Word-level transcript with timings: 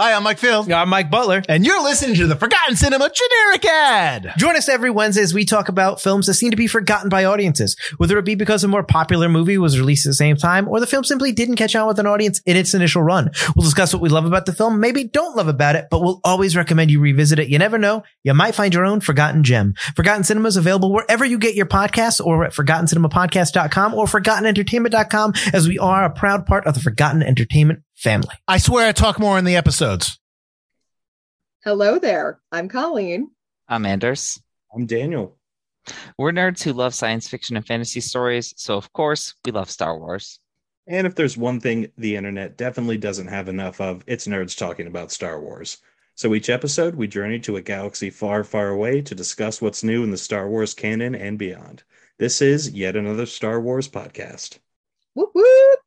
Hi, 0.00 0.14
I'm 0.14 0.22
Mike 0.22 0.38
Field. 0.38 0.72
I'm 0.72 0.88
Mike 0.88 1.10
Butler. 1.10 1.42
And 1.46 1.66
you're 1.66 1.82
listening 1.82 2.16
to 2.16 2.26
the 2.26 2.34
Forgotten 2.34 2.74
Cinema 2.74 3.10
Generic 3.10 3.66
Ad. 3.66 4.32
Join 4.38 4.56
us 4.56 4.66
every 4.66 4.88
Wednesday 4.88 5.20
as 5.20 5.34
we 5.34 5.44
talk 5.44 5.68
about 5.68 6.00
films 6.00 6.26
that 6.26 6.32
seem 6.32 6.50
to 6.52 6.56
be 6.56 6.66
forgotten 6.66 7.10
by 7.10 7.26
audiences, 7.26 7.76
whether 7.98 8.16
it 8.16 8.24
be 8.24 8.34
because 8.34 8.64
a 8.64 8.68
more 8.68 8.82
popular 8.82 9.28
movie 9.28 9.58
was 9.58 9.78
released 9.78 10.06
at 10.06 10.08
the 10.08 10.14
same 10.14 10.36
time 10.36 10.66
or 10.68 10.80
the 10.80 10.86
film 10.86 11.04
simply 11.04 11.32
didn't 11.32 11.56
catch 11.56 11.76
on 11.76 11.86
with 11.86 11.98
an 11.98 12.06
audience 12.06 12.40
in 12.46 12.56
its 12.56 12.72
initial 12.72 13.02
run. 13.02 13.30
We'll 13.54 13.66
discuss 13.66 13.92
what 13.92 14.00
we 14.00 14.08
love 14.08 14.24
about 14.24 14.46
the 14.46 14.54
film, 14.54 14.80
maybe 14.80 15.04
don't 15.04 15.36
love 15.36 15.48
about 15.48 15.76
it, 15.76 15.88
but 15.90 16.00
we'll 16.00 16.22
always 16.24 16.56
recommend 16.56 16.90
you 16.90 16.98
revisit 16.98 17.38
it. 17.38 17.50
You 17.50 17.58
never 17.58 17.76
know. 17.76 18.02
You 18.24 18.32
might 18.32 18.54
find 18.54 18.72
your 18.72 18.86
own 18.86 19.00
forgotten 19.00 19.44
gem. 19.44 19.74
Forgotten 19.96 20.24
Cinema 20.24 20.48
is 20.48 20.56
available 20.56 20.94
wherever 20.94 21.26
you 21.26 21.36
get 21.36 21.56
your 21.56 21.66
podcasts 21.66 22.24
or 22.24 22.42
at 22.46 22.54
forgottencinemapodcast.com 22.54 23.92
or 23.92 24.06
forgottenentertainment.com 24.06 25.34
as 25.52 25.68
we 25.68 25.78
are 25.78 26.04
a 26.04 26.10
proud 26.10 26.46
part 26.46 26.66
of 26.66 26.72
the 26.72 26.80
Forgotten 26.80 27.22
Entertainment 27.22 27.82
family. 28.00 28.34
I 28.48 28.56
swear 28.56 28.88
I 28.88 28.92
talk 28.92 29.20
more 29.20 29.38
in 29.38 29.44
the 29.44 29.56
episodes. 29.56 30.18
Hello 31.62 31.98
there. 31.98 32.40
I'm 32.50 32.68
Colleen. 32.68 33.30
I'm 33.68 33.84
Anders. 33.84 34.40
I'm 34.74 34.86
Daniel. 34.86 35.36
We're 36.16 36.32
nerds 36.32 36.62
who 36.62 36.72
love 36.72 36.94
science 36.94 37.28
fiction 37.28 37.56
and 37.56 37.66
fantasy 37.66 38.00
stories, 38.00 38.54
so 38.56 38.76
of 38.76 38.90
course, 38.94 39.34
we 39.44 39.52
love 39.52 39.70
Star 39.70 39.98
Wars. 39.98 40.40
And 40.86 41.06
if 41.06 41.14
there's 41.14 41.36
one 41.36 41.60
thing 41.60 41.92
the 41.98 42.16
internet 42.16 42.56
definitely 42.56 42.96
doesn't 42.96 43.26
have 43.26 43.48
enough 43.48 43.80
of, 43.80 44.02
it's 44.06 44.26
nerds 44.26 44.56
talking 44.56 44.86
about 44.86 45.12
Star 45.12 45.40
Wars. 45.40 45.78
So 46.14 46.34
each 46.34 46.48
episode, 46.48 46.94
we 46.94 47.06
journey 47.06 47.38
to 47.40 47.56
a 47.56 47.62
galaxy 47.62 48.08
far, 48.08 48.44
far 48.44 48.68
away 48.68 49.02
to 49.02 49.14
discuss 49.14 49.60
what's 49.60 49.84
new 49.84 50.02
in 50.04 50.10
the 50.10 50.16
Star 50.16 50.48
Wars 50.48 50.72
canon 50.72 51.14
and 51.14 51.38
beyond. 51.38 51.82
This 52.18 52.40
is 52.40 52.70
yet 52.70 52.96
another 52.96 53.26
Star 53.26 53.60
Wars 53.60 53.88
podcast. 53.88 54.58
Whoop 55.14 55.30
whoop. 55.34 55.79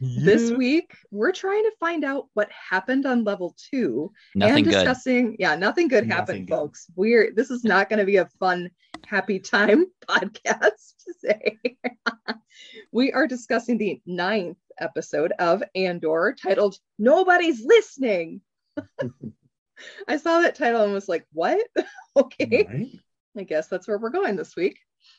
This 0.00 0.52
week, 0.52 0.92
we're 1.10 1.32
trying 1.32 1.64
to 1.64 1.72
find 1.80 2.04
out 2.04 2.28
what 2.34 2.48
happened 2.52 3.04
on 3.04 3.24
level 3.24 3.56
two 3.70 4.12
Nothing 4.36 4.56
and 4.58 4.64
good. 4.66 4.70
discussing. 4.72 5.36
Yeah, 5.40 5.56
nothing 5.56 5.88
good 5.88 6.06
Nothing 6.06 6.10
happened, 6.16 6.46
good. 6.46 6.54
folks. 6.54 6.86
We're 6.94 7.32
this 7.34 7.50
is 7.50 7.64
not 7.64 7.88
going 7.88 7.98
to 7.98 8.04
be 8.04 8.16
a 8.18 8.28
fun, 8.38 8.70
happy 9.06 9.40
time 9.40 9.86
podcast 10.08 10.94
to 11.04 11.14
say. 11.18 11.58
we 12.92 13.12
are 13.12 13.26
discussing 13.26 13.76
the 13.76 14.00
ninth 14.06 14.58
episode 14.78 15.32
of 15.40 15.64
Andor, 15.74 16.36
titled 16.40 16.76
"Nobody's 16.98 17.64
Listening." 17.64 18.40
I 20.08 20.16
saw 20.16 20.40
that 20.40 20.54
title 20.54 20.84
and 20.84 20.92
was 20.92 21.08
like, 21.08 21.26
"What?" 21.32 21.66
okay. 22.16 22.66
Right? 22.68 22.86
I 23.36 23.42
guess 23.42 23.66
that's 23.66 23.88
where 23.88 23.98
we're 23.98 24.10
going 24.10 24.36
this 24.36 24.54
week. 24.54 24.78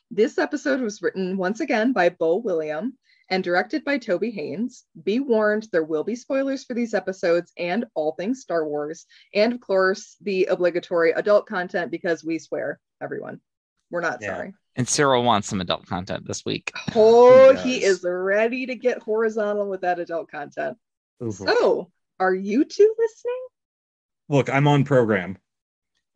This 0.09 0.38
episode 0.38 0.80
was 0.80 1.02
written 1.02 1.35
once 1.35 1.59
again 1.59 1.91
by 1.91 2.09
Beau 2.09 2.41
Willimon 2.41 2.91
and 3.30 3.44
directed 3.44 3.83
by 3.85 3.97
Toby 3.97 4.31
Haynes. 4.31 4.85
Be 5.03 5.19
warned, 5.19 5.67
there 5.72 5.83
will 5.83 6.03
be 6.03 6.16
spoilers 6.16 6.63
for 6.63 6.73
these 6.73 6.94
episodes 6.94 7.52
and 7.58 7.85
all 7.94 8.13
things 8.13 8.41
Star 8.41 8.67
Wars. 8.67 9.05
And 9.33 9.53
of 9.53 9.59
course, 9.61 10.16
the 10.22 10.45
obligatory 10.45 11.11
adult 11.11 11.45
content 11.47 11.91
because 11.91 12.23
we 12.23 12.39
swear, 12.39 12.80
everyone. 13.02 13.39
We're 13.91 14.02
not 14.02 14.19
Yeah. 14.22 14.35
sorry. 14.35 14.53
And 14.75 14.88
Cyril 14.88 15.23
wants 15.23 15.47
some 15.47 15.61
adult 15.61 15.85
content 15.88 16.25
this 16.27 16.45
week. 16.45 16.72
Oh, 16.95 17.55
He 17.55 17.80
he 17.80 17.83
is 17.83 18.03
ready 18.03 18.66
to 18.67 18.75
get 18.75 19.02
horizontal 19.02 19.69
with 19.69 19.81
that 19.81 20.00
adult 20.00 20.30
content. 20.31 20.77
Ooh. 21.23 21.31
So, 21.31 21.91
are 22.19 22.33
you 22.33 22.63
two 22.66 22.95
listening? 22.97 23.47
Look, 24.30 24.50
I'm 24.50 24.67
on 24.67 24.83
program. 24.85 25.38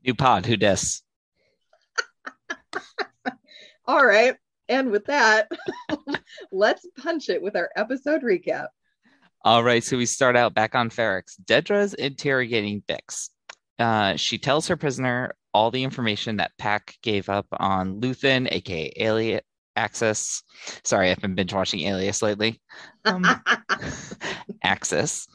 New 0.05 0.13
pod, 0.13 0.45
who 0.45 0.55
dis? 0.57 1.01
All 3.85 4.05
right. 4.05 4.35
And 4.69 4.91
with 4.91 5.05
that, 5.05 5.51
let's 6.51 6.85
punch 6.97 7.29
it 7.29 7.41
with 7.41 7.55
our 7.55 7.69
episode 7.75 8.21
recap. 8.21 8.67
All 9.45 9.63
right, 9.63 9.83
so 9.83 9.97
we 9.97 10.05
start 10.05 10.37
out 10.37 10.53
back 10.53 10.73
on 10.73 10.89
Ferrix. 10.89 11.35
Dedra's 11.43 11.93
interrogating 11.93 12.81
Bix. 12.87 13.29
Uh, 13.77 14.15
she 14.15 14.37
tells 14.37 14.67
her 14.67 14.77
prisoner 14.77 15.35
all 15.53 15.69
the 15.69 15.83
information 15.83 16.37
that 16.37 16.51
Paak 16.59 16.95
gave 17.01 17.27
up 17.27 17.47
on 17.51 17.99
Luthen, 17.99 18.47
aka 18.51 18.93
Alias 18.97 19.41
Axis. 19.75 20.43
Sorry, 20.83 21.11
I've 21.11 21.19
been 21.19 21.35
binge 21.35 21.53
watching 21.53 21.81
Alias 21.81 22.21
lately. 22.21 22.61
Um, 23.05 23.25
Axis. 24.63 25.27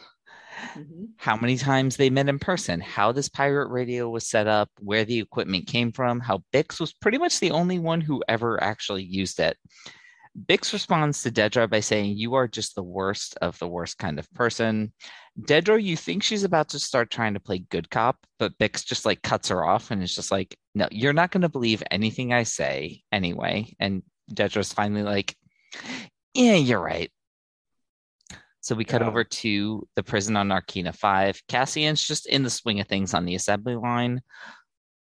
Mhm. 0.78 1.08
how 1.16 1.36
many 1.36 1.56
times 1.56 1.96
they 1.96 2.10
met 2.10 2.28
in 2.28 2.38
person, 2.38 2.80
how 2.80 3.12
this 3.12 3.28
pirate 3.28 3.68
radio 3.68 4.08
was 4.08 4.26
set 4.28 4.46
up, 4.46 4.70
where 4.80 5.04
the 5.04 5.18
equipment 5.18 5.66
came 5.66 5.92
from, 5.92 6.20
how 6.20 6.42
Bix 6.52 6.80
was 6.80 6.92
pretty 6.94 7.18
much 7.18 7.40
the 7.40 7.50
only 7.50 7.78
one 7.78 8.00
who 8.00 8.22
ever 8.28 8.62
actually 8.62 9.02
used 9.04 9.40
it. 9.40 9.56
Bix 10.46 10.72
responds 10.72 11.22
to 11.22 11.30
Dedra 11.30 11.68
by 11.68 11.80
saying, 11.80 12.16
You 12.16 12.34
are 12.34 12.46
just 12.48 12.74
the 12.74 12.82
worst 12.82 13.36
of 13.42 13.58
the 13.58 13.68
worst 13.68 13.98
kind 13.98 14.18
of 14.18 14.32
person. 14.34 14.92
Dedra, 15.40 15.82
you 15.82 15.96
think 15.96 16.22
she's 16.22 16.44
about 16.44 16.68
to 16.70 16.78
start 16.78 17.10
trying 17.10 17.34
to 17.34 17.40
play 17.40 17.58
good 17.58 17.90
cop, 17.90 18.18
but 18.38 18.56
Bix 18.58 18.84
just 18.84 19.04
like 19.04 19.22
cuts 19.22 19.48
her 19.48 19.64
off 19.64 19.90
and 19.90 20.02
is 20.02 20.14
just 20.14 20.30
like, 20.30 20.56
No, 20.74 20.88
you're 20.92 21.12
not 21.12 21.30
going 21.32 21.42
to 21.42 21.48
believe 21.48 21.82
anything 21.90 22.32
I 22.32 22.44
say 22.44 23.02
anyway. 23.12 23.74
And 23.80 24.02
Dedra's 24.32 24.72
finally 24.72 25.02
like, 25.02 25.36
Yeah, 26.34 26.54
you're 26.54 26.80
right. 26.82 27.10
So 28.68 28.74
we 28.74 28.84
cut 28.84 29.00
Yeah. 29.00 29.08
over 29.08 29.24
to 29.24 29.88
the 29.96 30.02
prison 30.02 30.36
on 30.36 30.48
Narkina 30.48 30.94
5. 30.94 31.42
Cassian's 31.48 32.06
just 32.06 32.26
in 32.26 32.42
the 32.42 32.50
swing 32.50 32.80
of 32.80 32.86
things 32.86 33.14
on 33.14 33.24
the 33.24 33.34
assembly 33.34 33.76
line. 33.76 34.20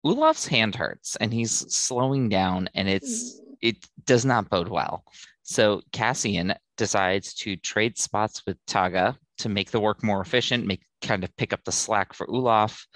Olaf's 0.05 0.47
hand 0.47 0.73
hurts 0.73 1.17
and 1.17 1.33
he's 1.33 1.51
slowing 1.75 2.29
down 2.29 2.69
and 2.75 2.87
it's 2.87 3.41
it 3.61 3.75
does 4.05 4.23
not 4.23 4.49
bode 4.49 4.69
well. 4.69 5.03
So 5.43 5.81
Cassian 5.91 6.53
decides 6.77 7.33
to 7.41 7.57
trade 7.57 7.97
spots 7.97 8.41
with 8.47 8.55
Taga 8.67 9.17
to 9.39 9.49
make 9.49 9.71
the 9.71 9.81
work 9.81 10.01
more 10.01 10.21
efficient, 10.21 10.65
make 10.65 10.83
kind 11.01 11.25
of 11.25 11.35
pick 11.35 11.51
up 11.51 11.65
the 11.65 11.71
slack 11.73 12.13
for 12.13 12.29
Olaf, 12.29 12.87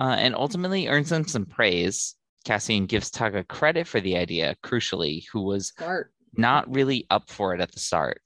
uh, 0.00 0.16
and 0.18 0.34
ultimately 0.34 0.88
earns 0.88 1.12
him 1.12 1.24
some 1.28 1.46
praise. 1.46 2.16
Cassian 2.44 2.86
gives 2.86 3.12
Taga 3.12 3.46
credit 3.46 3.86
for 3.86 4.00
the 4.00 4.16
idea, 4.16 4.56
crucially, 4.64 5.22
who 5.32 5.42
was 5.42 5.68
Smart. 5.78 6.12
not 6.32 6.68
really 6.74 7.06
up 7.10 7.30
for 7.30 7.54
it 7.54 7.60
at 7.60 7.70
the 7.70 7.78
start. 7.78 8.20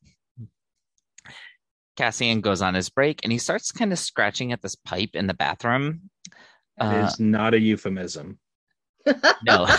Cassian 1.97 2.41
goes 2.41 2.62
on 2.62 2.75
his 2.75 2.88
break 2.91 3.21
and 3.22 3.32
he 3.32 3.38
starts 3.38 3.71
kind 3.72 3.93
of 3.93 3.99
scratching 3.99 4.53
at 4.53 4.62
this 4.62 4.75
pipe 4.75 5.10
in 5.15 5.27
the 5.27 5.34
bathroom. 5.34 6.10
That 6.78 7.05
Uh, 7.05 7.06
is 7.06 7.21
not 7.21 7.55
a 7.55 7.59
euphemism. 7.60 8.38
no, 9.06 9.66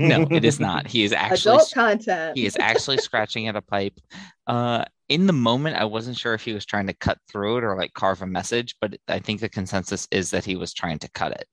no, 0.00 0.26
it 0.30 0.44
is 0.44 0.58
not. 0.60 0.86
He 0.86 1.04
is 1.04 1.12
actually 1.12 1.54
Adult 1.56 1.72
content. 1.72 2.36
he 2.36 2.46
is 2.46 2.56
actually 2.58 2.98
scratching 3.08 3.48
at 3.48 3.56
a 3.56 3.62
pipe. 3.62 3.94
Uh, 4.46 4.84
in 5.08 5.26
the 5.26 5.32
moment, 5.32 5.76
I 5.76 5.84
wasn't 5.84 6.16
sure 6.18 6.34
if 6.34 6.42
he 6.44 6.52
was 6.52 6.64
trying 6.66 6.86
to 6.88 6.92
cut 6.94 7.18
through 7.30 7.58
it 7.58 7.64
or 7.64 7.76
like 7.76 7.94
carve 7.94 8.22
a 8.22 8.26
message, 8.26 8.74
but 8.80 8.96
I 9.08 9.18
think 9.20 9.40
the 9.40 9.48
consensus 9.48 10.06
is 10.10 10.30
that 10.30 10.44
he 10.44 10.56
was 10.56 10.72
trying 10.74 10.98
to 11.00 11.10
cut 11.10 11.32
it. 11.32 11.46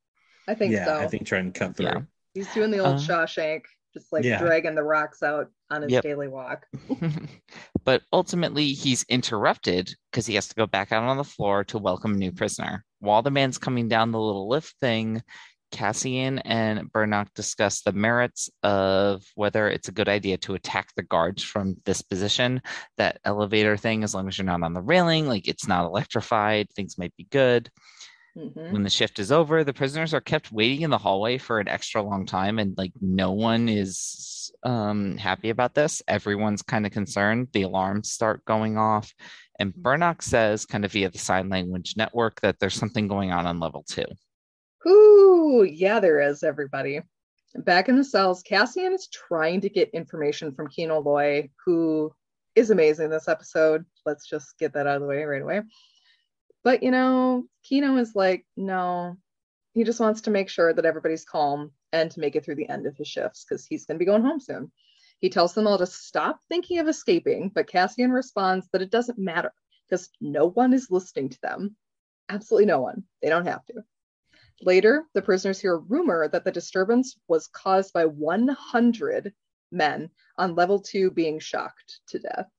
I 0.48 0.54
think 0.56 0.74
yeah, 0.74 0.86
so. 0.86 0.98
I 0.98 1.08
think 1.08 1.26
trying 1.28 1.52
to 1.52 1.60
cut 1.60 1.76
through. 1.78 1.86
Yeah. 1.88 2.02
He's 2.34 2.54
doing 2.54 2.72
the 2.72 2.80
old 2.80 2.96
Uh, 2.96 3.00
Shawshank, 3.00 3.62
just 3.94 4.12
like 4.14 4.24
yeah. 4.24 4.40
dragging 4.40 4.76
the 4.76 4.84
rocks 4.84 5.24
out 5.24 5.50
on 5.70 5.82
his 5.84 5.92
Yep. 5.92 6.04
daily 6.04 6.28
walk. 6.28 6.66
but 7.84 8.02
ultimately, 8.14 8.68
he's 8.70 9.04
interrupted 9.10 9.94
because 10.12 10.26
he 10.26 10.36
has 10.36 10.48
to 10.48 10.56
go 10.56 10.66
back 10.66 10.92
out 10.92 11.04
on 11.04 11.18
the 11.18 11.24
floor 11.24 11.64
to 11.66 11.78
welcome 11.78 12.14
a 12.14 12.18
new 12.18 12.32
prisoner. 12.32 12.84
While 13.00 13.22
the 13.22 13.32
man's 13.32 13.58
coming 13.58 13.88
down 13.88 14.12
the 14.12 14.20
little 14.20 14.48
lift 14.50 14.76
thing, 14.80 15.22
Cassian 15.72 16.40
and 16.40 16.92
Burnock 16.94 17.28
discuss 17.36 17.82
the 17.82 17.92
merits 17.92 18.50
of 18.64 19.24
whether 19.36 19.68
it's 19.68 19.90
a 19.90 19.92
good 19.94 20.08
idea 20.08 20.38
to 20.38 20.54
attack 20.56 20.88
the 20.96 21.04
guards 21.04 21.44
from 21.44 21.76
this 21.84 22.02
position. 22.02 22.62
That 22.98 23.20
elevator 23.26 23.76
thing, 23.76 24.04
as 24.04 24.16
long 24.16 24.28
as 24.30 24.38
you're 24.38 24.46
not 24.46 24.64
on 24.64 24.74
the 24.74 24.82
railing, 24.82 25.28
like 25.28 25.48
it's 25.48 25.68
not 25.68 25.86
electrified, 25.86 26.70
things 26.72 26.98
might 26.98 27.16
be 27.18 27.26
good. 27.30 27.70
Mhm. 28.38 28.72
When 28.72 28.84
the 28.84 28.90
shift 28.90 29.20
is 29.20 29.32
over, 29.32 29.64
the 29.64 29.74
prisoners 29.74 30.14
are 30.14 30.22
kept 30.22 30.52
waiting 30.52 30.82
in 30.82 30.90
the 30.90 30.98
hallway 30.98 31.38
for 31.38 31.60
an 31.60 31.68
extra 31.68 32.02
long 32.02 32.26
time, 32.26 32.60
and 32.60 32.78
like 32.78 32.94
no 33.02 33.32
one 33.34 33.68
is 33.68 33.98
um, 34.64 35.18
happy 35.18 35.50
about 35.50 35.74
this. 35.74 36.02
Everyone's 36.08 36.62
kind 36.62 36.86
of 36.86 36.92
concerned. 36.92 37.50
The 37.54 37.64
alarms 37.64 38.12
start 38.12 38.46
going 38.46 38.78
off, 38.78 39.14
and 39.60 39.74
Burnock 39.74 40.22
says, 40.22 40.66
kind 40.66 40.86
of 40.86 40.92
via 40.92 41.10
the 41.10 41.18
sign 41.18 41.50
language 41.50 41.96
network, 41.98 42.42
that 42.42 42.60
there's 42.60 42.76
something 42.76 43.08
going 43.08 43.32
on 43.32 43.46
on 43.46 43.60
level 43.60 43.84
two. 43.88 44.06
Ooh, 44.88 45.64
yeah, 45.64 46.00
there 46.00 46.22
is, 46.22 46.44
everybody. 46.44 47.02
Back 47.56 47.90
in 47.90 47.96
the 47.96 48.04
cells, 48.04 48.44
Cassian 48.44 48.94
is 48.94 49.08
trying 49.08 49.62
to 49.62 49.70
get 49.70 49.90
information 49.92 50.54
from 50.54 50.68
Kino 50.68 51.00
Loy, 51.00 51.50
who 51.66 52.14
is 52.56 52.70
amazing 52.70 53.10
this 53.10 53.28
episode. 53.28 53.86
Let's 54.06 54.28
just 54.28 54.58
get 54.60 54.74
that 54.74 54.88
out 54.88 54.96
of 54.96 55.02
the 55.02 55.08
way 55.08 55.24
right 55.24 55.42
away. 55.42 55.62
But 56.64 56.84
you 56.84 56.92
know, 56.92 57.46
Kino 57.64 57.98
is 57.98 58.14
like, 58.16 58.46
no, 58.56 59.18
he 59.74 59.84
just 59.84 60.00
wants 60.00 60.22
to 60.22 60.32
make 60.32 60.50
sure 60.50 60.74
that 60.74 60.86
everybody's 60.86 61.24
calm 61.24 61.72
and 61.98 62.12
to 62.12 62.20
make 62.20 62.36
it 62.36 62.46
through 62.46 62.56
the 62.56 62.70
end 62.70 62.86
of 62.86 62.96
his 62.96 63.08
shifts 63.08 63.44
because 63.44 63.66
he's 63.66 63.86
going 63.86 63.96
to 63.96 64.00
be 64.00 64.06
going 64.06 64.24
home 64.24 64.40
soon. 64.40 64.72
He 65.20 65.30
tells 65.30 65.54
them 65.54 65.68
all 65.68 65.78
to 65.80 65.86
stop 65.86 66.40
thinking 66.48 66.80
of 66.80 66.88
escaping, 66.88 67.50
but 67.50 67.68
Cassian 67.68 68.12
responds 68.12 68.68
that 68.72 68.82
it 68.82 68.92
doesn't 68.92 69.18
matter 69.18 69.52
because 69.88 70.10
no 70.22 70.48
one 70.48 70.74
is 70.74 70.92
listening 70.92 71.30
to 71.30 71.42
them. 71.42 71.76
Absolutely 72.30 72.68
no 72.68 72.82
one. 72.82 73.04
They 73.22 73.30
don't 73.30 73.48
have 73.48 73.66
to. 73.66 73.84
Later, 74.62 75.06
the 75.14 75.22
prisoners 75.22 75.60
hear 75.60 75.76
a 75.76 75.80
rumor 75.80 76.28
that 76.28 76.44
the 76.44 76.52
disturbance 76.52 77.16
was 77.28 77.48
caused 77.48 77.94
by 77.94 78.06
100 78.06 79.34
men 79.72 80.10
on 80.38 80.56
level 80.56 80.80
two 80.80 81.12
being 81.12 81.40
shocked 81.40 82.00
to 82.08 82.20
death. 82.20 82.50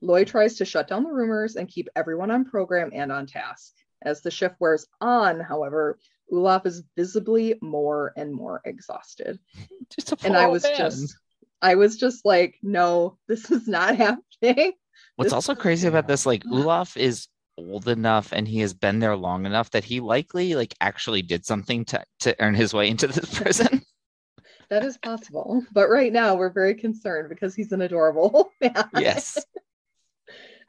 Loy 0.00 0.24
tries 0.24 0.56
to 0.56 0.64
shut 0.64 0.88
down 0.88 1.04
the 1.04 1.12
rumors 1.12 1.56
and 1.56 1.68
keep 1.68 1.88
everyone 1.94 2.30
on 2.30 2.46
program 2.46 2.90
and 2.94 3.12
on 3.12 3.26
task. 3.26 3.74
As 4.02 4.22
the 4.22 4.30
shift 4.30 4.56
wears 4.58 4.86
on, 5.00 5.40
however, 5.40 5.98
Olaf 6.32 6.66
is 6.66 6.82
visibly 6.96 7.56
more 7.60 8.12
and 8.16 8.32
more 8.32 8.60
exhausted. 8.64 9.38
Just 9.94 10.12
a 10.12 10.16
And 10.24 10.36
I 10.36 10.46
was 10.46 10.62
man. 10.62 10.76
just 10.76 11.16
I 11.62 11.74
was 11.74 11.96
just 11.98 12.24
like, 12.24 12.56
no, 12.62 13.18
this 13.28 13.50
is 13.50 13.68
not 13.68 13.96
happening. 14.04 14.72
What's 15.16 15.26
this- 15.26 15.32
also 15.32 15.54
crazy 15.54 15.88
about 15.88 16.06
this, 16.06 16.24
like 16.26 16.42
Olaf 16.50 16.96
is 16.96 17.28
old 17.58 17.88
enough 17.88 18.32
and 18.32 18.48
he 18.48 18.60
has 18.60 18.72
been 18.72 19.00
there 19.00 19.16
long 19.16 19.44
enough 19.44 19.70
that 19.72 19.84
he 19.84 20.00
likely 20.00 20.54
like 20.54 20.74
actually 20.80 21.20
did 21.22 21.44
something 21.44 21.84
to 21.86 22.02
to 22.20 22.34
earn 22.40 22.54
his 22.54 22.72
way 22.72 22.88
into 22.88 23.06
this 23.06 23.34
prison. 23.38 23.82
That 24.70 24.84
is 24.84 24.96
possible. 24.98 25.62
But 25.72 25.88
right 25.90 26.12
now 26.12 26.36
we're 26.36 26.52
very 26.52 26.74
concerned 26.74 27.28
because 27.28 27.54
he's 27.56 27.72
an 27.72 27.82
adorable 27.82 28.52
man. 28.60 28.88
yes. 28.96 29.44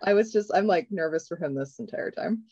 I 0.03 0.15
was 0.15 0.33
just, 0.33 0.51
I'm 0.53 0.65
like 0.65 0.87
nervous 0.89 1.27
for 1.27 1.37
him 1.37 1.53
this 1.53 1.77
entire 1.77 2.09
time. 2.09 2.45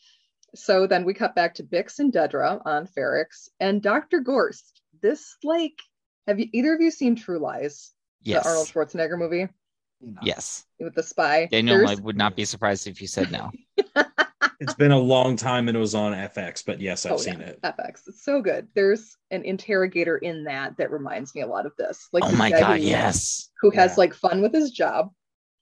So 0.55 0.87
then 0.87 1.05
we 1.05 1.13
cut 1.13 1.35
back 1.35 1.53
to 1.55 1.63
Bix 1.63 1.99
and 1.99 2.11
Dedra 2.11 2.61
on 2.65 2.87
Ferrix 2.87 3.49
and 3.59 3.81
Dr. 3.81 4.19
Gorst. 4.21 4.81
This, 5.01 5.35
like, 5.43 5.79
have 6.27 6.39
you 6.39 6.47
either 6.53 6.73
of 6.73 6.81
you 6.81 6.91
seen 6.91 7.15
True 7.15 7.39
Lies, 7.39 7.91
Yes. 8.21 8.43
the 8.43 8.49
Arnold 8.49 8.67
Schwarzenegger 8.67 9.17
movie 9.17 9.47
Yes. 10.21 10.65
with 10.79 10.95
the 10.95 11.03
spy? 11.03 11.47
Daniel, 11.51 11.87
I 11.87 11.95
would 11.95 12.17
not 12.17 12.35
be 12.35 12.45
surprised 12.45 12.87
if 12.87 13.01
you 13.01 13.07
said 13.07 13.31
no. 13.31 13.51
It's 14.61 14.73
been 14.73 14.91
a 14.91 14.99
long 14.99 15.37
time 15.37 15.69
and 15.69 15.77
it 15.77 15.79
was 15.79 15.95
on 15.95 16.11
FX, 16.11 16.65
but 16.65 16.81
yes, 16.81 17.05
I've 17.05 17.13
Oh, 17.13 17.17
seen 17.17 17.39
yeah, 17.39 17.45
it. 17.47 17.61
FX. 17.61 18.01
It's 18.07 18.25
so 18.25 18.41
good. 18.41 18.67
There's 18.75 19.15
an 19.31 19.45
interrogator 19.45 20.17
in 20.17 20.43
that 20.45 20.75
that 20.77 20.91
reminds 20.91 21.33
me 21.33 21.41
a 21.41 21.47
lot 21.47 21.65
of 21.65 21.71
this. 21.77 22.09
Like 22.11 22.25
oh 22.25 22.31
my 22.35 22.49
god, 22.49 22.81
who- 22.81 22.85
yes. 22.85 23.51
who 23.61 23.69
has 23.69 23.97
like 23.97 24.13
fun 24.13 24.41
with 24.41 24.53
his 24.53 24.71
job. 24.71 25.11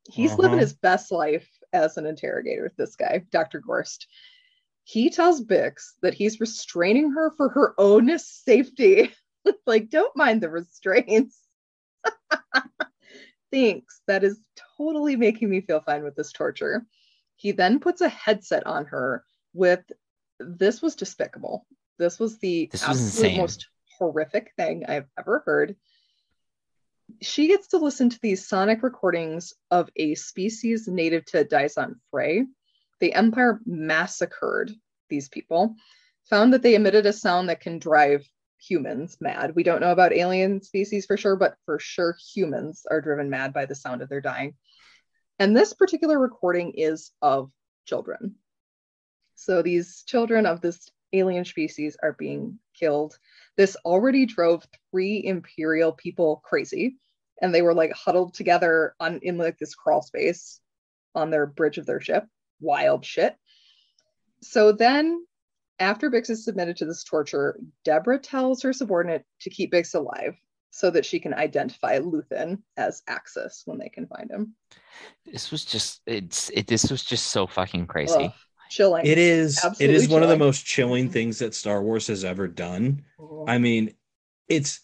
He's 0.10 0.34
living 0.34 0.54
Uh-huh. 0.54 0.62
his 0.62 0.74
best 0.74 1.12
life 1.12 1.48
as 1.74 1.98
an 1.98 2.08
interrogator, 2.08 2.64
with 2.64 2.76
this 2.76 2.96
guy, 2.96 3.24
Dr. 3.30 3.60
Gorst. 3.60 4.08
He 4.88 5.10
tells 5.10 5.44
Bix 5.44 5.96
that 6.02 6.14
he's 6.14 6.40
restraining 6.40 7.12
her 7.12 7.32
for 7.32 7.50
her 7.50 7.74
own 7.78 8.18
safety. 8.20 9.12
like, 9.68 9.90
don't 9.90 10.16
mind 10.16 10.40
the 10.40 10.50
restraints. 10.50 11.38
Thanks. 13.52 14.00
That 14.08 14.24
is 14.24 14.40
totally 14.78 15.18
making 15.18 15.50
me 15.50 15.60
feel 15.60 15.82
fine 15.82 16.06
with 16.06 16.16
this 16.16 16.32
torture. 16.32 16.86
He 17.36 17.52
then 17.52 17.80
puts 17.80 18.00
a 18.00 18.08
headset 18.08 18.66
on 18.66 18.86
her 18.86 19.26
with 19.54 19.84
this 20.40 20.82
was 20.82 20.96
despicable. 20.96 21.68
This 22.00 22.18
was 22.18 22.38
the 22.38 22.70
This 22.72 22.88
was 22.88 23.02
absolute 23.02 23.26
insane. 23.26 23.42
most 23.42 23.68
horrific 23.98 24.54
thing 24.56 24.86
I've 24.88 25.10
ever 25.20 25.44
heard 25.46 25.76
she 27.22 27.48
gets 27.48 27.68
to 27.70 27.78
listen 27.78 28.10
to 28.10 28.20
these 28.22 28.48
sonic 28.48 28.84
recordings 28.84 29.54
of 29.72 29.90
a 29.96 30.16
species 30.16 30.88
native 30.88 31.26
to 31.26 31.46
Dizon 31.46 31.96
Fray. 32.12 32.46
The 33.00 33.14
Empire 33.14 33.60
massacred 33.66 34.72
these 35.10 35.30
people, 35.30 35.76
found 36.30 36.54
that 36.54 36.62
they 36.62 36.76
emitted 36.76 37.06
a 37.06 37.14
sound 37.14 37.50
that 37.50 37.62
can 37.62 37.80
drive 37.80 38.28
humans 38.60 39.18
mad. 39.22 39.56
We 39.56 39.64
don't 39.64 39.82
know 39.82 39.92
about 39.92 40.14
alien 40.14 40.62
species 40.62 41.06
for 41.06 41.18
sure, 41.18 41.36
but 41.36 41.56
for 41.66 41.80
sure 41.80 42.18
humans 42.34 42.86
are 42.90 43.02
driven 43.02 43.30
mad 43.30 43.54
by 43.54 43.66
the 43.66 43.76
sound 43.76 44.02
of 44.02 44.10
their 44.10 44.22
dying. 44.22 44.56
And 45.40 45.56
this 45.56 45.74
particular 45.74 46.20
recording 46.20 46.74
is 46.74 47.12
of 47.22 47.52
children. 47.86 48.36
So 49.36 49.62
these 49.62 50.04
children 50.06 50.46
of 50.46 50.62
this 50.62 50.90
alien 51.14 51.46
species 51.46 51.96
are 52.02 52.14
being 52.14 52.60
killed. 52.74 53.18
This 53.56 53.78
already 53.86 54.26
drove 54.26 54.66
three 54.92 55.24
imperial 55.24 55.92
people 55.92 56.42
crazy, 56.44 56.98
and 57.42 57.54
they 57.54 57.62
were 57.62 57.76
like 57.76 57.94
huddled 57.94 58.34
together 58.34 58.96
on 59.00 59.20
in 59.22 59.38
like 59.38 59.60
this 59.60 59.76
crawl 59.76 60.02
space 60.02 60.60
on 61.14 61.30
their 61.30 61.46
bridge 61.46 61.78
of 61.78 61.86
their 61.86 62.02
ship. 62.02 62.26
Wild 62.60 63.06
shit. 63.06 63.36
So 64.42 64.72
then, 64.72 65.26
after 65.80 66.10
Bix 66.10 66.30
is 66.30 66.46
submitted 66.46 66.78
to 66.78 66.86
this 66.86 67.04
torture, 67.04 67.60
Dedra 67.86 68.20
tells 68.22 68.62
her 68.64 68.74
subordinate 68.74 69.26
to 69.42 69.50
keep 69.50 69.72
Bix 69.72 69.96
alive 69.96 70.36
so 70.72 70.92
that 70.92 71.06
she 71.06 71.20
can 71.20 71.34
identify 71.34 72.00
Luthen 72.00 72.60
as 72.76 73.02
Axis 73.08 73.64
when 73.66 73.78
they 73.78 73.90
can 73.90 74.08
find 74.08 74.30
him. 74.30 74.54
This 75.26 75.52
was 75.52 75.66
just 75.66 76.02
it's 76.06 76.50
it 76.50 76.68
this 76.68 76.92
was 76.92 77.04
just 77.04 77.28
so 77.28 77.48
fucking 77.48 77.88
crazy. 77.88 78.26
Ugh, 78.26 78.32
chilling. 78.70 79.06
It 79.06 79.18
is 79.18 79.58
it 79.58 79.66
Absolutely 79.66 79.96
is 79.96 80.10
one 80.10 80.24
of 80.24 80.30
the 80.30 80.38
most 80.38 80.66
chilling 80.66 81.10
things 81.10 81.40
that 81.40 81.56
Star 81.56 81.82
Wars 81.82 82.08
has 82.08 82.24
ever 82.24 82.48
done. 82.48 83.04
I 83.48 83.58
mean, 83.58 83.94
it's 84.48 84.82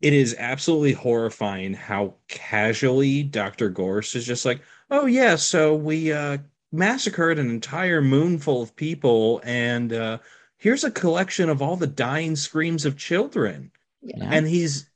it 0.00 0.12
is 0.12 0.36
absolutely 0.38 0.92
horrifying 0.92 1.74
how 1.74 2.14
casually 2.28 3.24
Dr. 3.24 3.68
Gorst 3.70 4.14
is 4.14 4.24
just 4.26 4.44
like, 4.44 4.60
"Oh 4.90 5.06
yeah, 5.06 5.36
so 5.36 5.74
we 5.74 6.12
uh 6.12 6.38
massacred 6.72 7.38
an 7.38 7.50
entire 7.50 8.02
moon 8.02 8.38
full 8.38 8.62
of 8.62 8.76
people 8.76 9.40
and 9.44 9.92
uh 9.92 10.18
here's 10.58 10.84
a 10.84 10.90
collection 10.90 11.48
of 11.48 11.62
all 11.62 11.76
the 11.76 11.86
dying 11.86 12.36
screams 12.36 12.84
of 12.84 12.96
children." 12.96 13.70
Yeah. 14.02 14.16
Yeah. 14.18 14.30
And 14.32 14.46
he's 14.46 14.88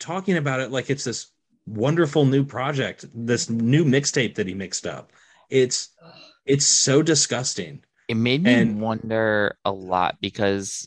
talking 0.00 0.36
about 0.36 0.60
it 0.60 0.70
like 0.70 0.90
it's 0.90 1.04
this 1.04 1.28
wonderful 1.66 2.24
new 2.26 2.44
project, 2.44 3.06
this 3.14 3.48
new 3.48 3.84
mixtape 3.84 4.34
that 4.34 4.46
he 4.46 4.54
mixed 4.54 4.86
up. 4.86 5.12
It's 5.50 5.90
it's 6.46 6.66
so 6.66 7.02
disgusting. 7.02 7.82
It 8.08 8.16
made 8.16 8.42
me 8.42 8.52
And- 8.52 8.80
wonder 8.82 9.56
a 9.64 9.72
lot 9.72 10.18
because 10.20 10.86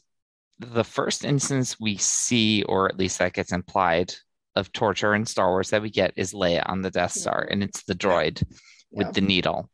the 0.59 0.83
first 0.83 1.23
instance 1.25 1.79
we 1.79 1.97
see, 1.97 2.63
or 2.63 2.87
at 2.89 2.97
least 2.97 3.17
that 3.19 3.33
gets 3.33 3.51
implied, 3.51 4.13
of 4.55 4.71
torture 4.71 5.13
in 5.15 5.25
Star 5.25 5.49
Wars 5.49 5.69
that 5.71 5.81
we 5.83 5.89
get 5.89 6.13
is 6.15 6.33
Leia 6.33 6.63
on 6.67 6.81
the 6.81 6.89
Death 6.91 7.11
Star, 7.13 7.47
and 7.49 7.63
it's 7.63 7.83
the 7.83 7.93
droid 7.95 8.43
with 8.91 9.07
Yeah. 9.07 9.11
the 9.11 9.21
needle. 9.21 9.69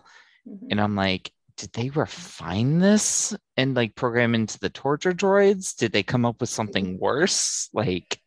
Mhm. 0.47 0.67
And 0.71 0.81
I'm 0.81 0.95
like, 0.95 1.31
did 1.57 1.71
they 1.73 1.89
refine 1.89 2.79
this 2.79 3.35
and 3.57 3.75
like 3.75 3.95
program 3.95 4.33
into 4.35 4.59
the 4.59 4.69
torture 4.69 5.13
droids? 5.13 5.75
Did 5.75 5.91
they 5.91 6.03
come 6.03 6.25
up 6.25 6.41
with 6.41 6.49
something 6.49 6.97
worse? 6.99 7.69
Like, 7.73 8.19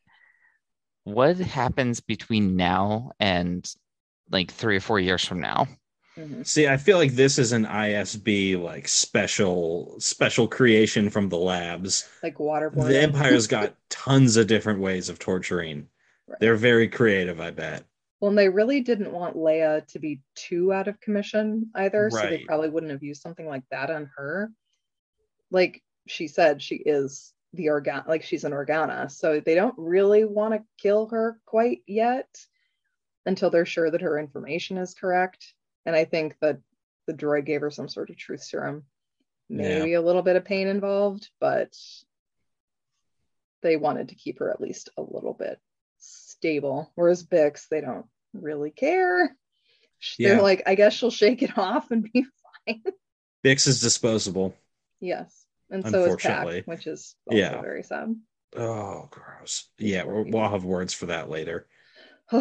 what 1.05 1.37
happens 1.37 2.01
between 2.01 2.57
now 2.57 3.13
and 3.21 3.69
like 4.31 4.51
three 4.51 4.77
or 4.77 4.81
four 4.81 5.01
years 5.01 5.25
from 5.25 5.41
now? 5.41 5.67
Mhm. 6.17 6.47
See, 6.47 6.67
I 6.67 6.79
feel 6.79 6.97
like 6.97 7.13
this 7.13 7.39
is 7.39 7.53
an 7.53 7.67
ISB 7.67 8.57
like 8.57 8.89
special 8.89 9.97
special 10.01 10.49
creation 10.49 11.11
from 11.11 11.29
the 11.29 11.37
labs. 11.37 12.09
Like 12.23 12.37
waterboarding. 12.37 12.89
The 12.89 13.03
Empire's 13.03 13.47
got 13.47 13.77
tons 13.91 14.37
of 14.37 14.47
different 14.47 14.81
ways 14.81 15.09
of 15.09 15.19
torturing. 15.19 15.89
Right. 16.27 16.41
They're 16.41 16.57
very 16.57 16.89
creative, 16.89 17.41
I 17.41 17.51
bet. 17.51 17.85
Well, 18.21 18.31
and 18.31 18.39
they 18.39 18.49
really 18.49 18.81
didn't 18.81 19.13
want 19.13 19.37
Leia 19.37 19.87
to 19.89 19.99
be 19.99 20.23
too 20.35 20.73
out 20.73 20.89
of 20.89 21.01
commission 21.01 21.71
either, 21.75 22.11
so 22.11 22.23
they 22.23 22.45
probably 22.45 22.71
wouldn't 22.71 22.93
have 22.93 23.03
used 23.03 23.21
something 23.21 23.47
like 23.47 23.65
that 23.71 23.91
on 23.91 24.11
her. 24.17 24.51
Like 25.51 25.83
she 26.07 26.27
said, 26.29 26.63
she 26.63 26.77
is 26.77 27.35
the 27.53 27.69
organ, 27.69 28.03
like 28.07 28.23
she's 28.23 28.45
an 28.45 28.53
Organa, 28.53 29.11
so 29.11 29.41
they 29.41 29.55
don't 29.55 29.75
really 29.77 30.25
want 30.25 30.55
to 30.55 30.65
kill 30.79 31.09
her 31.09 31.39
quite 31.45 31.83
yet 31.87 32.29
until 33.27 33.51
they're 33.51 33.67
sure 33.67 33.91
that 33.91 34.01
her 34.01 34.19
information 34.19 34.79
is 34.79 34.95
correct. 34.95 35.53
And 35.85 35.95
I 35.95 36.05
think 36.05 36.37
that 36.41 36.59
the 37.07 37.15
droid 37.15 37.45
gave 37.45 37.61
her 37.61 37.71
some 37.71 37.89
sort 37.89 38.11
of 38.11 38.17
truth 38.17 38.43
serum, 38.43 38.85
maybe 39.49 39.93
a 39.95 40.01
little 40.01 40.23
bit 40.23 40.37
of 40.37 40.45
pain 40.45 40.69
involved, 40.69 41.29
but 41.39 41.77
they 43.63 43.77
wanted 43.77 44.09
to 44.09 44.15
keep 44.15 44.39
her 44.39 44.51
at 44.51 44.61
least 44.61 44.89
a 44.97 45.03
little 45.03 45.35
bit 45.35 45.61
stable. 46.41 46.91
Whereas 46.95 47.25
Bix, 47.25 47.69
they 47.69 47.81
don't 47.81 48.07
really 48.33 48.71
care. 48.71 49.37
They're 50.19 50.37
Yeah. 50.37 50.41
like, 50.41 50.63
I 50.67 50.75
guess 50.75 50.93
she'll 50.93 51.11
shake 51.11 51.43
it 51.43 51.57
off 51.59 51.91
and 51.91 52.03
be 52.13 52.25
fine. 52.67 52.83
Bix 53.45 53.67
is 53.67 53.81
disposable. 53.81 54.55
yes. 55.01 55.45
And 55.69 55.83
so 55.83 55.89
is 55.89 55.95
Unfortunately. 56.05 56.63
Paak, 56.63 56.67
which 56.69 56.87
is 56.87 57.17
also 57.27 57.39
Yeah. 57.39 57.61
very 57.61 57.83
sad. 57.83 58.15
Oh, 58.57 59.09
gross. 59.11 59.69
Yeah, 59.79 60.05
we'll, 60.05 60.49
have 60.49 60.65
words 60.65 60.95
for 60.95 61.07
that 61.07 61.29
later. 61.29 61.67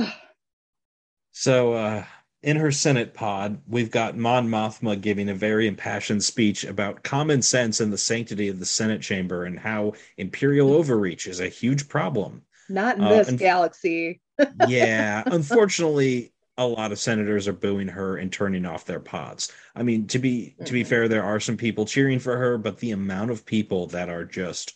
So, 1.37 1.73
uh, 1.73 2.05
in 2.43 2.55
her 2.57 2.71
Senate 2.71 3.13
pod, 3.13 3.61
we've 3.67 3.91
got 3.91 4.15
Mon 4.15 4.47
Mothma 4.47 5.01
giving 5.01 5.27
a 5.27 5.33
very 5.35 5.67
impassioned 5.67 6.23
speech 6.23 6.63
about 6.63 7.03
common 7.03 7.41
sense 7.41 7.81
and 7.81 7.91
the 7.91 7.97
sanctity 7.97 8.47
of 8.47 8.59
the 8.59 8.65
Senate 8.65 9.01
chamber 9.01 9.43
and 9.43 9.59
how 9.59 9.93
imperial 10.17 10.71
overreach 10.71 11.27
is 11.27 11.41
a 11.41 11.49
huge 11.49 11.89
problem. 11.89 12.43
Not 12.69 12.98
in 12.98 13.03
Uh, 13.03 13.10
this 13.10 13.27
and- 13.29 13.39
galaxy. 13.39 14.22
yeah, 14.67 15.24
unfortunately, 15.27 16.34
a 16.57 16.67
lot 16.67 16.91
of 16.91 17.00
senators 17.00 17.48
are 17.48 17.53
booing 17.53 17.88
her 17.88 18.17
and 18.17 18.31
turning 18.31 18.65
off 18.65 18.86
their 18.86 19.00
pods. 19.00 19.51
I 19.75 19.84
mean, 19.84 20.07
to 20.07 20.19
be 20.19 20.55
to 20.65 20.72
be 20.74 20.84
fair, 20.84 21.07
there 21.07 21.24
are 21.24 21.39
some 21.39 21.57
people 21.57 21.86
cheering 21.86 22.19
for 22.19 22.38
her, 22.38 22.57
but 22.57 22.77
the 22.79 22.91
amount 22.91 23.31
of 23.31 23.45
people 23.45 23.88
that 23.88 24.10
are 24.10 24.25
just 24.25 24.74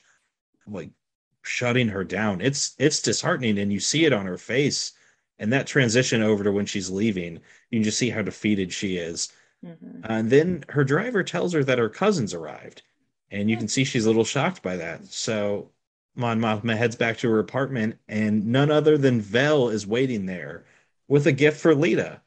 like 0.68 0.92
shutting 1.42 1.88
her 1.90 2.04
down, 2.04 2.42
it's 2.42 2.76
it's 2.80 3.02
disheartening, 3.02 3.58
and 3.60 3.72
you 3.74 3.80
see 3.80 4.06
it 4.06 4.14
on 4.14 4.26
her 4.26 4.38
face. 4.38 4.94
And 5.40 5.54
that 5.54 5.68
transition 5.68 6.22
over 6.22 6.44
to 6.44 6.52
when 6.52 6.66
she's 6.66 6.90
leaving, 6.90 7.40
you 7.70 7.80
can 7.80 7.84
just 7.84 7.98
see 7.98 8.10
how 8.10 8.22
defeated 8.22 8.74
she 8.74 8.98
is. 8.98 9.32
Mhm. 9.66 10.02
And 10.04 10.30
then 10.30 10.66
her 10.70 10.84
driver 10.84 11.24
tells 11.24 11.54
her 11.54 11.64
that 11.64 11.80
her 11.80 11.88
cousins 11.90 12.34
arrived, 12.34 12.82
and 13.32 13.50
you 13.50 13.56
can 13.56 13.70
see 13.70 13.86
she's 13.86 14.06
a 14.06 14.10
little 14.10 14.26
shocked 14.26 14.62
by 14.62 14.76
that. 14.78 15.06
So 15.06 15.72
Mon 16.20 16.40
Mothma 16.40 16.76
heads 16.76 16.96
back 16.96 17.18
to 17.20 17.30
her 17.30 17.40
apartment, 17.40 17.98
and 18.08 18.46
none 18.48 18.70
other 18.70 18.98
than 18.98 19.22
Vel 19.22 19.70
is 19.70 19.88
waiting 19.88 20.26
there 20.26 20.66
with 21.08 21.26
a 21.26 21.32
gift 21.32 21.60
for 21.60 21.74
Leida. 21.74 22.22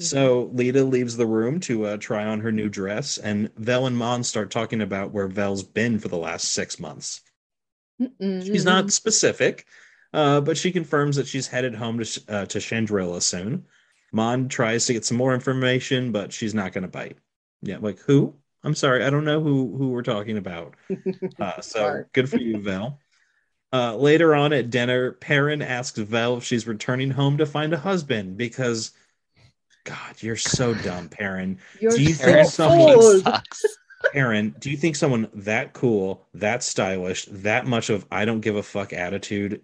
So 0.00 0.48
Leida 0.48 0.88
leaves 0.88 1.16
the 1.16 1.26
room 1.26 1.60
to 1.60 1.86
uh, 1.86 1.96
try 1.98 2.24
on 2.24 2.40
her 2.40 2.50
new 2.50 2.68
dress, 2.68 3.16
and 3.16 3.50
Vel 3.56 3.86
and 3.86 3.96
Mon 3.96 4.24
start 4.24 4.50
talking 4.50 4.80
about 4.80 5.12
where 5.12 5.28
Vel's 5.28 5.62
been 5.62 6.00
for 6.00 6.08
the 6.08 6.16
last 6.16 6.52
six 6.52 6.80
months. 6.80 7.22
Mm-mm. 8.00 8.44
She's 8.44 8.64
not 8.64 8.90
specific, 8.90 9.66
uh, 10.12 10.40
but 10.40 10.56
she 10.56 10.72
confirms 10.72 11.14
that 11.16 11.28
she's 11.28 11.46
headed 11.46 11.76
home 11.76 11.98
to 11.98 12.22
uh, 12.28 12.46
to 12.46 12.58
Chandrila 12.58 13.22
soon. 13.22 13.66
Mon 14.12 14.48
tries 14.48 14.86
to 14.86 14.92
get 14.92 15.04
some 15.04 15.16
more 15.16 15.32
information, 15.32 16.10
but 16.10 16.32
she's 16.32 16.54
not 16.54 16.72
going 16.72 16.82
to 16.82 16.88
bite. 16.88 17.18
Yeah, 17.62 17.78
like 17.80 18.00
who? 18.00 18.34
I'm 18.64 18.74
sorry, 18.74 19.04
I 19.04 19.10
don't 19.10 19.24
know 19.24 19.40
who 19.40 19.76
who 19.76 19.90
we're 19.90 20.02
talking 20.02 20.38
about. 20.38 20.74
Uh, 21.40 21.60
so 21.60 22.04
good 22.12 22.28
for 22.30 22.38
you, 22.38 22.60
Vel. 22.60 22.98
Uh, 23.74 23.96
later 23.96 24.36
on 24.36 24.52
at 24.52 24.70
dinner, 24.70 25.12
Perrin 25.12 25.60
asks 25.60 25.98
Vel 25.98 26.36
if 26.36 26.44
she's 26.44 26.64
returning 26.66 27.10
home 27.10 27.38
to 27.38 27.44
find 27.46 27.72
a 27.72 27.76
husband 27.78 28.36
because, 28.36 28.92
God, 29.82 30.14
you're 30.22 30.36
so 30.36 30.74
dumb, 30.74 31.08
Perrin. 31.08 31.58
You're 31.80 31.90
Do 31.90 32.00
you 32.02 32.14
so 32.14 32.24
think 32.24 32.48
someone- 32.50 32.94
old. 32.94 33.22
sucks. 33.24 33.64
Perrin, 34.12 34.54
do 34.60 34.70
you 34.70 34.76
think 34.76 34.94
someone 34.96 35.28
that 35.34 35.72
cool, 35.72 36.24
that 36.34 36.62
stylish, 36.62 37.24
that 37.32 37.66
much 37.66 37.90
of 37.90 38.06
I 38.12 38.24
don't 38.26 38.42
give 38.42 38.54
a 38.54 38.62
fuck 38.62 38.92
attitude 38.92 39.62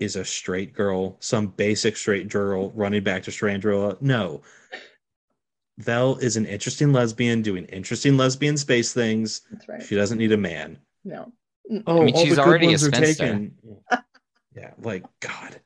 is 0.00 0.16
a 0.16 0.24
straight 0.24 0.74
girl, 0.74 1.16
some 1.20 1.46
basic 1.46 1.96
straight 1.96 2.28
girl 2.28 2.72
running 2.72 3.04
back 3.04 3.22
to 3.22 3.30
Strandrilla? 3.30 3.96
No. 4.02 4.42
Vel 5.78 6.16
is 6.16 6.36
an 6.36 6.46
interesting 6.46 6.92
lesbian 6.92 7.42
doing 7.42 7.64
interesting 7.66 8.16
lesbian 8.18 8.56
space 8.58 8.92
things. 8.92 9.42
That's 9.50 9.68
right. 9.68 9.82
She 9.82 9.94
doesn't 9.94 10.18
need 10.18 10.32
a 10.32 10.36
man. 10.36 10.78
No. 11.04 11.32
Oh, 11.86 12.02
I 12.02 12.04
mean, 12.04 12.14
all 12.14 12.24
she's 12.24 12.36
the 12.36 12.42
good 12.42 12.48
already 12.48 12.66
a 12.66 12.68
ones 12.70 12.84
are 12.84 12.92
spinster. 12.94 13.24
taken. 13.24 13.56
yeah, 14.54 14.70
like 14.78 15.04
God, 15.20 15.60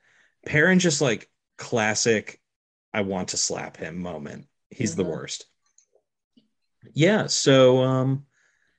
Perrin 0.47 0.78
just 0.78 1.00
like 1.00 1.28
classic. 1.59 2.40
I 2.92 3.02
want 3.02 3.28
to 3.28 3.37
slap 3.37 3.76
him 3.76 3.99
moment. 3.99 4.47
He's 4.71 4.97
the 4.97 5.04
Mhm. 5.04 5.09
worst. 5.11 5.47
Yeah, 6.95 7.26
so 7.26 7.78
um, 7.83 8.25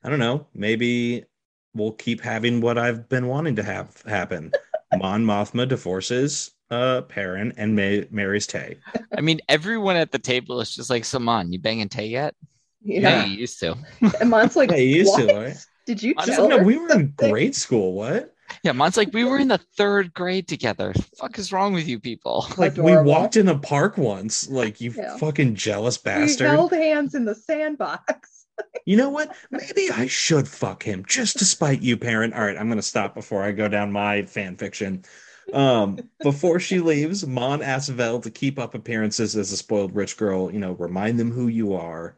I 0.03 0.09
don't 0.09 0.19
know. 0.19 0.47
Maybe 0.53 1.25
we'll 1.73 1.91
keep 1.93 2.21
having 2.21 2.59
what 2.61 2.77
I've 2.77 3.07
been 3.07 3.27
wanting 3.27 3.55
to 3.57 3.63
have 3.63 4.01
happen. 4.05 4.51
Mon 4.97 5.23
Mothma 5.25 5.67
divorces 5.67 6.51
uh 6.69 7.01
Perrin 7.01 7.53
and 7.57 7.75
ma- 7.75 8.05
marries 8.11 8.47
Tay. 8.47 8.77
I 9.15 9.21
mean, 9.21 9.39
everyone 9.47 9.95
at 9.95 10.11
the 10.11 10.19
table 10.19 10.59
is 10.61 10.73
just 10.73 10.89
like, 10.89 11.05
Saman, 11.05 11.53
you 11.53 11.59
banging 11.59 11.89
Tay 11.89 12.07
yet? 12.07 12.33
Yeah. 12.81 13.25
you 13.25 13.37
used 13.37 13.59
to. 13.59 13.77
And 14.19 14.29
Mon's 14.29 14.55
like, 14.55 14.71
Yeah, 14.71 14.77
he 14.77 14.97
used 14.97 15.11
what? 15.11 15.27
to, 15.27 15.33
right? 15.35 15.65
Did 15.91 16.03
you 16.03 16.13
I 16.17 16.23
She's 16.25 16.35
tell 16.35 16.47
like, 16.47 16.59
no, 16.61 16.63
we 16.65 16.77
were 16.77 16.89
in 16.93 17.13
grade 17.17 17.53
school. 17.53 17.91
What? 17.91 18.33
Yeah, 18.63 18.71
Mon's 18.71 18.95
like, 18.95 19.13
we 19.13 19.25
were 19.25 19.37
in 19.37 19.49
the 19.49 19.57
third 19.75 20.13
grade 20.13 20.47
together. 20.47 20.93
fuck 21.17 21.37
is 21.37 21.51
wrong 21.51 21.73
with 21.73 21.85
you 21.85 21.99
people? 21.99 22.45
Like 22.57 22.73
Adorable. 22.73 23.03
we 23.03 23.09
walked 23.09 23.35
in 23.35 23.49
a 23.49 23.57
park 23.59 23.97
once. 23.97 24.49
Like 24.49 24.79
you 24.79 24.91
Yeah. 24.91 25.17
fucking 25.17 25.55
jealous 25.55 25.97
We 26.01 26.11
bastard. 26.11 26.47
held 26.49 26.71
hands 26.71 27.13
in 27.13 27.25
the 27.25 27.35
sandbox. 27.35 28.45
You 28.85 28.95
know 28.95 29.09
what? 29.09 29.35
Maybe 29.49 29.89
I 29.91 30.05
should 30.07 30.47
fuck 30.47 30.83
him 30.83 31.03
just 31.07 31.39
to 31.39 31.45
spite 31.45 31.81
you, 31.81 31.97
parent. 31.97 32.33
All 32.35 32.41
right, 32.45 32.55
I'm 32.55 32.69
gonna 32.69 32.81
stop 32.83 33.15
before 33.15 33.43
I 33.43 33.51
go 33.51 33.67
down 33.67 33.91
my 33.91 34.21
fan 34.23 34.55
fiction. 34.55 35.03
Um, 35.51 35.97
before 36.23 36.59
she 36.59 36.79
leaves, 36.79 37.25
Mon 37.25 37.61
asks 37.63 37.89
Vel 37.89 38.19
to 38.21 38.29
keep 38.29 38.59
up 38.59 38.75
appearances 38.75 39.35
as 39.35 39.51
a 39.51 39.57
spoiled 39.57 39.95
rich 39.95 40.15
girl. 40.15 40.51
You 40.51 40.59
know, 40.59 40.73
remind 40.73 41.19
them 41.19 41.31
who 41.31 41.47
you 41.47 41.73
are. 41.73 42.15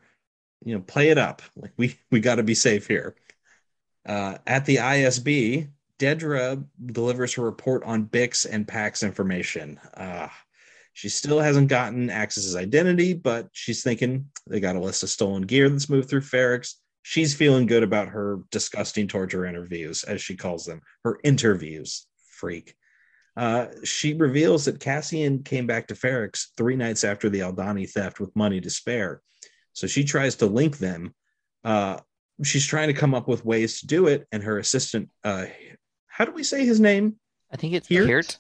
You 0.66 0.76
know, 0.76 0.82
play 0.82 1.10
it 1.10 1.18
up. 1.18 1.42
Like 1.56 1.72
we 1.78 1.98
we 2.12 2.20
got 2.20 2.36
to 2.36 2.44
be 2.44 2.56
safe 2.56 2.88
here. 2.88 3.16
Uh, 4.06 4.38
at 4.46 4.66
the 4.66 4.78
ISB, 4.78 5.70
Dedra 6.00 6.64
delivers 6.86 7.34
her 7.34 7.44
report 7.44 7.84
on 7.84 8.08
Bix 8.08 8.46
and 8.50 8.68
Pax 8.68 9.04
information. 9.04 9.80
Uh, 9.94 10.28
she 10.94 11.10
still 11.10 11.40
hasn't 11.40 11.70
gotten 11.70 12.10
Axis's 12.10 12.56
identity, 12.56 13.14
but 13.14 13.50
she's 13.52 13.84
thinking 13.84 14.28
they 14.48 14.60
got 14.60 14.76
a 14.76 14.80
list 14.80 15.04
of 15.04 15.10
stolen 15.10 15.44
gear 15.44 15.70
that's 15.70 15.90
moved 15.90 16.10
through 16.10 16.22
Ferrix. 16.22 16.76
She's 17.02 17.34
feeling 17.34 17.66
good 17.66 17.84
about 17.84 18.10
her 18.10 18.40
disgusting 18.52 19.08
torture 19.08 19.46
interviews, 19.46 20.04
as 20.04 20.22
she 20.22 20.36
calls 20.36 20.66
them. 20.66 20.82
Her 21.04 21.20
interviews, 21.24 22.06
freak. 22.32 22.76
Uh, 23.36 23.68
she 23.84 24.14
reveals 24.14 24.66
that 24.66 24.80
Cassian 24.80 25.42
came 25.44 25.66
back 25.66 25.88
to 25.88 25.96
Ferrix 25.96 26.48
three 26.56 26.76
nights 26.76 27.04
after 27.04 27.30
the 27.30 27.40
Aldhani 27.40 27.90
theft 27.90 28.20
with 28.20 28.36
money 28.36 28.62
to 28.62 28.70
spare. 28.70 29.22
So 29.74 29.88
she 29.88 30.04
tries 30.04 30.36
to 30.36 30.46
link 30.46 30.78
them. 30.78 31.16
Uh, 31.64 32.00
she's 32.44 32.66
trying 32.66 32.88
to 32.88 32.94
come 32.94 33.14
up 33.14 33.28
with 33.28 33.46
ways 33.46 33.80
to 33.82 33.88
do 33.88 34.08
it, 34.08 34.28
and 34.32 34.42
her 34.44 34.58
assistant, 34.58 35.10
uh, 35.24 35.46
how 36.08 36.26
do 36.26 36.32
we 36.32 36.44
say 36.44 36.66
his 36.66 36.80
name? 36.80 37.16
I 37.52 37.58
think 37.58 37.74
it's 37.74 37.88
Here? 37.88 38.06
Heert. 38.08 38.38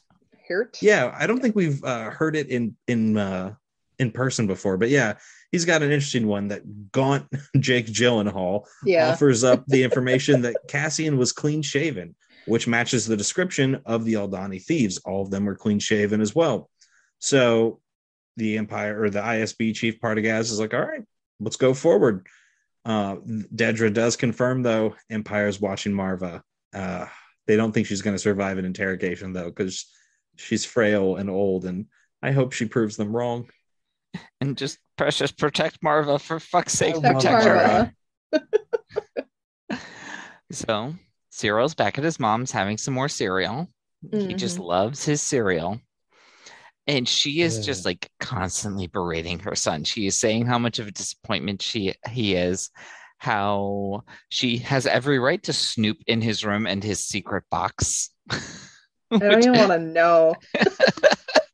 Heert. 0.48 0.80
Yeah, 0.82 1.16
I 1.18 1.28
don't 1.28 1.40
think 1.40 1.56
we've 1.56 1.84
uh, 1.84 2.10
heard 2.10 2.36
it 2.36 2.50
in 2.50 2.76
in 2.88 3.18
uh, 3.18 3.54
in 4.00 4.12
person 4.12 4.48
before, 4.48 4.78
but 4.78 4.90
yeah, 4.90 5.14
he's 5.52 5.66
got 5.66 5.84
an 5.84 5.92
interesting 5.92 6.28
one 6.28 6.48
that 6.50 6.92
gaunt 6.92 7.28
Jake 7.60 7.86
Gyllenhaal 7.88 8.66
Yeah. 8.84 9.10
offers 9.12 9.44
up 9.44 9.66
the 9.68 9.84
information 9.84 10.42
that 10.42 10.56
Cassian 10.68 11.18
was 11.18 11.32
clean 11.32 11.62
shaven, 11.62 12.16
which 12.48 12.68
matches 12.68 13.06
the 13.06 13.16
description 13.16 13.82
of 13.86 14.04
the 14.04 14.14
Aldhani 14.16 14.62
thieves. 14.62 14.98
All 15.06 15.22
of 15.22 15.30
them 15.30 15.46
were 15.46 15.56
clean 15.56 15.80
shaven 15.80 16.20
as 16.22 16.36
well. 16.36 16.70
So 17.20 17.80
the 18.36 18.58
Empire 18.58 19.02
or 19.02 19.10
the 19.10 19.22
ISB 19.22 19.76
chief 19.76 20.00
Partagaz 20.02 20.52
is 20.52 20.60
like, 20.60 20.74
all 20.74 20.82
right, 20.82 21.04
let's 21.40 21.56
go 21.56 21.74
forward. 21.74 22.28
Uh, 22.86 23.16
Dedra 23.56 23.94
does 23.94 24.16
confirm 24.16 24.62
though, 24.63 24.96
Empire's 25.10 25.60
watching 25.62 25.94
Marva. 25.94 26.44
Uh, 26.74 27.06
they 27.48 27.56
don't 27.56 27.72
think 27.72 27.88
she's 27.88 28.02
going 28.02 28.16
to 28.16 28.22
survive 28.22 28.58
an 28.58 28.66
interrogation 28.66 29.32
though, 29.34 29.50
because 29.50 29.86
she's 30.38 30.66
frail 30.66 31.16
and 31.18 31.30
old, 31.30 31.66
and 31.66 31.86
I 32.22 32.32
hope 32.32 32.52
she 32.54 32.66
proves 32.66 32.98
them 32.98 33.16
wrong. 33.16 33.50
And 34.42 34.58
just 34.58 34.80
precious 34.98 35.32
protect 35.32 35.82
Marva 35.82 36.20
for 36.20 36.40
fuck's 36.40 36.74
sake. 36.74 36.96
Protect 36.96 37.16
Protect 37.16 37.44
her. 37.46 37.56
Marva. 37.56 37.94
So 40.52 40.94
Cyril's 41.32 41.74
back 41.74 41.98
at 41.98 42.04
his 42.04 42.20
mom's 42.20 42.52
having 42.52 42.78
some 42.78 42.94
more 42.94 43.10
cereal. 43.10 43.68
He 44.12 44.34
just 44.36 44.60
Mhm. 44.60 44.66
loves 44.66 45.04
his 45.04 45.22
cereal. 45.22 45.80
And 46.88 47.08
she 47.08 47.42
is 47.42 47.58
Yeah. 47.60 47.63
just 47.63 47.86
like 47.86 48.10
constantly 48.20 48.88
berating 48.88 49.40
her 49.40 49.56
son. 49.56 49.84
She 49.84 50.06
is 50.08 50.20
saying 50.20 50.46
how 50.46 50.60
much 50.60 50.80
of 50.80 50.88
a 50.88 50.92
disappointment 50.92 51.62
she 51.62 51.94
he 52.10 52.36
is, 52.36 52.70
how 53.18 54.04
she 54.30 54.58
has 54.58 54.86
every 54.86 55.18
right 55.20 55.42
to 55.44 55.54
snoop 55.54 55.98
in 56.08 56.22
his 56.22 56.44
room 56.44 56.68
and 56.68 56.84
his 56.84 57.00
secret 57.00 57.46
box. 57.50 58.10
I 58.30 59.20
don't 59.20 59.44
even 59.44 59.58
want 59.58 59.72
to 59.72 59.80
know. 59.80 60.36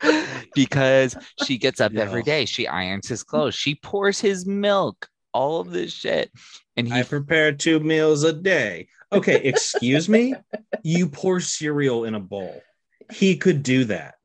because 0.55 1.15
she 1.35 1.57
gets 1.57 1.79
up 1.81 1.93
every 1.95 2.21
No. 2.21 2.25
day. 2.25 2.45
She 2.45 2.67
irons 2.67 3.07
his 3.07 3.23
clothes. 3.23 3.55
She 3.55 3.75
pours 3.75 4.19
his 4.19 4.45
milk. 4.45 5.07
All 5.33 5.59
of 5.59 5.69
this 5.69 5.93
shit. 5.93 6.31
And 6.75 6.87
he 6.87 6.99
I 6.99 7.03
prepare 7.03 7.51
two 7.51 7.79
meals 7.79 8.23
a 8.23 8.33
day. 8.33 8.87
Okay, 9.11 9.41
excuse 9.43 10.09
me? 10.09 10.35
You 10.81 11.09
pour 11.09 11.41
cereal 11.41 12.05
in 12.05 12.15
a 12.15 12.21
bowl. 12.21 12.63
He 13.11 13.35
could 13.35 13.63
do 13.63 13.83
that. 13.85 14.15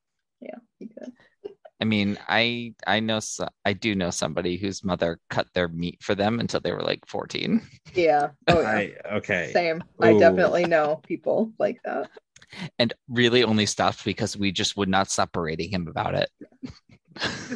Yeah. 0.99 1.07
he. 1.43 1.51
I 1.81 1.85
mean, 1.85 2.19
I 2.29 2.75
I 2.87 3.01
know 3.01 3.21
so, 3.21 3.49
I 3.65 3.73
do 3.73 3.95
know 3.95 4.11
somebody 4.11 4.57
whose 4.57 4.85
mother 4.85 5.19
cut 5.29 5.49
their 5.55 5.69
meat 5.69 5.99
for 6.03 6.15
them 6.15 6.41
until 6.41 6.61
they 6.61 6.73
were 6.73 6.83
like 6.83 7.01
14 7.07 7.61
Yeah. 7.95 8.29
Oh, 8.49 8.61
yeah. 8.61 8.69
I 8.69 8.93
okay. 9.17 9.51
Same. 9.53 9.83
I 10.01 10.17
definitely 10.19 10.65
know 10.65 11.01
people 11.07 11.53
like 11.59 11.81
that. 11.85 12.11
and 12.79 12.93
really 13.09 13.43
only 13.45 13.67
stopped 13.67 14.05
because 14.05 14.37
we 14.37 14.53
just 14.53 14.77
would 14.77 14.89
not 14.89 15.11
stop 15.11 15.33
berating 15.33 15.71
him 15.71 15.89
about 15.89 16.15
it. 16.15 16.31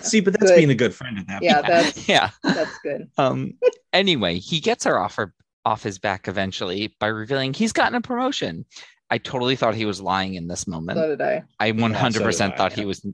See, 0.02 0.20
but 0.20 0.34
that's 0.34 0.50
Good. 0.52 0.56
being 0.56 0.70
a 0.70 0.74
good 0.74 0.94
friend 0.94 1.18
at 1.18 1.26
that 1.28 1.42
Yeah, 1.42 1.54
point. 1.62 1.66
that's 1.68 2.08
yeah. 2.08 2.30
that's 2.42 2.78
good. 2.82 3.08
Um 3.18 3.54
anyway, 3.92 4.38
he 4.38 4.60
gets 4.60 4.84
her 4.84 4.98
offer 4.98 5.32
off 5.64 5.82
his 5.82 5.98
back 5.98 6.28
eventually 6.28 6.94
by 7.00 7.08
revealing 7.08 7.52
he's 7.54 7.72
gotten 7.72 7.94
a 7.96 8.00
promotion. 8.00 8.64
I 9.10 9.18
totally 9.18 9.56
thought 9.56 9.74
he 9.74 9.86
was 9.86 10.00
lying 10.00 10.34
in 10.34 10.48
this 10.48 10.66
moment. 10.66 10.98
So 10.98 11.08
did 11.08 11.22
I. 11.22 11.44
I 11.58 11.72
100% 11.72 12.12
so 12.12 12.20
did 12.20 12.40
I, 12.40 12.56
thought 12.56 12.72
he 12.72 12.84
was 12.84 13.06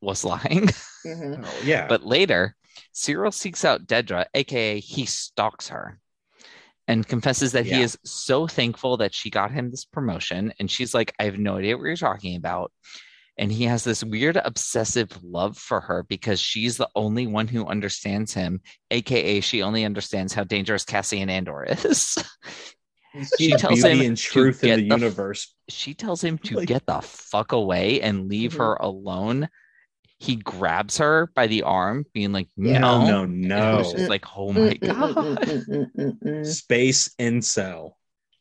was 0.00 0.24
lying. 0.24 0.68
hmm 1.02 1.34
Oh, 1.44 1.60
yeah. 1.64 1.86
But 1.86 2.04
later, 2.04 2.56
Cyril 2.92 3.32
seeks 3.32 3.64
out 3.64 3.86
Dedra, 3.86 4.26
aka 4.34 4.80
he 4.80 5.06
stalks 5.06 5.68
her, 5.68 5.98
and 6.88 7.06
confesses 7.06 7.52
that 7.52 7.66
he 7.66 7.82
is 7.82 7.98
so 8.04 8.46
thankful 8.46 8.96
that 8.98 9.14
she 9.14 9.30
got 9.30 9.50
him 9.50 9.70
this 9.70 9.84
promotion. 9.84 10.52
And 10.58 10.70
she's 10.70 10.94
like, 10.94 11.14
I 11.18 11.24
have 11.24 11.38
no 11.38 11.56
idea 11.56 11.76
what 11.76 11.84
you're 11.84 11.96
talking 11.96 12.36
about. 12.36 12.72
And 13.38 13.50
he 13.50 13.64
has 13.64 13.84
this 13.84 14.04
weird 14.04 14.36
obsessive 14.36 15.10
love 15.22 15.56
for 15.56 15.80
her 15.80 16.02
because 16.08 16.40
she's 16.40 16.76
the 16.76 16.88
only 16.94 17.26
one 17.26 17.48
who 17.48 17.66
understands 17.66 18.34
him, 18.34 18.60
aka 18.90 19.40
she 19.40 19.62
only 19.62 19.84
understands 19.84 20.34
how 20.34 20.44
dangerous 20.44 20.84
Cassian 20.84 21.30
Andor 21.30 21.64
is. 21.64 22.18
she 23.38 23.52
tells 23.52 23.82
him 23.82 24.00
and 24.00 24.16
to 24.16 24.22
truth 24.22 24.62
in 24.64 24.68
get 24.68 24.76
the, 24.76 24.88
the 24.88 24.94
f- 24.94 25.00
universe. 25.00 25.54
she 25.68 25.94
tells 25.94 26.22
him 26.22 26.38
to 26.38 26.56
Like- 26.56 26.68
get 26.68 26.86
the 26.86 27.00
fuck 27.00 27.52
away 27.52 28.00
and 28.00 28.28
leave 28.28 28.54
Mhm. 28.54 28.58
her 28.58 28.74
alone. 28.74 29.48
He 30.18 30.36
grabs 30.36 30.98
her 30.98 31.30
by 31.34 31.46
the 31.46 31.62
arm, 31.62 32.04
being 32.12 32.32
like, 32.32 32.48
Yeah. 32.56 32.78
"No, 32.78 33.04
no, 33.06 33.24
no, 33.26 33.74
it 33.74 33.78
was 33.78 33.92
just 33.92 34.02
no. 34.04 34.08
like, 34.08 34.24
oh 34.36 34.52
my 34.52 34.60
Mm, 34.60 34.78
mm, 34.78 34.86
god, 34.86 35.14
mm, 35.16 35.36
mm, 35.36 35.66
mm, 35.66 35.90
mm, 35.96 36.18
mm. 36.22 36.46
Space 36.46 37.08
incel. 37.18 37.92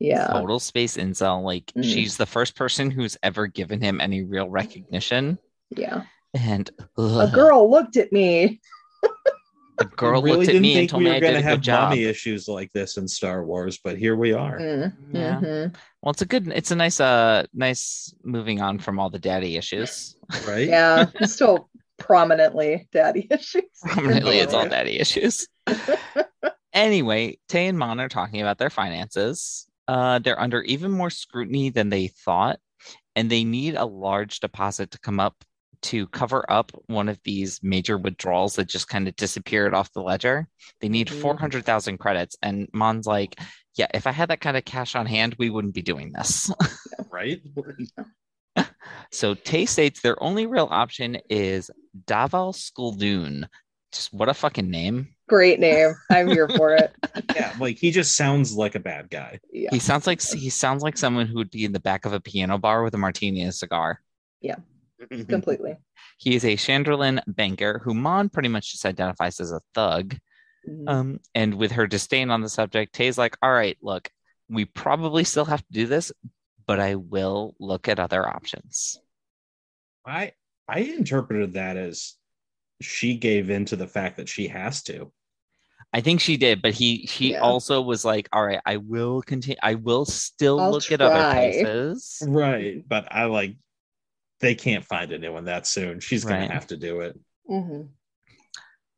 Yeah. 0.02 0.28
total 0.28 0.60
space 0.60 0.96
incel. 0.98 1.44
Like 1.44 1.66
Mhm. 1.78 1.84
she's 1.84 2.16
the 2.18 2.26
first 2.26 2.56
person 2.56 2.90
who's 2.92 3.18
ever 3.22 3.48
given 3.48 3.82
him 3.82 4.00
any 4.00 4.24
real 4.24 4.50
recognition. 4.50 5.38
Yeah. 5.72 6.04
And 6.34 6.70
A 6.98 7.30
girl 7.34 7.70
looked 7.70 7.98
at 7.98 8.12
me. 8.14 8.62
The 9.80 9.86
girl 9.98 10.22
really 10.22 10.38
looked 10.38 10.50
at 10.50 10.54
didn't 10.54 10.62
me 10.62 10.74
and 10.74 10.80
think 10.82 10.92
told 10.92 11.00
we 11.02 11.06
me 11.06 11.10
were 11.12 11.16
I 11.16 11.20
going 11.22 11.34
did 11.34 11.40
to 11.40 11.46
a 11.46 11.50
have 11.50 11.58
good 11.60 11.64
job. 11.64 11.90
mommy 11.90 12.04
issues 12.04 12.48
like 12.48 12.72
this 12.74 12.98
in 12.98 13.08
Star 13.08 13.44
Wars, 13.46 13.80
but 13.84 13.98
here 13.98 14.16
we 14.16 14.34
are. 14.34 14.60
Mm, 14.60 14.94
Yeah. 15.14 15.40
mhm. 15.42 15.76
Well, 16.02 16.12
it's 16.12 16.22
a 16.22 16.26
good, 16.26 16.48
it's 16.50 16.72
a 16.72 16.76
nice, 16.76 17.00
uh, 17.00 17.46
nice 17.54 18.14
moving 18.24 18.62
on 18.62 18.80
from 18.80 19.00
all 19.00 19.10
the 19.10 19.20
daddy 19.20 19.58
issues. 19.58 20.16
Right? 20.48 20.68
Yeah, 20.68 21.08
still 21.24 21.70
prominently 21.98 22.88
daddy 22.92 23.28
issues. 23.32 23.64
Prominently, 23.82 24.40
it's 24.40 24.54
all 24.54 24.68
daddy 24.70 25.00
issues. 25.00 25.48
anyway, 26.74 27.38
Tay 27.48 27.68
and 27.68 27.78
Mon 27.78 28.00
are 28.00 28.10
talking 28.10 28.42
about 28.42 28.58
their 28.58 28.70
finances. 28.70 29.68
Uh, 29.88 30.20
they're 30.20 30.40
under 30.40 30.62
even 30.64 30.92
more 30.92 31.10
scrutiny 31.10 31.70
than 31.70 31.90
they 31.90 32.08
thought, 32.08 32.60
and 33.16 33.30
they 33.30 33.44
need 33.44 33.76
a 33.76 33.86
large 33.86 34.40
deposit 34.40 34.92
to 34.92 35.00
come 35.00 35.20
up 35.20 35.36
to 35.84 36.08
cover 36.08 36.46
up 36.52 36.72
one 36.88 37.08
of 37.10 37.20
these 37.24 37.60
major 37.64 37.98
withdrawals 37.98 38.56
that 38.56 38.68
just 38.68 38.88
kind 38.90 39.08
of 39.08 39.16
disappeared 39.16 39.74
off 39.74 39.94
the 39.94 40.02
ledger. 40.02 40.48
They 40.82 40.90
need 40.90 41.08
Mhm. 41.08 41.22
400,000 41.22 41.98
credits. 41.98 42.36
And 42.42 42.68
Mon's 42.74 43.06
like, 43.08 43.40
yeah, 43.76 43.88
if 43.94 44.06
I 44.08 44.12
had 44.12 44.30
that 44.30 44.42
kind 44.42 44.58
of 44.58 44.66
cash 44.66 44.96
on 44.96 45.06
hand, 45.06 45.36
we 45.40 45.50
wouldn't 45.50 45.74
be 45.74 45.82
doing 45.82 46.12
this. 46.12 46.52
Right? 47.12 47.42
So 49.12 49.34
Tay 49.34 49.66
states 49.66 50.02
their 50.02 50.22
only 50.22 50.46
real 50.46 50.68
option 50.70 51.18
is 51.30 51.72
Davo 52.06 52.54
Sculdun. 52.54 53.48
Just 53.92 54.14
what 54.14 54.30
a 54.30 54.34
fucking 54.34 54.70
name. 54.70 55.16
Great 55.28 55.60
name. 55.60 55.96
I'm 56.12 56.28
here 56.28 56.48
for 56.56 56.76
it. 56.76 56.94
yeah, 57.36 57.56
like 57.60 57.78
he 57.78 57.90
just 57.92 58.16
sounds 58.16 58.54
like 58.54 58.76
a 58.76 58.80
bad 58.80 59.10
guy. 59.10 59.40
Yeah. 59.52 59.70
He 59.72 59.80
sounds 59.80 60.06
like 60.06 60.22
he 60.22 60.50
sounds 60.50 60.84
like 60.84 60.98
someone 60.98 61.26
who 61.26 61.36
would 61.36 61.50
be 61.50 61.66
in 61.66 61.72
the 61.72 61.80
back 61.80 62.06
of 62.06 62.14
a 62.14 62.20
piano 62.20 62.58
bar 62.60 62.84
with 62.84 62.94
a 62.94 62.98
martini 62.98 63.42
and 63.42 63.50
a 63.50 63.54
cigar. 63.54 64.00
Completely. 65.28 65.78
He 66.18 66.36
is 66.36 66.44
a 66.46 66.56
Chandrilan 66.58 67.22
banker 67.28 67.80
who 67.84 67.94
Mon 67.94 68.30
pretty 68.30 68.50
much 68.50 68.72
just 68.72 68.86
identifies 68.86 69.40
as 69.40 69.52
a 69.52 69.62
thug. 69.74 70.18
Mhm. 70.68 70.90
Um, 70.90 71.20
and 71.34 71.54
with 71.56 71.72
her 71.72 71.88
disdain 71.88 72.30
on 72.30 72.42
the 72.42 72.50
subject, 72.50 72.94
Tay's 72.94 73.18
like, 73.18 73.38
all 73.42 73.52
right, 73.54 73.78
look, 73.82 74.10
we 74.50 74.66
probably 74.66 75.24
still 75.24 75.46
have 75.46 75.62
to 75.66 75.72
do 75.72 75.86
this, 75.88 76.12
but 76.66 76.80
I 76.80 76.96
will 76.96 77.56
look 77.60 77.88
at 77.88 78.00
other 78.00 78.28
options. 78.28 79.00
I 80.06 80.34
I 80.68 80.80
interpreted 80.80 81.54
that 81.54 81.78
as 81.78 82.16
she 82.82 83.16
gave 83.18 83.50
in 83.50 83.66
to 83.66 83.76
the 83.76 83.88
fact 83.88 84.18
that 84.18 84.30
she 84.30 84.48
has 84.48 84.84
to. 84.84 85.12
I 85.94 86.02
think 86.02 86.22
she 86.22 86.38
did, 86.38 86.62
but 86.62 86.74
he 86.74 86.98
he 86.98 87.32
Yeah. 87.32 87.40
also 87.40 87.82
was 87.82 88.06
like, 88.06 88.28
all 88.32 88.46
right, 88.46 88.62
I 88.66 88.78
will 88.78 89.22
continue 89.22 89.58
I 89.64 89.76
will 89.76 90.06
still 90.06 90.60
I'll 90.60 90.72
look 90.72 90.92
at 90.92 91.02
other 91.02 91.32
places. 91.34 92.22
Right. 92.28 92.88
But 92.88 93.08
I 93.12 93.26
like 93.26 93.56
they 94.40 94.56
can't 94.56 94.86
find 94.86 95.12
a 95.12 95.18
new 95.20 95.34
one 95.34 95.46
that 95.46 95.68
soon. 95.68 96.00
She's 96.00 96.24
gonna 96.26 96.52
have 96.52 96.68
to 96.68 96.78
do 96.78 97.02
it. 97.02 97.20
Mhm. 97.50 97.90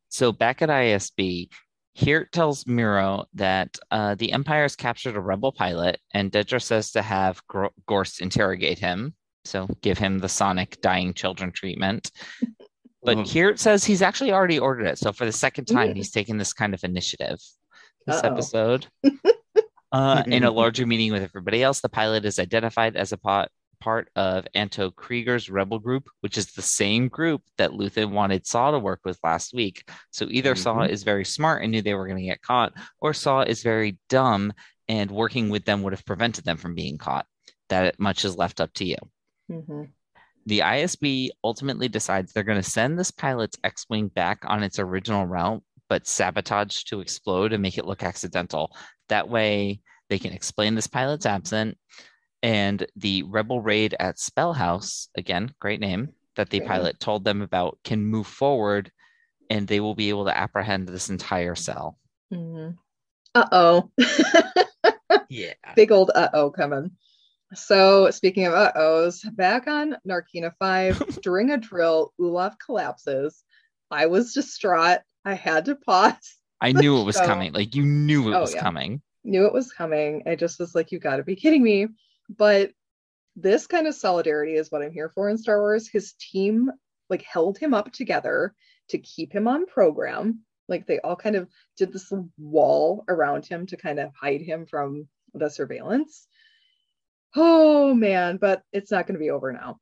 So 0.08 0.32
back 0.32 0.62
at 0.62 0.68
ISB, 0.68 1.48
Heert 1.94 2.32
tells 2.32 2.64
Meero 2.64 3.26
that 3.34 3.78
uh, 3.90 4.14
the 4.14 4.32
Empire 4.32 4.62
has 4.62 4.76
captured 4.76 5.16
a 5.16 5.20
rebel 5.20 5.52
pilot, 5.52 5.98
and 6.12 6.30
Dedra 6.30 6.62
says 6.62 6.92
to 6.92 7.02
have 7.02 7.40
Gor- 7.48 7.72
Gorst 7.86 8.20
interrogate 8.20 8.78
him. 8.78 9.14
So 9.44 9.66
give 9.80 9.98
him 9.98 10.18
the 10.18 10.28
Sonic 10.28 10.80
dying 10.80 11.14
children 11.14 11.52
treatment. 11.52 12.10
But 13.04 13.18
Ugh. 13.18 13.26
Heert 13.26 13.58
says 13.58 13.84
he's 13.84 14.00
actually 14.00 14.30
already 14.30 14.60
ordered 14.60 14.86
it. 14.86 14.96
So 14.96 15.12
for 15.12 15.24
the 15.24 15.32
second 15.32 15.64
time, 15.64 15.90
Ooh. 15.90 15.94
he's 15.94 16.12
taking 16.12 16.38
this 16.38 16.52
kind 16.52 16.72
of 16.72 16.84
initiative 16.84 17.38
this 18.06 18.16
Uh-oh. 18.22 18.32
episode. 18.32 18.86
uh, 19.92 20.22
in 20.26 20.44
a 20.44 20.50
larger 20.52 20.86
meeting 20.86 21.10
with 21.12 21.22
everybody 21.24 21.62
else, 21.64 21.80
the 21.80 21.88
pilot 21.88 22.24
is 22.24 22.38
identified 22.38 22.96
as 22.96 23.10
a 23.10 23.16
pot, 23.16 23.50
part 23.82 24.08
of 24.14 24.46
Anto 24.54 24.90
Kreegyr's 24.90 25.50
rebel 25.50 25.80
group, 25.80 26.08
which 26.20 26.38
is 26.38 26.52
the 26.52 26.62
same 26.62 27.08
group 27.08 27.42
that 27.58 27.72
Luthen 27.72 28.12
wanted 28.12 28.46
Saw 28.46 28.70
to 28.70 28.78
work 28.78 29.00
with 29.04 29.18
last 29.24 29.52
week. 29.52 29.90
So 30.12 30.28
either 30.30 30.54
Saw 30.54 30.86
Mhm. 30.86 30.90
is 30.90 31.02
very 31.02 31.24
smart 31.24 31.62
and 31.62 31.72
knew 31.72 31.82
they 31.82 31.94
were 31.94 32.06
going 32.06 32.20
to 32.20 32.24
get 32.24 32.42
caught, 32.42 32.72
or 33.00 33.12
Saw 33.12 33.40
is 33.42 33.64
very 33.64 33.98
dumb 34.08 34.52
and 34.86 35.10
working 35.10 35.48
with 35.48 35.64
them 35.64 35.82
would 35.82 35.92
have 35.92 36.06
prevented 36.06 36.44
them 36.44 36.58
from 36.58 36.76
being 36.76 36.96
caught. 36.96 37.26
That 37.70 37.98
much 37.98 38.24
is 38.24 38.36
left 38.36 38.60
up 38.60 38.72
to 38.74 38.84
you. 38.84 38.96
Mhm. 39.50 39.90
The 40.46 40.62
ISB 40.62 41.30
ultimately 41.42 41.88
decides 41.88 42.32
they're 42.32 42.44
going 42.44 42.62
to 42.62 42.70
send 42.70 42.96
this 42.96 43.10
pilot's 43.10 43.58
X 43.64 43.86
Wing 43.90 44.06
back 44.06 44.44
on 44.44 44.62
its 44.62 44.78
original 44.78 45.26
route, 45.26 45.64
but 45.88 46.06
sabotage 46.06 46.84
to 46.84 47.00
explode 47.00 47.52
and 47.52 47.62
make 47.62 47.78
it 47.78 47.84
look 47.84 48.04
accidental. 48.04 48.76
That 49.08 49.28
way, 49.28 49.80
they 50.08 50.20
can 50.20 50.32
explain 50.32 50.76
this 50.76 50.86
pilot's 50.86 51.26
absent. 51.26 51.78
And 52.42 52.84
the 52.96 53.22
rebel 53.24 53.60
raid 53.60 53.94
at 54.00 54.16
Spellhaus, 54.16 55.08
again, 55.16 55.54
great 55.60 55.80
name, 55.80 56.08
that 56.36 56.50
the 56.50 56.60
pilot 56.60 56.98
told 56.98 57.24
them 57.24 57.40
about, 57.42 57.78
can 57.84 58.04
move 58.04 58.26
forward 58.26 58.90
and 59.50 59.66
they 59.68 59.80
will 59.80 59.94
be 59.94 60.08
able 60.08 60.24
to 60.24 60.36
apprehend 60.36 60.88
this 60.88 61.10
entire 61.10 61.54
cell. 61.54 61.98
Mhm. 62.32 62.76
Uh-oh. 63.34 63.90
Yeah. 65.28 65.52
Big 65.76 65.90
old 65.92 66.10
uh-oh 66.14 66.50
coming. 66.50 66.90
So 67.54 68.10
speaking 68.10 68.46
of 68.46 68.52
uh-ohs, 68.54 69.22
back 69.32 69.66
on 69.66 69.96
Narkina 70.08 70.52
5, 70.58 71.20
during 71.22 71.50
a 71.50 71.56
drill, 71.58 72.12
Olaf 72.20 72.56
collapses. 72.58 73.42
I 73.90 74.06
was 74.06 74.32
distraught. 74.34 75.00
I 75.24 75.34
had 75.34 75.66
to 75.66 75.74
pause. 75.76 76.36
I 76.60 76.72
knew 76.72 76.98
it 77.00 77.04
was 77.04 77.16
So- 77.16 77.24
coming. 77.26 77.52
Like, 77.52 77.74
you 77.74 77.84
knew 77.84 78.30
it 78.30 78.34
Oh, 78.36 78.40
was 78.40 78.54
yeah. 78.54 78.60
coming. 78.60 79.00
Knew 79.24 79.46
it 79.46 79.52
was 79.52 79.72
coming. 79.72 80.22
I 80.26 80.34
just 80.34 80.58
was 80.58 80.74
like, 80.74 80.92
you 80.92 80.98
gotta 80.98 81.22
be 81.22 81.36
kidding 81.36 81.62
me. 81.62 81.88
But 82.28 82.72
this 83.36 83.66
kind 83.66 83.86
of 83.86 83.94
solidarity 83.94 84.54
is 84.54 84.70
what 84.70 84.82
I'm 84.82 84.92
here 84.92 85.08
for 85.08 85.28
in 85.28 85.38
Star 85.38 85.60
Wars. 85.60 85.88
His 85.88 86.14
team 86.14 86.70
like 87.08 87.22
held 87.22 87.58
him 87.58 87.74
up 87.74 87.92
together 87.92 88.54
to 88.88 88.98
keep 88.98 89.32
him 89.32 89.48
on 89.48 89.66
program. 89.66 90.40
Like 90.68 90.86
they 90.86 91.00
all 91.00 91.16
kind 91.16 91.36
of 91.36 91.48
did 91.76 91.92
this 91.92 92.12
wall 92.38 93.04
around 93.08 93.46
him 93.46 93.66
to 93.66 93.76
kind 93.76 93.98
of 93.98 94.12
hide 94.18 94.40
him 94.40 94.66
from 94.66 95.08
the 95.34 95.48
surveillance. 95.48 96.26
Oh 97.34 97.94
man, 97.94 98.36
but 98.36 98.62
it's 98.72 98.90
not 98.90 99.06
going 99.06 99.14
to 99.14 99.24
be 99.24 99.30
over 99.30 99.52
now. 99.52 99.78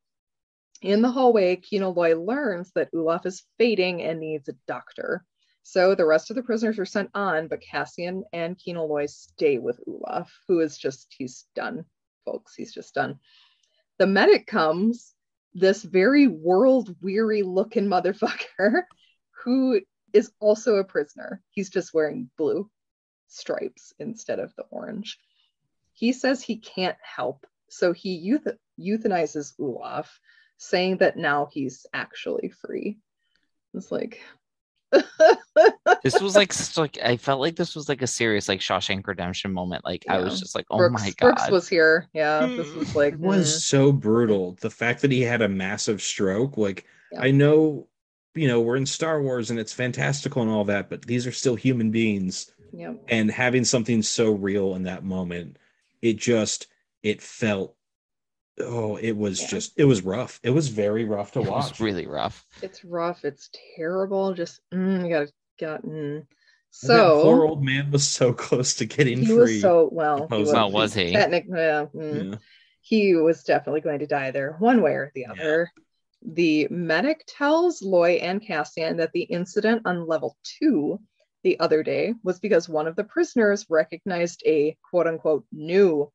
In 0.81 1.01
the 1.01 1.11
hallway, 1.11 1.57
Kino 1.57 1.91
Loy 1.91 2.19
learns 2.19 2.71
that 2.73 2.89
Olaf 2.93 3.25
is 3.25 3.43
fading 3.57 4.01
and 4.01 4.19
needs 4.19 4.49
a 4.49 4.55
doctor. 4.67 5.23
So 5.63 5.93
the 5.93 6.05
rest 6.05 6.31
of 6.31 6.35
the 6.35 6.43
prisoners 6.43 6.79
are 6.79 6.85
sent 6.85 7.11
on, 7.13 7.47
but 7.47 7.61
Cassian 7.61 8.23
and 8.33 8.57
Kino 8.57 8.85
Loy 8.85 9.05
stay 9.05 9.59
with 9.59 9.79
Olaf, 9.87 10.31
who 10.47 10.59
is 10.59 10.77
just, 10.77 11.13
he's 11.15 11.45
done, 11.55 11.85
folks. 12.25 12.55
He's 12.55 12.73
just 12.73 12.93
done. 12.93 13.19
The 13.97 14.07
medic 14.07 14.47
comes, 14.47 15.13
this 15.53 15.83
very 15.83 16.27
world 16.27 16.95
weary 17.01 17.43
looking 17.43 17.85
motherfucker 17.87 18.83
who 19.43 19.81
is 20.13 20.31
also 20.39 20.75
a 20.75 20.83
prisoner. 20.83 21.41
He's 21.49 21.69
just 21.69 21.93
wearing 21.93 22.29
blue 22.37 22.69
stripes 23.27 23.93
instead 23.99 24.39
of 24.39 24.53
the 24.55 24.63
orange. 24.69 25.17
He 25.93 26.13
says 26.13 26.41
he 26.41 26.57
can't 26.57 26.97
help, 27.01 27.45
so 27.69 27.93
he 27.93 28.31
euth- 28.31 28.57
euthanizes 28.79 29.53
Olaf, 29.59 30.19
saying 30.57 30.97
that 30.97 31.17
now 31.17 31.47
he's 31.51 31.85
actually 31.93 32.49
free. 32.49 32.99
It's 33.73 33.91
like, 33.91 34.21
this 36.03 36.19
was 36.21 36.35
like 36.35 36.53
such 36.53 36.77
like 36.77 36.97
I 37.03 37.17
felt 37.17 37.39
like 37.39 37.55
this 37.55 37.75
was 37.75 37.89
like 37.89 38.01
a 38.01 38.07
serious 38.07 38.47
like 38.47 38.59
Shawshank 38.59 39.07
Redemption 39.07 39.53
moment. 39.53 39.85
Like 39.85 40.05
I 40.09 40.19
was 40.19 40.39
just 40.39 40.55
like, 40.55 40.65
oh 40.69 40.77
Brooks, 40.77 41.01
my 41.01 41.13
Brooks 41.19 41.49
was 41.49 41.67
here. 41.67 42.07
Yeah, 42.13 42.45
this 42.45 42.73
was 42.73 42.95
like, 42.95 43.13
It 43.13 43.19
was 43.19 43.63
so 43.63 43.91
brutal. 43.91 44.57
The 44.61 44.69
fact 44.69 45.01
that 45.01 45.11
he 45.11 45.21
had 45.21 45.41
a 45.41 45.49
massive 45.49 46.01
stroke, 46.01 46.57
like 46.57 46.85
Yeah. 47.11 47.21
I 47.21 47.31
know, 47.31 47.87
you 48.35 48.47
know, 48.47 48.61
we're 48.61 48.77
in 48.77 48.85
Star 48.85 49.21
Wars 49.21 49.51
and 49.51 49.59
it's 49.59 49.73
fantastical 49.73 50.41
and 50.41 50.51
all 50.51 50.65
that, 50.65 50.89
but 50.89 51.05
these 51.05 51.27
are 51.27 51.31
still 51.31 51.55
human 51.55 51.91
beings. 51.91 52.51
mm, 52.73 52.79
yeah. 52.79 52.93
And 53.07 53.29
having 53.29 53.65
something 53.65 54.01
so 54.01 54.31
real 54.31 54.75
in 54.75 54.83
that 54.83 55.03
moment, 55.03 55.57
it 56.01 56.17
just 56.17 56.67
it 57.03 57.21
felt 57.21 57.75
oh, 58.59 58.95
it 58.97 59.13
was 59.15 59.41
Yeah. 59.41 59.47
just 59.47 59.73
it 59.77 59.85
was 59.85 60.01
rough. 60.03 60.39
It 60.43 60.49
was 60.51 60.67
very 60.69 61.05
rough 61.05 61.31
to 61.33 61.41
watch. 61.41 61.65
It 61.65 61.71
was 61.71 61.79
really 61.81 62.07
rough. 62.07 62.45
it's 62.61 62.83
rough. 62.83 63.23
It's 63.25 63.49
terrible. 63.75 64.33
Just 64.33 64.59
mm, 64.73 65.03
you 65.03 65.09
gotta 65.09 65.31
got. 65.59 65.83
Mm. 65.83 66.25
That 66.83 67.21
poor 67.21 67.43
old 67.45 67.63
man 67.65 67.91
was 67.91 68.07
so 68.07 68.31
close 68.47 68.75
to 68.75 68.85
getting 68.85 69.19
he 69.19 69.25
free. 69.25 69.35
was 69.35 69.61
so 69.61 69.89
well. 69.91 70.17
He 70.17 70.23
Supposedly. 70.23 70.53
Well, 70.53 70.71
was 70.71 70.93
he? 70.93 71.11
Technically, 71.11 71.59
yeah, 71.59 71.85
mm. 71.93 72.31
Yeah. 72.31 72.37
he 72.81 73.15
was 73.15 73.43
definitely 73.43 73.81
going 73.81 73.99
to 73.99 74.07
die 74.07 74.31
there, 74.31 74.55
one 74.59 74.81
way 74.81 74.91
or 74.93 75.11
the 75.13 75.21
Yeah. 75.21 75.31
other. 75.33 75.71
The 76.23 76.67
medic 76.69 77.23
tells 77.27 77.81
Loy 77.81 78.19
and 78.21 78.41
Cassian 78.45 78.97
that 78.97 79.11
the 79.11 79.23
incident 79.23 79.81
on 79.85 80.07
level 80.07 80.37
two 80.43 80.99
the 81.43 81.59
other 81.59 81.81
day 81.83 82.13
was 82.23 82.39
because 82.39 82.69
one 82.69 82.87
of 82.87 82.95
the 82.95 83.03
prisoners 83.03 83.65
recognized 83.69 84.43
a 84.45 84.77
quote 84.89 85.07
unquote 85.07 85.43
new 85.51 86.11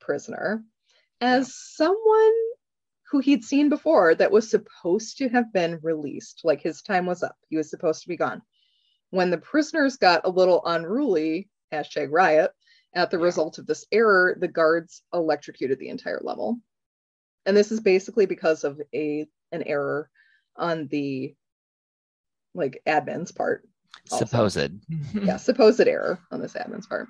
prisoner 0.00 0.64
as 1.24 1.54
someone 1.54 2.32
who 3.10 3.18
he'd 3.18 3.44
seen 3.44 3.68
before 3.68 4.14
that 4.14 4.30
was 4.30 4.50
supposed 4.50 5.16
to 5.18 5.28
have 5.30 5.52
been 5.52 5.78
released. 5.82 6.42
Like 6.44 6.60
his 6.60 6.82
time 6.82 7.06
was 7.06 7.22
up, 7.22 7.36
he 7.48 7.56
was 7.56 7.70
supposed 7.70 8.02
to 8.02 8.08
be 8.08 8.16
gone. 8.16 8.42
When 9.10 9.30
the 9.30 9.38
prisoners 9.38 9.96
got 9.96 10.22
a 10.24 10.30
little 10.30 10.62
unruly, 10.66 11.48
hashtag 11.72 12.08
riot, 12.10 12.50
at 12.94 13.10
the 13.10 13.18
Yeah. 13.18 13.24
result 13.24 13.58
of 13.58 13.66
this 13.66 13.86
error, 13.90 14.36
the 14.38 14.48
guards 14.48 15.02
electrocuted 15.12 15.78
the 15.78 15.88
entire 15.88 16.20
level. 16.22 16.58
And 17.46 17.56
this 17.56 17.72
is 17.72 17.80
basically 17.80 18.26
because 18.26 18.64
of 18.64 18.80
a 18.94 19.26
an 19.52 19.62
error 19.62 20.10
on 20.56 20.88
the 20.88 21.34
like 22.54 22.82
admin's 22.86 23.32
part. 23.32 23.66
Also. 24.10 24.24
Supposed. 24.24 24.72
yeah, 25.14 25.36
supposed 25.36 25.80
error 25.80 26.18
on 26.30 26.40
this 26.40 26.54
admin's 26.54 26.86
part. 26.86 27.08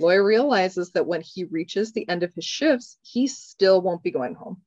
Loy 0.00 0.16
realizes 0.16 0.90
that 0.92 1.06
when 1.06 1.20
he 1.20 1.44
reaches 1.44 1.92
the 1.92 2.08
end 2.08 2.22
of 2.22 2.32
his 2.34 2.44
shifts, 2.44 2.96
he 3.02 3.26
still 3.26 3.82
won't 3.82 4.02
be 4.02 4.10
going 4.10 4.34
home. 4.34 4.62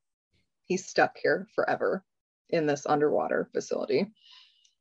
He's 0.65 0.85
stuck 0.85 1.17
here 1.21 1.47
forever 1.55 2.03
in 2.49 2.67
this 2.67 2.85
underwater 2.85 3.49
facility. 3.51 4.11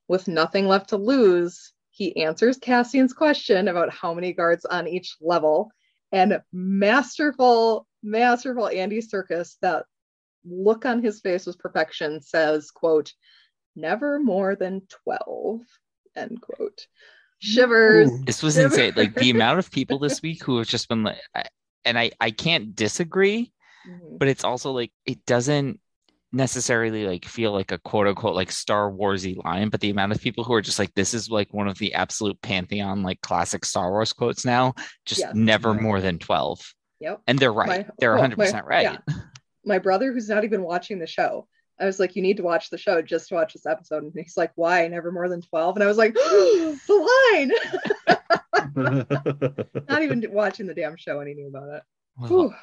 With 0.08 0.28
nothing 0.28 0.68
left 0.68 0.90
to 0.90 0.98
lose, 0.98 1.72
he 1.90 2.22
answers 2.22 2.58
Cassian's 2.58 3.12
question 3.12 3.68
about 3.68 3.90
how 3.90 4.14
many 4.14 4.32
guards 4.32 4.64
on 4.64 4.86
each 4.86 5.16
level. 5.20 5.72
And 6.12 6.42
masterful, 6.52 7.86
masterful 8.02 8.68
Andy 8.68 9.00
Serkis, 9.00 9.56
that 9.62 9.86
look 10.44 10.84
on 10.84 11.02
his 11.02 11.20
face 11.20 11.46
was 11.46 11.56
perfection, 11.56 12.20
says, 12.20 12.70
quote, 12.70 13.12
never 13.74 14.18
more 14.18 14.54
than 14.54 14.82
12, 15.04 15.60
end 16.16 16.40
quote. 16.42 16.86
Shivers. 17.42 18.10
Ooh. 18.10 18.24
This 18.24 18.42
was 18.42 18.56
insane. 18.56 18.92
Like 18.96 19.14
the 19.14 19.30
amount 19.30 19.58
of 19.58 19.70
people 19.70 19.98
this 19.98 20.22
week 20.22 20.42
who 20.42 20.58
have 20.58 20.68
just 20.68 20.88
been 20.88 21.02
like, 21.02 21.18
and 21.84 21.98
I 21.98 22.12
I 22.20 22.30
can't 22.30 22.74
disagree, 22.76 23.52
Mhm. 23.88 24.18
but 24.18 24.28
it's 24.28 24.44
also 24.44 24.70
like 24.70 24.92
it 25.06 25.24
doesn't 25.26 25.80
necessarily 26.34 27.06
like 27.06 27.24
feel 27.26 27.52
like 27.52 27.72
a 27.72 27.78
quote 27.78 28.06
unquote 28.06 28.34
like 28.34 28.50
Star 28.50 28.90
Warsy 28.90 29.36
line, 29.44 29.68
but 29.68 29.80
the 29.80 29.90
amount 29.90 30.12
of 30.12 30.20
people 30.20 30.44
who 30.44 30.54
are 30.54 30.62
just 30.62 30.78
like 30.78 30.94
this 30.94 31.12
is 31.14 31.28
like 31.30 31.52
one 31.52 31.68
of 31.68 31.78
the 31.78 31.92
absolute 31.94 32.40
pantheon 32.42 33.02
like 33.02 33.20
classic 33.20 33.64
Star 33.64 33.90
Wars 33.90 34.12
quotes 34.12 34.44
now, 34.44 34.72
just 35.04 35.20
Yes. 35.20 35.34
never 35.34 35.74
more 35.74 36.00
than 36.00 36.18
twelve, 36.18 36.60
Yep. 37.00 37.20
and 37.26 37.38
they're 37.38 37.52
right. 37.52 37.86
My- 37.86 37.92
they're 37.98 38.12
one 38.12 38.20
hundred 38.20 38.38
percent 38.38 38.66
right. 38.66 38.98
yeah. 39.08 39.14
my 39.64 39.78
brother 39.78 40.12
who's 40.12 40.28
not 40.28 40.44
even 40.44 40.62
watching 40.62 40.98
the 40.98 41.06
show 41.06 41.46
i 41.80 41.86
was 41.86 41.98
like 41.98 42.16
you 42.16 42.22
need 42.22 42.36
to 42.36 42.42
watch 42.42 42.70
the 42.70 42.78
show 42.78 43.02
just 43.02 43.28
to 43.28 43.34
watch 43.34 43.52
this 43.52 43.66
episode. 43.66 44.02
And 44.02 44.12
he's 44.14 44.36
like 44.36 44.52
why? 44.54 44.86
Never 44.88 45.12
more 45.12 45.28
than 45.28 45.42
12 45.42 45.76
and 45.76 45.84
i 45.84 45.86
was 45.86 45.96
like 45.96 46.14
the 46.14 46.78
line. 47.32 47.52
Not 49.88 50.02
even 50.02 50.24
watching 50.30 50.66
the 50.66 50.74
damn 50.74 50.96
show 50.96 51.20
and 51.20 51.28
he 51.28 51.34
knew 51.34 51.48
about 51.48 51.68
it. 51.68 51.82
Well, 52.18 52.28
Whew. 52.28 52.54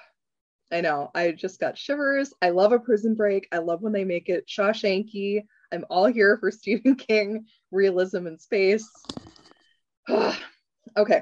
i 0.72 0.82
know. 0.82 1.12
I 1.14 1.32
just 1.32 1.60
got 1.60 1.78
shivers. 1.78 2.34
I 2.42 2.50
love 2.50 2.72
a 2.72 2.80
prison 2.80 3.16
break. 3.16 3.48
I 3.52 3.58
love 3.60 3.82
when 3.82 3.94
they 3.94 4.04
make 4.04 4.30
it 4.30 4.48
shawshanky. 4.48 5.44
I'm 5.72 5.86
all 5.90 6.06
here 6.06 6.38
for 6.38 6.52
stephen 6.60 6.96
king 6.96 7.46
realism 7.72 8.28
in 8.28 8.38
space. 8.38 8.90
Okay. 10.98 11.22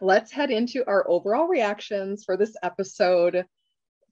Let's 0.00 0.30
head 0.30 0.50
into 0.50 0.84
our 0.86 1.08
overall 1.08 1.46
reactions 1.46 2.24
for 2.24 2.36
this 2.36 2.56
episode 2.62 3.46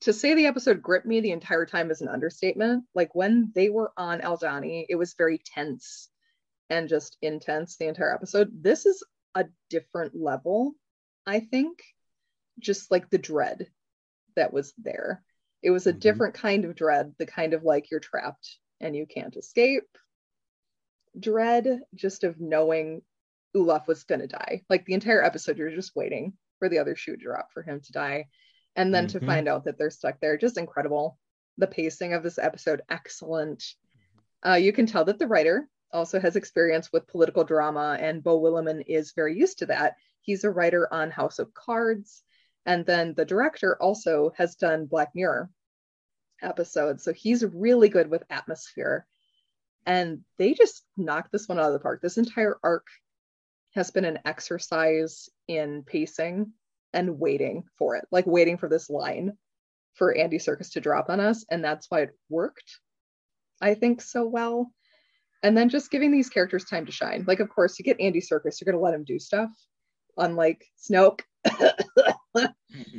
to 0.00 0.12
say 0.12 0.34
the 0.34 0.46
episode 0.46 0.82
gripped 0.82 1.06
me 1.06 1.20
the 1.20 1.30
entire 1.32 1.66
time 1.66 1.90
is 1.90 2.00
an 2.00 2.08
understatement. 2.08 2.84
Like 2.94 3.14
when 3.14 3.52
they 3.54 3.70
were 3.70 3.92
on 3.96 4.20
Aldhani, 4.20 4.86
it 4.88 4.96
was 4.96 5.14
very 5.14 5.38
tense 5.38 6.10
and 6.70 6.88
just 6.88 7.16
intense 7.22 7.76
the 7.76 7.86
entire 7.86 8.12
episode. 8.14 8.50
This 8.62 8.86
is 8.86 9.02
a 9.34 9.46
different 9.70 10.14
level, 10.14 10.74
I 11.26 11.40
think. 11.40 11.82
Just 12.58 12.90
like 12.90 13.10
the 13.10 13.18
dread 13.18 13.68
that 14.36 14.52
was 14.52 14.72
there. 14.78 15.24
It 15.62 15.70
was 15.70 15.86
a 15.86 15.92
Mhm. 15.92 16.00
different 16.00 16.34
kind 16.34 16.64
of 16.64 16.74
dread, 16.74 17.14
the 17.18 17.26
kind 17.26 17.54
of 17.54 17.64
like 17.64 17.90
you're 17.90 18.00
trapped 18.00 18.58
and 18.80 18.94
you 18.94 19.06
can't 19.06 19.36
escape. 19.36 19.88
Dread 21.18 21.80
just 21.94 22.24
of 22.24 22.40
knowing 22.40 23.02
Olaf 23.54 23.86
was 23.86 24.04
gonna 24.04 24.26
die. 24.26 24.64
Like 24.68 24.84
the 24.84 24.94
entire 24.94 25.22
episode, 25.22 25.58
you're 25.58 25.70
just 25.70 25.96
waiting 25.96 26.36
for 26.58 26.68
the 26.68 26.78
other 26.78 26.94
shoe 26.96 27.16
to 27.16 27.22
drop 27.22 27.52
for 27.52 27.62
him 27.62 27.80
to 27.80 27.92
die 27.92 28.28
and 28.76 28.94
then 28.94 29.06
to 29.08 29.20
Mhm. 29.20 29.26
find 29.26 29.48
out 29.48 29.64
that 29.64 29.78
they're 29.78 29.90
stuck 29.90 30.20
there. 30.20 30.36
Just 30.36 30.58
incredible. 30.58 31.18
The 31.58 31.66
pacing 31.66 32.12
of 32.12 32.22
this 32.22 32.38
episode 32.38 32.82
excellent. 32.88 33.62
Uh, 34.44 34.54
you 34.54 34.72
can 34.72 34.86
tell 34.86 35.04
that 35.04 35.18
the 35.18 35.26
writer 35.26 35.68
also 35.92 36.18
has 36.18 36.36
experience 36.36 36.92
with 36.92 37.06
political 37.06 37.44
drama 37.44 37.96
and 38.00 38.22
Beau 38.22 38.40
Willimon 38.40 38.82
is 38.86 39.12
very 39.12 39.38
used 39.38 39.58
to 39.58 39.66
that. 39.66 39.96
He's 40.20 40.44
a 40.44 40.50
writer 40.50 40.92
on 40.92 41.10
house 41.10 41.38
of 41.38 41.54
cards 41.54 42.24
and 42.66 42.84
then 42.84 43.14
the 43.14 43.24
director 43.24 43.80
also 43.80 44.32
has 44.36 44.56
done 44.56 44.86
black 44.86 45.14
mirror 45.14 45.50
episodes 46.42 47.04
so 47.04 47.12
he's 47.12 47.44
really 47.44 47.88
good 47.88 48.08
with 48.10 48.24
atmosphere. 48.30 49.06
And 49.86 50.24
they 50.38 50.54
just 50.54 50.84
knocked 50.96 51.30
this 51.30 51.46
one 51.48 51.58
out 51.58 51.66
of 51.66 51.74
the 51.74 51.78
park. 51.78 52.00
This 52.02 52.18
entire 52.18 52.58
arc 52.62 52.86
has 53.74 53.90
been 53.90 54.04
an 54.04 54.18
exercise 54.24 55.28
in 55.46 55.84
pacing 55.84 56.52
and 56.94 57.18
waiting 57.18 57.64
for 57.78 57.96
it, 57.96 58.06
like 58.10 58.26
waiting 58.26 58.56
for 58.56 58.68
this 58.68 58.88
line 58.88 59.36
for 59.94 60.16
Andy 60.16 60.38
Serkis 60.38 60.72
to 60.72 60.80
drop 60.80 61.10
on 61.10 61.20
us. 61.20 61.44
And 61.50 61.62
that's 61.62 61.90
why 61.90 62.02
it 62.02 62.10
worked, 62.30 62.78
I 63.60 63.74
think, 63.74 64.00
so 64.00 64.26
well. 64.26 64.72
And 65.42 65.56
then 65.56 65.68
just 65.68 65.90
giving 65.90 66.10
these 66.10 66.30
characters 66.30 66.64
time 66.64 66.86
to 66.86 66.92
shine. 66.92 67.24
Like, 67.26 67.40
of 67.40 67.50
course, 67.50 67.78
you 67.78 67.84
get 67.84 68.00
Andy 68.00 68.20
Serkis, 68.20 68.60
you're 68.60 68.72
going 68.72 68.78
to 68.78 68.84
let 68.84 68.94
him 68.94 69.04
do 69.04 69.18
stuff, 69.18 69.50
unlike 70.16 70.64
Snoke. 70.80 71.20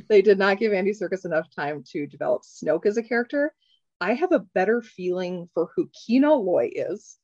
they 0.10 0.22
did 0.22 0.38
not 0.38 0.60
give 0.60 0.74
Andy 0.74 0.92
Serkis 0.92 1.26
enough 1.26 1.48
time 1.56 1.84
to 1.92 2.06
develop 2.06 2.44
Snoke 2.44 2.86
as 2.86 2.98
a 2.98 3.04
character. 3.04 3.54
I 4.00 4.14
have 4.14 4.32
a 4.32 4.46
better 4.54 4.82
feeling 4.82 5.50
for 5.54 5.70
who 5.76 5.90
Kino 6.06 6.36
Loy 6.36 6.70
is 6.74 7.18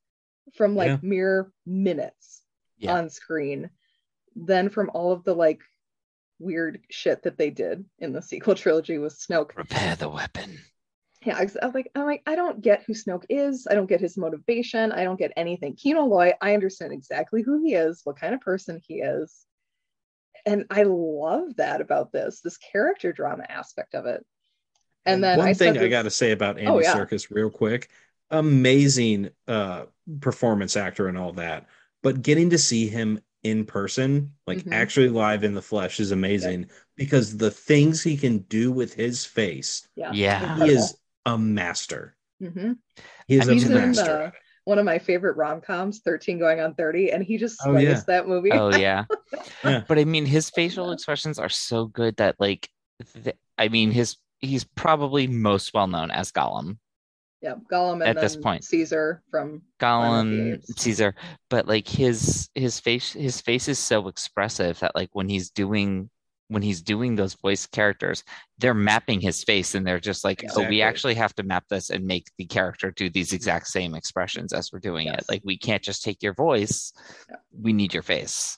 from 0.56 0.76
like 0.76 0.88
Yeah. 0.88 0.98
mere 1.02 1.52
minutes 1.66 2.42
Yeah. 2.78 2.94
on 2.94 3.10
screen 3.10 3.70
than 4.36 4.70
from 4.70 4.90
all 4.94 5.12
of 5.12 5.24
the 5.24 5.36
like 5.36 5.62
weird 6.42 6.80
shit 6.90 7.24
that 7.24 7.38
they 7.38 7.50
did 7.50 7.86
in 8.00 8.14
the 8.14 8.22
sequel 8.22 8.56
trilogy 8.56 8.98
with 8.98 9.18
Snoke. 9.18 9.56
Repair 9.56 9.96
the 9.96 10.10
weapon. 10.10 10.60
Yeah, 11.24 11.38
ex- 11.40 11.58
I 11.62 11.66
was 11.66 11.76
like, 11.76 11.92
I'm 11.94 12.06
like, 12.06 12.24
I 12.26 12.36
don't 12.36 12.62
get 12.62 12.84
who 12.84 12.94
Snoke 12.94 13.26
is. 13.30 13.68
I 13.70 13.76
don't 13.76 13.86
get 13.86 14.02
his 14.02 14.18
motivation. 14.18 14.92
I 14.92 15.04
don't 15.04 15.20
get 15.20 15.32
anything. 15.38 15.76
Kino 15.76 16.04
Loy, 16.06 16.34
I 16.42 16.56
understand 16.56 16.94
exactly 16.94 17.44
who 17.44 17.64
he 17.64 17.76
is, 17.76 18.02
what 18.04 18.20
kind 18.20 18.34
of 18.34 18.42
person 18.42 18.82
he 18.88 19.02
is. 19.02 19.46
And 20.46 20.66
I 20.72 20.84
love 20.84 21.58
that 21.58 21.82
about 21.82 22.12
this, 22.12 22.42
this 22.42 22.58
character 22.58 23.14
drama 23.14 23.46
aspect 23.48 23.94
of 23.94 24.08
it. 24.08 24.26
And 25.06 25.24
then 25.24 25.38
one 25.38 25.48
I 25.48 25.54
thing 25.54 25.76
said 25.76 25.84
I 25.84 25.88
got 25.90 26.04
to 26.04 26.10
say 26.12 26.32
about 26.32 26.58
Andy 26.58 26.72
Oh, 26.72 26.80
yeah. 26.80 26.96
Serkis 26.96 27.30
real 27.30 27.50
quick, 27.50 27.90
amazing 28.32 29.30
uh 29.48 29.84
performance 30.20 30.76
actor 30.78 31.08
and 31.08 31.18
all 31.18 31.34
that, 31.34 31.68
but 32.02 32.22
getting 32.22 32.50
to 32.52 32.58
see 32.58 32.88
him 32.88 33.20
in 33.44 33.66
person, 33.66 34.34
like 34.46 34.60
Mhm. 34.60 34.74
actually 34.74 35.10
live 35.10 35.44
in 35.44 35.54
the 35.54 35.62
flesh, 35.62 36.00
is 36.00 36.12
amazing 36.12 36.70
because 36.96 37.38
the 37.38 37.52
things 37.52 38.04
he 38.04 38.16
can 38.18 38.40
do 38.40 38.72
with 38.72 38.94
his 38.94 39.26
face, 39.26 39.88
yeah, 39.96 40.12
Yeah. 40.14 40.56
he 40.58 40.70
is 40.70 40.96
a 41.26 41.38
master. 41.38 42.16
hmm 42.40 42.74
He 43.28 43.36
is 43.38 43.48
I 43.48 43.54
mean, 43.54 43.66
a 43.66 43.70
master. 43.70 44.04
the- 44.04 44.34
one 44.66 44.78
of 44.78 44.86
my 44.86 45.00
favorite 45.00 45.38
rom 45.38 45.60
coms, 45.62 46.02
13 46.06 46.38
going 46.38 46.60
on 46.60 46.76
30, 46.76 47.12
and 47.12 47.24
he 47.24 47.38
just 47.38 47.60
Oh, 47.66 47.72
slays 47.72 47.84
yeah. 47.84 48.02
that 48.08 48.28
movie. 48.28 48.52
Oh 48.52 48.70
yeah. 48.70 49.06
Yeah. 49.64 49.84
But 49.88 49.98
I 49.98 50.04
mean, 50.06 50.26
his 50.26 50.50
facial 50.50 50.92
expressions 50.92 51.40
are 51.40 51.50
so 51.50 51.86
good 51.86 52.18
that 52.18 52.36
like, 52.40 52.70
th- 53.24 53.36
I 53.58 53.70
mean, 53.70 53.90
his 53.92 54.18
he's 54.40 54.64
probably 54.64 55.26
most 55.28 55.74
well 55.74 55.88
known 55.88 56.12
as 56.12 56.32
Gollum. 56.32 56.78
Yeah, 57.42 57.56
Gollum 57.72 57.94
and 57.94 58.04
At 58.04 58.22
this 58.22 58.36
point. 58.36 58.64
Caesar 58.66 59.22
from 59.32 59.62
Planet 59.80 60.26
of 60.26 60.30
the 60.30 60.58
Gollum, 60.74 60.80
Caesar, 60.80 61.16
but 61.50 61.68
like 61.68 61.88
his 61.88 62.50
his 62.56 62.80
face 62.80 63.14
his 63.14 63.42
face 63.42 63.68
is 63.68 63.80
so 63.80 64.08
expressive 64.08 64.80
that 64.80 64.96
like 64.96 65.10
when 65.14 65.28
he's 65.28 65.50
doing 65.50 66.10
when 66.50 66.62
he's 66.62 66.82
doing 66.82 67.16
those 67.16 67.34
voice 67.36 67.66
characters, 67.66 68.26
they're 68.58 68.74
mapping 68.74 69.22
his 69.22 69.42
face 69.42 69.74
and 69.74 69.88
they're 69.88 70.02
just 70.02 70.26
like, 70.26 70.44
oh, 70.58 70.68
we 70.68 70.82
actually 70.82 71.14
have 71.16 71.34
to 71.34 71.44
map 71.44 71.64
this 71.70 71.90
and 71.90 72.04
make 72.06 72.28
the 72.38 72.46
character 72.46 72.92
do 72.92 73.10
these 73.10 73.32
exact 73.32 73.68
same 73.68 73.96
expressions 73.96 74.52
as 74.52 74.70
we're 74.70 74.80
doing 74.80 75.08
Yes. 75.08 75.20
it. 75.20 75.26
Like 75.30 75.42
we 75.46 75.58
can't 75.58 75.82
just 75.82 76.04
take 76.04 76.22
your 76.22 76.34
voice. 76.34 76.92
Yeah. 77.30 77.38
We 77.58 77.72
need 77.72 77.94
your 77.94 78.04
face. 78.04 78.58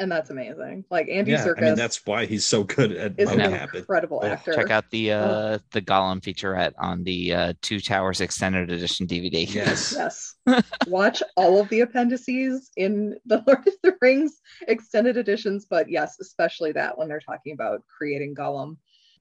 And 0.00 0.10
that's 0.12 0.30
amazing. 0.30 0.84
Like 0.90 1.08
Andy 1.08 1.32
Yeah, 1.32 1.44
Serkis 1.44 1.58
I 1.58 1.64
mean 1.66 1.74
that's 1.74 2.06
why 2.06 2.24
he's 2.26 2.46
so 2.46 2.62
good 2.62 2.92
at 2.92 3.14
is 3.18 3.30
an 3.30 3.40
mocap. 3.40 3.74
Incredible 3.74 4.20
Oh, 4.22 4.26
actor. 4.26 4.54
Check 4.54 4.70
out 4.70 4.88
the 4.90 5.12
uh 5.12 5.28
Oh. 5.28 5.58
the 5.72 5.82
Gollum 5.82 6.20
featurette 6.20 6.74
on 6.78 7.02
the 7.02 7.34
uh 7.34 7.52
Two 7.62 7.80
Towers 7.80 8.20
extended 8.20 8.70
edition 8.70 9.06
DVD. 9.06 9.52
Yes. 9.52 9.94
Yes. 10.46 10.64
Watch 10.86 11.22
all 11.36 11.60
of 11.60 11.68
the 11.68 11.80
appendices 11.80 12.70
in 12.76 13.16
the 13.26 13.42
Lord 13.46 13.66
of 13.66 13.74
the 13.82 13.96
Rings 14.00 14.40
extended 14.68 15.16
editions, 15.16 15.66
but 15.68 15.90
yes, 15.90 16.18
especially 16.20 16.72
that 16.72 16.96
when 16.96 17.08
they're 17.08 17.20
talking 17.20 17.52
about 17.52 17.82
creating 17.96 18.34
Gollum. 18.34 18.76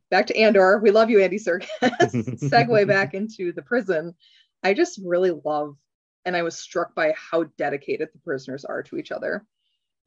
Back 0.09 0.27
to 0.27 0.37
Andor. 0.37 0.79
We 0.81 0.91
love 0.91 1.09
you, 1.09 1.19
Andy 1.21 1.37
Serkis. 1.37 1.67
Segue 1.81 2.87
back 2.87 3.13
into 3.13 3.51
the 3.51 3.61
prison. 3.61 4.13
I 4.63 4.73
just 4.73 5.01
really 5.03 5.31
love, 5.43 5.75
and 6.23 6.33
I 6.37 6.43
was 6.43 6.57
struck 6.57 6.95
by 6.95 7.13
how 7.17 7.43
dedicated 7.57 8.09
the 8.13 8.19
prisoners 8.19 8.63
are 8.63 8.83
to 8.83 8.97
each 8.97 9.11
other. 9.11 9.45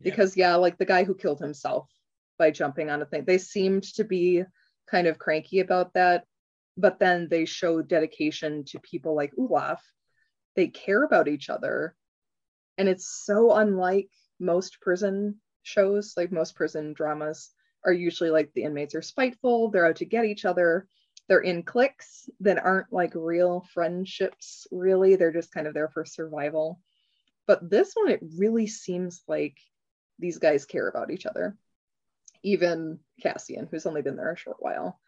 Yeah. 0.00 0.10
Because, 0.10 0.36
yeah, 0.36 0.56
like 0.56 0.78
the 0.78 0.86
guy 0.86 1.04
who 1.04 1.14
killed 1.14 1.40
himself 1.40 1.88
by 2.38 2.50
jumping 2.50 2.90
on 2.90 3.02
a 3.02 3.06
thing, 3.06 3.24
they 3.24 3.38
seemed 3.38 3.84
to 3.94 4.04
be 4.04 4.44
kind 4.90 5.06
of 5.06 5.18
cranky 5.18 5.60
about 5.60 5.92
that. 5.94 6.24
But 6.76 6.98
then 6.98 7.28
they 7.28 7.44
show 7.44 7.82
dedication 7.82 8.64
to 8.68 8.80
people 8.80 9.14
like 9.14 9.32
Olaf. 9.38 9.82
They 10.56 10.68
care 10.68 11.02
about 11.04 11.28
each 11.28 11.50
other. 11.50 11.94
And 12.78 12.88
it's 12.88 13.06
so 13.24 13.54
unlike 13.54 14.08
most 14.38 14.80
prison 14.80 15.40
shows, 15.62 16.14
like 16.16 16.32
most 16.32 16.54
prison 16.54 16.94
dramas 16.94 17.50
are 17.84 17.92
usually 17.92 18.30
like 18.30 18.50
the 18.54 18.62
inmates 18.64 18.94
are 18.94 19.02
spiteful, 19.02 19.70
they're 19.70 19.86
out 19.86 19.96
to 19.96 20.04
get 20.06 20.24
each 20.24 20.44
other, 20.46 20.86
they're 21.28 21.40
in 21.40 21.62
cliques 21.62 22.28
that 22.40 22.58
aren't 22.64 22.92
like 22.92 23.12
real 23.14 23.66
friendships, 23.74 24.66
really. 24.72 25.16
They're 25.16 25.32
just 25.32 25.52
kind 25.52 25.66
of 25.66 25.74
there 25.74 25.88
for 25.90 26.04
survival. 26.04 26.80
but 27.46 27.68
this 27.68 27.92
one 27.94 28.08
it 28.10 28.20
really 28.38 28.66
seems 28.66 29.22
like 29.28 29.56
these 30.20 30.38
guys 30.38 30.64
care 30.64 30.88
about 30.88 31.10
each 31.10 31.26
other 31.26 31.56
even 32.42 32.98
cassian 33.22 33.68
who's 33.70 33.86
only 33.86 34.02
been 34.02 34.16
there 34.16 34.32
a 34.32 34.36
short 34.36 34.56
while. 34.60 34.98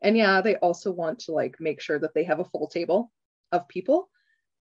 And 0.00 0.16
yeah 0.16 0.40
they 0.40 0.56
also 0.56 0.90
want 0.90 1.20
to 1.20 1.32
like 1.32 1.56
make 1.60 1.80
sure 1.80 1.98
that 1.98 2.14
they 2.14 2.24
have 2.24 2.40
a 2.40 2.44
full 2.44 2.68
table 2.68 3.12
of 3.52 3.68
people. 3.68 4.08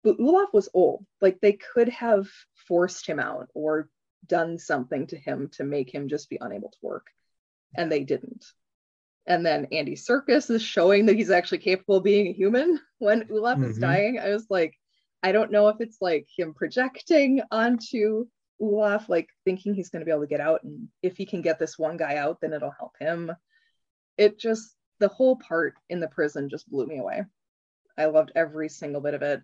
But 0.03 0.19
olaf 0.19 0.49
was 0.53 0.69
old. 0.73 1.05
Like 1.21 1.39
they 1.39 1.53
could 1.53 1.89
have 1.89 2.27
forced 2.67 3.07
him 3.07 3.19
out 3.19 3.49
or 3.53 3.89
done 4.25 4.57
something 4.57 5.07
to 5.07 5.17
him 5.17 5.49
to 5.53 5.63
make 5.63 5.93
him 5.93 6.09
just 6.09 6.29
be 6.29 6.37
unable 6.41 6.69
to 6.71 6.77
work. 6.81 7.07
And 7.75 7.91
they 7.91 8.03
didn't. 8.03 8.45
And 9.25 9.45
then 9.45 9.67
Andy 9.71 9.95
Serkis 9.95 10.49
is 10.49 10.61
showing 10.61 11.05
that 11.05 11.15
he's 11.15 11.31
actually 11.31 11.59
capable 11.59 11.97
of 11.97 12.03
being 12.03 12.27
a 12.27 12.33
human. 12.33 12.79
When 12.99 13.27
Olaf 13.31 13.59
is 13.59 13.77
Mhm. 13.77 13.81
dying. 13.81 14.19
I 14.19 14.29
was 14.29 14.47
like, 14.49 14.75
I 15.21 15.31
don't 15.31 15.51
know 15.51 15.67
if 15.69 15.77
it's 15.81 16.01
like 16.01 16.27
him 16.35 16.53
projecting 16.53 17.41
onto 17.51 18.27
Olaf, 18.59 19.09
like 19.09 19.29
thinking 19.45 19.73
he's 19.73 19.89
going 19.89 20.01
to 20.01 20.05
be 20.05 20.11
able 20.11 20.21
to 20.21 20.27
get 20.27 20.41
out, 20.41 20.63
and 20.63 20.87
if 21.01 21.17
he 21.17 21.25
can 21.25 21.41
get 21.41 21.59
this 21.59 21.77
one 21.77 21.97
guy 21.97 22.15
out, 22.15 22.39
then 22.41 22.53
it'll 22.53 22.71
help 22.71 22.93
him. 22.99 23.31
It 24.17 24.39
just 24.39 24.75
the 24.99 25.09
whole 25.09 25.35
part 25.35 25.75
in 25.89 25.99
the 25.99 26.07
prison 26.07 26.49
just 26.49 26.69
blew 26.69 26.87
me 26.87 26.97
away. 26.97 27.23
I 27.97 28.05
loved 28.05 28.31
every 28.35 28.69
single 28.69 29.01
bit 29.01 29.13
of 29.13 29.21
it, 29.21 29.41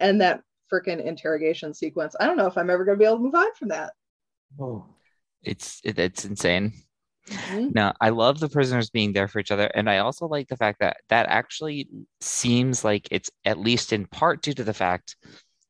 and 0.00 0.20
that 0.20 0.42
freaking 0.72 1.04
interrogation 1.04 1.74
sequence. 1.74 2.16
I 2.18 2.26
don't 2.26 2.36
know 2.36 2.46
if 2.46 2.56
I'm 2.56 2.70
ever 2.70 2.84
going 2.84 2.98
to 2.98 3.02
be 3.02 3.06
able 3.06 3.18
to 3.18 3.22
move 3.24 3.34
on 3.34 3.54
from 3.54 3.68
that. 3.68 3.92
Oh. 4.58 4.86
It's 5.42 5.80
it, 5.84 5.98
it's 5.98 6.24
insane. 6.24 6.72
Mhm. 7.28 7.74
Now, 7.74 7.94
I 8.00 8.08
love 8.08 8.40
the 8.40 8.48
prisoners 8.48 8.90
being 8.90 9.12
there 9.12 9.28
for 9.28 9.38
each 9.38 9.50
other, 9.50 9.66
and 9.66 9.88
I 9.88 9.98
also 9.98 10.26
like 10.26 10.48
the 10.48 10.56
fact 10.56 10.80
that 10.80 10.98
that 11.08 11.26
actually 11.28 11.88
seems 12.20 12.84
like 12.84 13.08
it's 13.10 13.30
at 13.44 13.58
least 13.58 13.92
in 13.92 14.06
part 14.06 14.42
due 14.42 14.54
to 14.54 14.64
the 14.64 14.74
fact 14.74 15.16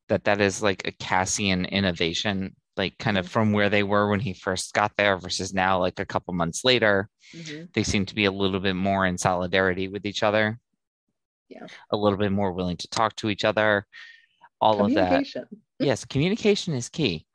that 0.08 0.24
that 0.24 0.40
is 0.40 0.62
like 0.62 0.87
a 0.87 0.92
Cassian 0.92 1.64
innovation, 1.66 2.54
like 2.76 2.96
kind 2.98 3.18
of 3.18 3.28
from 3.28 3.52
where 3.52 3.68
they 3.70 3.82
were 3.82 4.08
when 4.08 4.20
he 4.20 4.32
first 4.32 4.72
got 4.74 4.92
there 4.96 5.16
versus 5.18 5.52
now, 5.52 5.78
like 5.78 5.98
a 6.00 6.06
couple 6.06 6.32
months 6.35 6.64
later. 6.64 7.08
Mhm. 7.35 7.72
They 7.74 7.82
seem 7.82 8.06
to 8.06 8.14
be 8.14 8.24
a 8.24 8.30
little 8.32 8.61
bit 8.61 8.74
more 8.76 9.04
in 9.06 9.18
solidarity 9.18 9.88
with 9.88 10.06
each 10.06 10.22
other. 10.22 10.58
Yeah. 11.48 11.66
A 11.90 11.96
little 11.96 12.18
bit 12.18 12.32
more 12.32 12.52
willing 12.52 12.78
to 12.78 12.88
talk 12.88 13.14
to 13.16 13.28
each 13.28 13.44
other. 13.44 13.87
All 14.61 14.85
of 14.85 14.94
that. 14.94 15.24
Yes, 15.78 16.04
communication 16.04 16.74
is 16.74 16.88
key. 16.88 17.26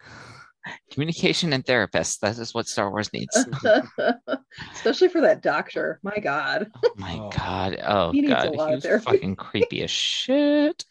Communication 0.92 1.52
and 1.52 1.64
therapists. 1.64 2.18
That 2.20 2.38
is 2.38 2.52
what 2.54 2.66
Star 2.68 2.90
Wars 2.90 3.10
needs. 3.12 3.34
Especially 4.72 5.08
for 5.08 5.20
that 5.22 5.42
doctor. 5.42 6.00
My 6.02 6.18
God. 6.18 6.70
Oh 6.84 6.90
my 6.96 7.16
Oh. 7.18 7.30
god. 7.36 7.78
Oh 7.84 8.12
He 8.12 8.20
needs 8.22 8.32
a 8.32 8.36
god. 8.48 8.56
lot 8.56 8.68
of 8.68 8.74
was 8.76 8.84
therapy. 8.84 9.04
fucking 9.04 9.36
creepy 9.36 9.82
as 9.82 9.90
shit. 9.90 10.84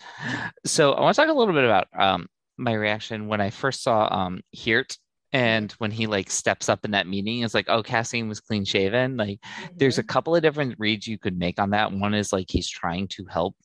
So 0.65 0.93
I 0.93 1.01
want 1.01 1.15
to 1.15 1.21
talk 1.21 1.29
a 1.29 1.37
little 1.37 1.53
bit 1.53 1.65
about 1.65 1.87
um 1.97 2.27
my 2.57 2.73
reaction 2.73 3.27
when 3.27 3.41
I 3.41 3.49
first 3.49 3.83
saw 3.83 4.07
um 4.11 4.41
Heert 4.51 4.97
and 5.31 5.71
when 5.73 5.91
he 5.91 6.05
like 6.07 6.29
steps 6.29 6.69
up 6.69 6.85
in 6.85 6.91
that 6.91 7.07
meeting, 7.07 7.41
it's 7.41 7.55
like, 7.55 7.65
oh, 7.69 7.81
Cassian 7.81 8.29
was 8.29 8.39
clean 8.39 8.65
shaven. 8.65 9.17
Like 9.17 9.39
there's 9.75 9.97
a 9.97 10.03
couple 10.03 10.35
of 10.35 10.43
different 10.43 10.75
reads 10.77 11.07
you 11.07 11.17
could 11.17 11.37
make 11.37 11.59
on 11.59 11.71
that. 11.71 11.91
One 11.91 12.13
is 12.13 12.31
like 12.31 12.47
he's 12.49 12.69
trying 12.69 13.07
to 13.09 13.25
help 13.25 13.55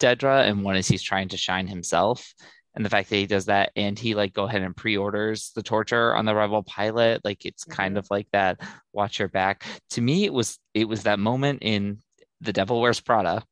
Dedra, 0.00 0.48
and 0.48 0.62
one 0.64 0.76
is 0.76 0.88
he's 0.88 1.02
trying 1.02 1.28
to 1.28 1.36
shine 1.36 1.66
himself. 1.66 2.32
And 2.76 2.84
the 2.84 2.90
fact 2.90 3.08
that 3.10 3.16
he 3.16 3.26
does 3.26 3.44
that 3.46 3.70
and 3.76 3.96
he 3.96 4.16
like 4.16 4.32
go 4.32 4.44
ahead 4.44 4.62
and 4.62 4.76
pre-orders 4.76 5.52
the 5.54 5.62
torture 5.62 6.12
on 6.14 6.24
the 6.24 6.34
rebel 6.34 6.64
pilot, 6.64 7.20
like 7.24 7.46
it's 7.46 7.62
kind 7.64 7.94
Mhm. 7.94 7.98
of 7.98 8.08
like 8.10 8.26
that. 8.32 8.60
Watch 8.92 9.20
your 9.20 9.28
back. 9.28 9.64
To 9.90 10.00
me, 10.00 10.24
it 10.24 10.32
was 10.32 10.58
it 10.74 10.88
was 10.88 11.04
that 11.04 11.20
moment 11.20 11.60
in 11.62 11.98
The 12.40 12.52
Devil 12.52 12.80
Wears 12.80 13.00
Prada 13.00 13.44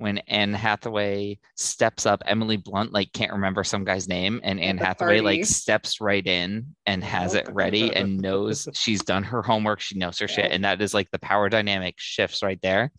when 0.00 0.18
Anne 0.26 0.54
Hathaway 0.54 1.38
steps 1.56 2.06
up. 2.06 2.22
Emily 2.24 2.56
Blunt 2.56 2.90
like 2.92 3.12
can't 3.12 3.32
remember 3.32 3.62
some 3.62 3.84
guy's 3.84 4.08
name, 4.08 4.40
and 4.42 4.58
Anne 4.58 4.78
Hathaway 4.78 5.20
like 5.20 5.44
steps 5.44 6.00
right 6.00 6.26
in 6.26 6.74
and 6.86 7.04
has 7.04 7.34
it 7.34 7.46
ready 7.52 7.94
and 7.94 8.18
knows 8.18 8.66
she's 8.74 9.02
done 9.02 9.22
her 9.24 9.42
homework. 9.42 9.80
She 9.80 9.98
knows 9.98 10.18
her 10.18 10.26
shit, 10.26 10.50
and 10.50 10.64
that 10.64 10.80
is 10.80 10.94
like 10.94 11.10
the 11.10 11.18
power 11.18 11.50
dynamic 11.50 11.96
shifts 11.98 12.42
right 12.42 12.60
there. 12.62 12.90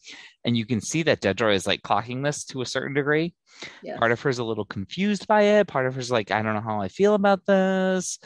And 0.45 0.55
you 0.55 0.65
can 0.65 0.79
see 0.79 1.03
that 1.03 1.21
Dedra 1.21 1.55
is 1.55 1.65
like 1.65 1.81
clocking 1.81 2.23
this 2.23 2.45
to 2.45 2.61
a 2.61 2.65
certain 2.67 2.93
degree. 2.93 3.33
Yes. 3.81 3.97
Part 3.97 4.11
of 4.11 4.21
her's 4.21 4.39
a 4.39 4.43
little 4.43 4.65
confused 4.65 5.27
by 5.27 5.41
it. 5.41 5.67
Part 5.67 5.87
of 5.87 5.95
her's 5.95 6.11
like, 6.11 6.29
I 6.29 6.41
don't 6.43 6.53
know 6.53 6.61
how 6.61 6.81
I 6.81 6.87
feel 6.87 7.15
about 7.15 7.45
this, 7.47 8.19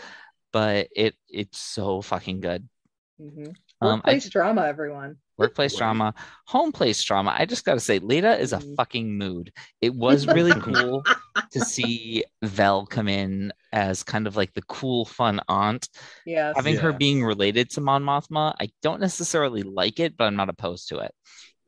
but 0.52 0.90
it 0.96 1.16
it's 1.30 1.60
so 1.60 2.02
fucking 2.02 2.42
good. 2.42 2.68
Mhm. 3.22 3.48
Um, 3.48 4.02
I 4.04 4.12
Workplace 4.12 4.30
drama, 4.30 4.66
everyone. 4.66 5.18
Workplace 5.38 5.76
drama, 5.76 6.13
home 6.48 6.71
place 6.71 7.04
drama. 7.04 7.36
I 7.38 7.45
just 7.45 7.65
got 7.65 7.74
to 7.74 7.80
say, 7.80 8.00
Leida 8.00 8.39
is 8.39 8.54
a 8.54 8.58
Mhm. 8.60 8.76
fucking 8.78 9.17
mood. 9.17 9.52
It 9.82 9.93
was 9.93 10.28
really 10.28 10.54
cool 10.62 11.04
to 11.52 11.60
see 11.60 12.24
Vel 12.41 12.86
come 12.86 13.08
in 13.10 13.52
as 13.74 14.04
kind 14.04 14.28
of 14.28 14.36
like 14.38 14.54
the 14.54 14.62
cool, 14.63 15.04
fun 15.06 15.41
aunt. 15.50 15.89
Yes. 16.26 16.54
Having 16.56 16.78
her 16.78 16.93
being 16.93 17.24
related 17.24 17.69
to 17.71 17.82
Mon 17.82 18.04
Mothma, 18.04 18.54
I 18.62 18.69
don't 18.82 19.02
necessarily 19.02 19.63
like 19.63 20.00
it, 20.00 20.15
but 20.15 20.26
I'm 20.26 20.38
not 20.38 20.50
opposed 20.50 20.88
to 20.89 21.00
it. 21.00 21.13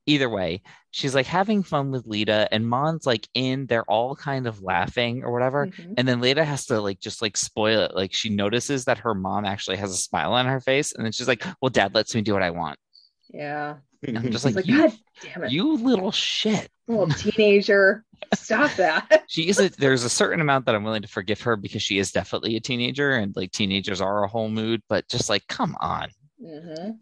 Either 0.10 0.30
way, 0.30 0.62
she's 0.92 1.14
like 1.14 1.26
having 1.26 1.62
fun 1.64 1.92
with 1.92 2.06
Leida, 2.08 2.48
and 2.54 2.66
Mon's 2.66 3.06
like 3.06 3.28
in. 3.34 3.66
They're 3.66 3.84
all 3.92 4.16
kind 4.16 4.48
of 4.48 4.64
laughing 4.64 5.22
or 5.26 5.34
whatever. 5.34 5.68
Mhm. 5.68 5.96
And 5.98 6.08
then 6.08 6.22
Leida 6.22 6.46
has 6.46 6.66
to 6.68 6.80
like 6.80 7.02
just 7.02 7.22
like 7.22 7.36
spoil 7.36 7.82
it. 7.82 7.94
Like 7.94 8.14
she 8.14 8.30
notices 8.30 8.86
that 8.86 9.00
her 9.00 9.14
mom 9.14 9.44
actually 9.44 9.76
has 9.76 9.92
a 9.92 9.98
smile 9.98 10.32
on 10.32 10.46
her 10.46 10.62
face, 10.62 10.94
and 10.94 11.04
then 11.04 11.12
she's 11.12 11.28
like, 11.28 11.44
"Well, 11.62 11.70
Dad 11.70 11.94
lets 11.94 12.16
me 12.16 12.22
do 12.22 12.32
what 12.32 12.42
I 12.42 12.52
want." 12.52 12.80
Yeah. 13.30 13.78
And 14.04 14.18
I'm 14.18 14.32
just 14.32 14.46
like, 14.46 14.56
like, 14.56 14.68
you, 14.68 14.78
God 14.78 14.94
damn 15.24 15.44
it. 15.46 15.52
you 15.52 15.74
little 15.76 16.12
shit. 16.12 16.70
little 16.88 17.08
teenager. 17.08 18.04
Stop 18.36 18.72
that. 18.76 19.24
She 19.28 19.50
is. 19.50 19.60
A, 19.60 19.70
there's 19.70 20.04
a 20.04 20.10
certain 20.10 20.40
amount 20.40 20.66
that 20.66 20.76
I'm 20.76 20.84
willing 20.84 21.02
to 21.02 21.08
forgive 21.08 21.42
her 21.42 21.56
because 21.56 21.82
she 21.82 21.98
is 21.98 22.12
definitely 22.12 22.56
a 22.56 22.60
teenager, 22.60 23.12
and 23.12 23.36
like 23.36 23.52
teenagers 23.52 24.00
are 24.02 24.24
a 24.24 24.28
whole 24.28 24.50
mood. 24.50 24.82
But 24.88 25.08
just 25.10 25.30
like, 25.30 25.48
come 25.48 25.76
on. 25.80 26.10
Mhm. 26.44 26.98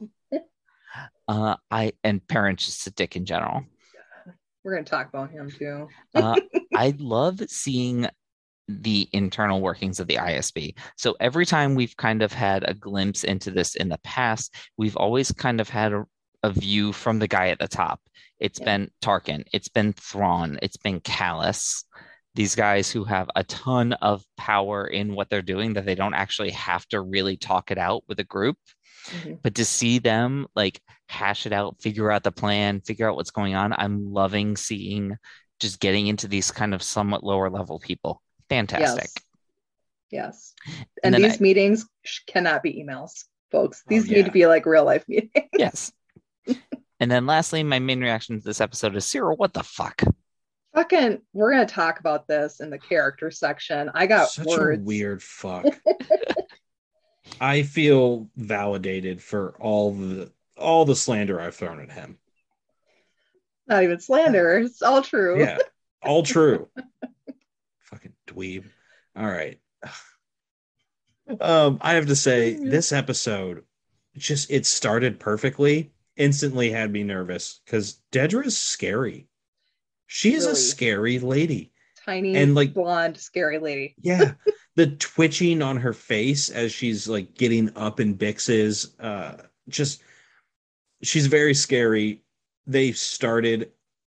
Uh, 1.27 1.55
I 1.69 1.93
and 2.03 2.25
parents 2.27 2.65
just 2.65 2.87
a 2.87 2.91
dick 2.91 3.15
in 3.15 3.25
general. 3.25 3.63
We're 4.63 4.73
going 4.73 4.85
to 4.85 4.89
talk 4.89 5.09
about 5.09 5.31
him 5.31 5.51
too. 5.51 5.87
Uh, 6.13 6.39
I 6.75 6.95
love 6.97 7.41
seeing 7.47 8.07
the 8.67 9.07
internal 9.11 9.61
workings 9.61 9.99
of 9.99 10.07
the 10.07 10.15
ISB. 10.15 10.75
So 10.97 11.15
every 11.19 11.45
time 11.45 11.75
we've 11.75 11.95
kind 11.97 12.23
of 12.23 12.33
had 12.33 12.67
a 12.67 12.73
glimpse 12.73 13.23
into 13.23 13.51
this 13.51 13.75
in 13.75 13.89
the 13.89 13.99
past, 14.03 14.55
we've 14.77 14.97
always 14.97 15.31
kind 15.31 15.61
of 15.61 15.69
had 15.69 15.93
a, 15.93 16.05
a 16.45 16.51
view 16.51 16.93
from 16.93 17.19
the 17.19 17.27
guy 17.27 17.49
at 17.49 17.59
the 17.59 17.67
top. 17.67 17.99
It's 18.39 18.59
Yeah. 18.59 18.65
been 18.65 18.91
Tarkin, 19.01 19.43
it's 19.53 19.69
been 19.69 19.93
Thrawn, 19.93 20.59
it's 20.61 20.77
been 20.77 20.99
Kallus. 21.01 21.83
These 22.35 22.55
guys 22.55 22.91
who 22.91 23.03
have 23.05 23.29
a 23.35 23.43
ton 23.45 23.93
of 23.93 24.23
power 24.37 24.85
in 24.87 25.15
what 25.15 25.29
they're 25.29 25.41
doing 25.41 25.73
that 25.73 25.85
they 25.85 25.95
don't 25.95 26.13
actually 26.13 26.51
have 26.51 26.85
to 26.89 26.99
really 27.01 27.37
talk 27.37 27.71
it 27.71 27.77
out 27.77 28.03
with 28.07 28.19
a 28.19 28.23
group 28.25 28.57
Mhm. 29.07 29.39
but 29.43 29.53
to 29.55 29.63
see 29.65 29.99
them 29.99 30.47
like 30.55 30.81
hash 31.07 31.45
it 31.45 31.53
out, 31.53 31.79
figure 31.81 32.11
out 32.11 32.23
the 32.23 32.31
plan, 32.31 32.81
figure 32.81 33.07
out 33.09 33.15
what's 33.15 33.31
going 33.31 33.53
on, 33.55 33.71
I'm 33.73 34.11
loving 34.11 34.57
seeing 34.57 35.15
just 35.59 35.79
getting 35.79 36.07
into 36.07 36.27
these 36.27 36.51
kind 36.51 36.73
of 36.73 36.81
somewhat 36.83 37.23
lower 37.23 37.49
level 37.49 37.79
people. 37.79 38.21
Fantastic. 38.49 39.09
Yes. 40.11 40.53
Yes. 40.67 40.75
And 41.03 41.15
And, 41.15 41.23
these 41.23 41.37
I- 41.39 41.41
meetings 41.41 41.85
cannot 42.27 42.63
be 42.63 42.83
emails, 42.83 43.25
folks. 43.51 43.81
Oh, 43.85 43.89
These 43.89 44.07
yeah. 44.09 44.17
need 44.17 44.25
to 44.25 44.31
be 44.31 44.45
like 44.47 44.65
real 44.65 44.83
life 44.83 45.05
meetings. 45.07 45.31
Yes. 45.57 45.91
And 46.99 47.11
then 47.11 47.25
lastly, 47.25 47.63
my 47.63 47.79
main 47.79 48.01
reaction 48.01 48.39
to 48.39 48.45
this 48.45 48.61
episode 48.61 48.95
is 48.95 49.05
Cyril, 49.05 49.35
what 49.37 49.53
the 49.53 49.63
fuck? 49.63 50.01
Fucking, 50.73 51.21
we're 51.33 51.53
going 51.53 51.65
to 51.65 51.73
talk 51.73 51.99
about 51.99 52.27
this 52.27 52.59
in 52.59 52.69
the 52.69 52.77
character 52.77 53.31
section. 53.31 53.89
I 53.93 54.07
got 54.07 54.29
Such 54.29 54.45
words. 54.45 54.81
a 54.81 54.83
weird 54.83 55.23
fuck. 55.23 55.65
I 57.41 57.63
feel 57.63 58.29
validated 58.35 59.21
for 59.21 59.55
all 59.59 59.93
the 59.93 60.31
all 60.57 60.85
the 60.85 60.95
slander 60.95 61.39
I've 61.39 61.55
thrown 61.55 61.81
at 61.81 61.91
him. 61.91 62.17
Not 63.67 63.83
even 63.83 63.99
slander. 63.99 64.59
It's 64.59 64.81
all 64.81 65.01
true. 65.01 65.39
Yeah, 65.39 65.57
all 66.03 66.23
true. 66.23 66.69
Fucking 67.79 68.13
dweeb. 68.27 68.65
All 69.15 69.25
right. 69.25 69.59
Um, 71.39 71.79
I 71.81 71.93
have 71.93 72.07
to 72.07 72.15
say, 72.15 72.53
this 72.53 72.91
episode 72.91 73.63
just 74.15 74.51
it 74.51 74.65
started 74.65 75.19
perfectly. 75.19 75.91
Instantly 76.17 76.69
had 76.71 76.91
me 76.91 77.03
nervous 77.03 77.61
because 77.65 78.01
Dedra 78.11 78.45
is 78.45 78.57
scary. 78.57 79.27
She 80.07 80.33
is 80.33 80.45
a 80.45 80.55
scary 80.55 81.19
lady. 81.19 81.71
Tiny, 82.05 82.35
And, 82.35 82.53
like- 82.55 82.73
blonde, 82.73 83.17
scary 83.17 83.57
lady. 83.59 83.95
Yeah. 84.01 84.33
the 84.75 84.87
twitching 84.87 85.61
on 85.61 85.77
her 85.77 85.93
face 85.93 86.49
as 86.49 86.71
she's 86.71 87.07
like 87.07 87.33
getting 87.35 87.75
up 87.75 87.99
in 87.99 88.13
Bix's 88.13 88.95
uh 88.99 89.37
just 89.69 90.01
she's 91.01 91.27
very 91.27 91.53
scary. 91.53 92.23
They 92.67 92.91
started 92.91 93.71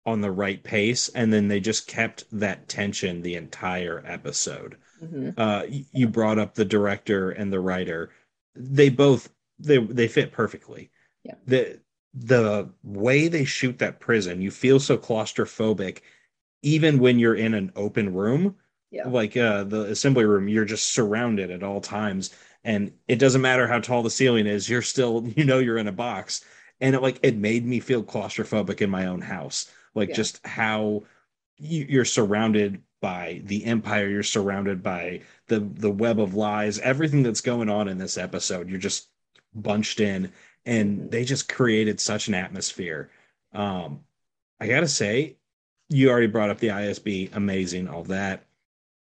on 0.05 0.21
the 0.21 0.31
right 0.31 0.61
pace 0.63 1.09
and 1.09 1.31
then 1.31 1.47
they 1.47 1.59
just 1.59 1.87
kept 1.87 2.25
that 2.31 2.67
tension 2.67 3.21
the 3.21 3.35
entire 3.35 4.03
episode. 4.05 4.77
Mhm. 5.01 5.33
Uh 5.37 5.63
you 5.91 6.07
brought 6.07 6.39
up 6.39 6.53
the 6.55 6.65
director 6.65 7.29
and 7.31 7.51
the 7.53 7.59
writer. 7.59 8.11
They 8.55 8.89
both 8.89 9.29
they 9.59 9.77
they 9.77 10.07
fit 10.07 10.31
perfectly. 10.31 10.91
Yeah. 11.23 11.35
The 11.45 11.79
the 12.25 12.69
way 12.83 13.27
they 13.27 13.45
shoot 13.45 13.79
that 13.79 13.99
prison, 13.99 14.41
you 14.41 14.51
feel 14.51 14.79
so 14.79 14.97
claustrophobic 14.97 15.99
even 16.63 16.99
when 16.99 17.19
you're 17.19 17.35
in 17.35 17.53
an 17.53 17.71
open 17.75 18.13
room. 18.13 18.55
Yeah. 18.89 19.07
like 19.09 19.35
uh 19.35 19.65
the 19.65 19.81
assembly 19.87 20.23
room 20.23 20.47
you're 20.47 20.63
just 20.65 20.93
surrounded 20.93 21.51
at 21.51 21.63
all 21.63 21.81
times. 21.81 22.33
And 22.63 22.93
it 23.07 23.17
doesn't 23.19 23.41
matter 23.41 23.67
how 23.67 23.79
tall 23.79 24.01
the 24.01 24.09
ceiling 24.09 24.47
is 24.47 24.69
you're 24.69 24.81
still 24.81 25.27
you 25.35 25.43
know 25.45 25.59
you're 25.59 25.77
in 25.77 25.87
a 25.87 25.91
box. 25.91 26.43
And 26.79 26.95
it 26.95 27.01
like 27.01 27.19
it 27.23 27.35
made 27.37 27.65
me 27.65 27.79
feel 27.81 28.03
claustrophobic 28.03 28.81
in 28.81 28.89
my 28.89 29.07
own 29.07 29.21
house. 29.21 29.69
Like 29.95 30.09
Yeah. 30.09 30.15
just 30.15 30.45
how 30.45 31.03
you, 31.57 31.85
you're 31.89 32.05
surrounded 32.05 32.81
by 33.01 33.41
the 33.45 33.63
empire 33.65 34.07
you're 34.07 34.23
surrounded 34.23 34.81
by 34.81 35.21
the 35.47 35.59
the 35.59 35.91
web 35.91 36.19
of 36.19 36.33
lies 36.33 36.79
everything 36.79 37.21
that's 37.23 37.41
going 37.41 37.69
on 37.69 37.87
in 37.87 37.97
this 37.99 38.17
episode 38.17 38.69
you're 38.69 38.79
just 38.79 39.09
bunched 39.53 39.99
in 39.99 40.31
and 40.67 41.09
they 41.09 41.23
just 41.23 41.47
created 41.49 41.99
such 41.99 42.27
an 42.27 42.35
atmosphere. 42.35 43.09
Um 43.53 44.01
i 44.59 44.67
gotta 44.67 44.87
say 44.87 45.37
you 45.89 46.09
already 46.09 46.27
brought 46.27 46.49
up 46.49 46.59
the 46.59 46.67
isb 46.67 47.35
amazing 47.35 47.87
all 47.87 48.03
that. 48.03 48.45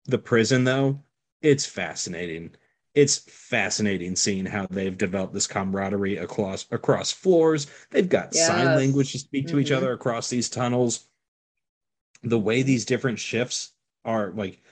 The 0.05 0.19
prison 0.19 0.65
though 0.65 1.01
it's 1.43 1.67
fascinating. 1.67 2.53
It's 2.95 3.19
fascinating 3.19 4.15
seeing 4.17 4.47
how 4.47 4.67
they've 4.71 4.97
developed 4.97 5.35
this 5.35 5.47
camaraderie 5.49 6.19
across 6.19 6.67
across 6.71 7.11
floors. 7.13 7.67
They've 7.91 8.09
got 8.09 8.35
sign 8.35 8.67
Yes. 8.67 8.77
language 8.77 9.13
to 9.13 9.19
speak 9.19 9.47
to 9.49 9.59
each 9.59 9.71
Mhm. 9.71 9.77
other 9.77 9.93
across 9.93 10.29
these 10.31 10.49
tunnels. 10.49 11.09
The 12.23 12.39
way 12.39 12.63
these 12.63 12.85
different 12.85 13.19
shifts 13.19 13.73
are 14.05 14.31
like 14.33 14.63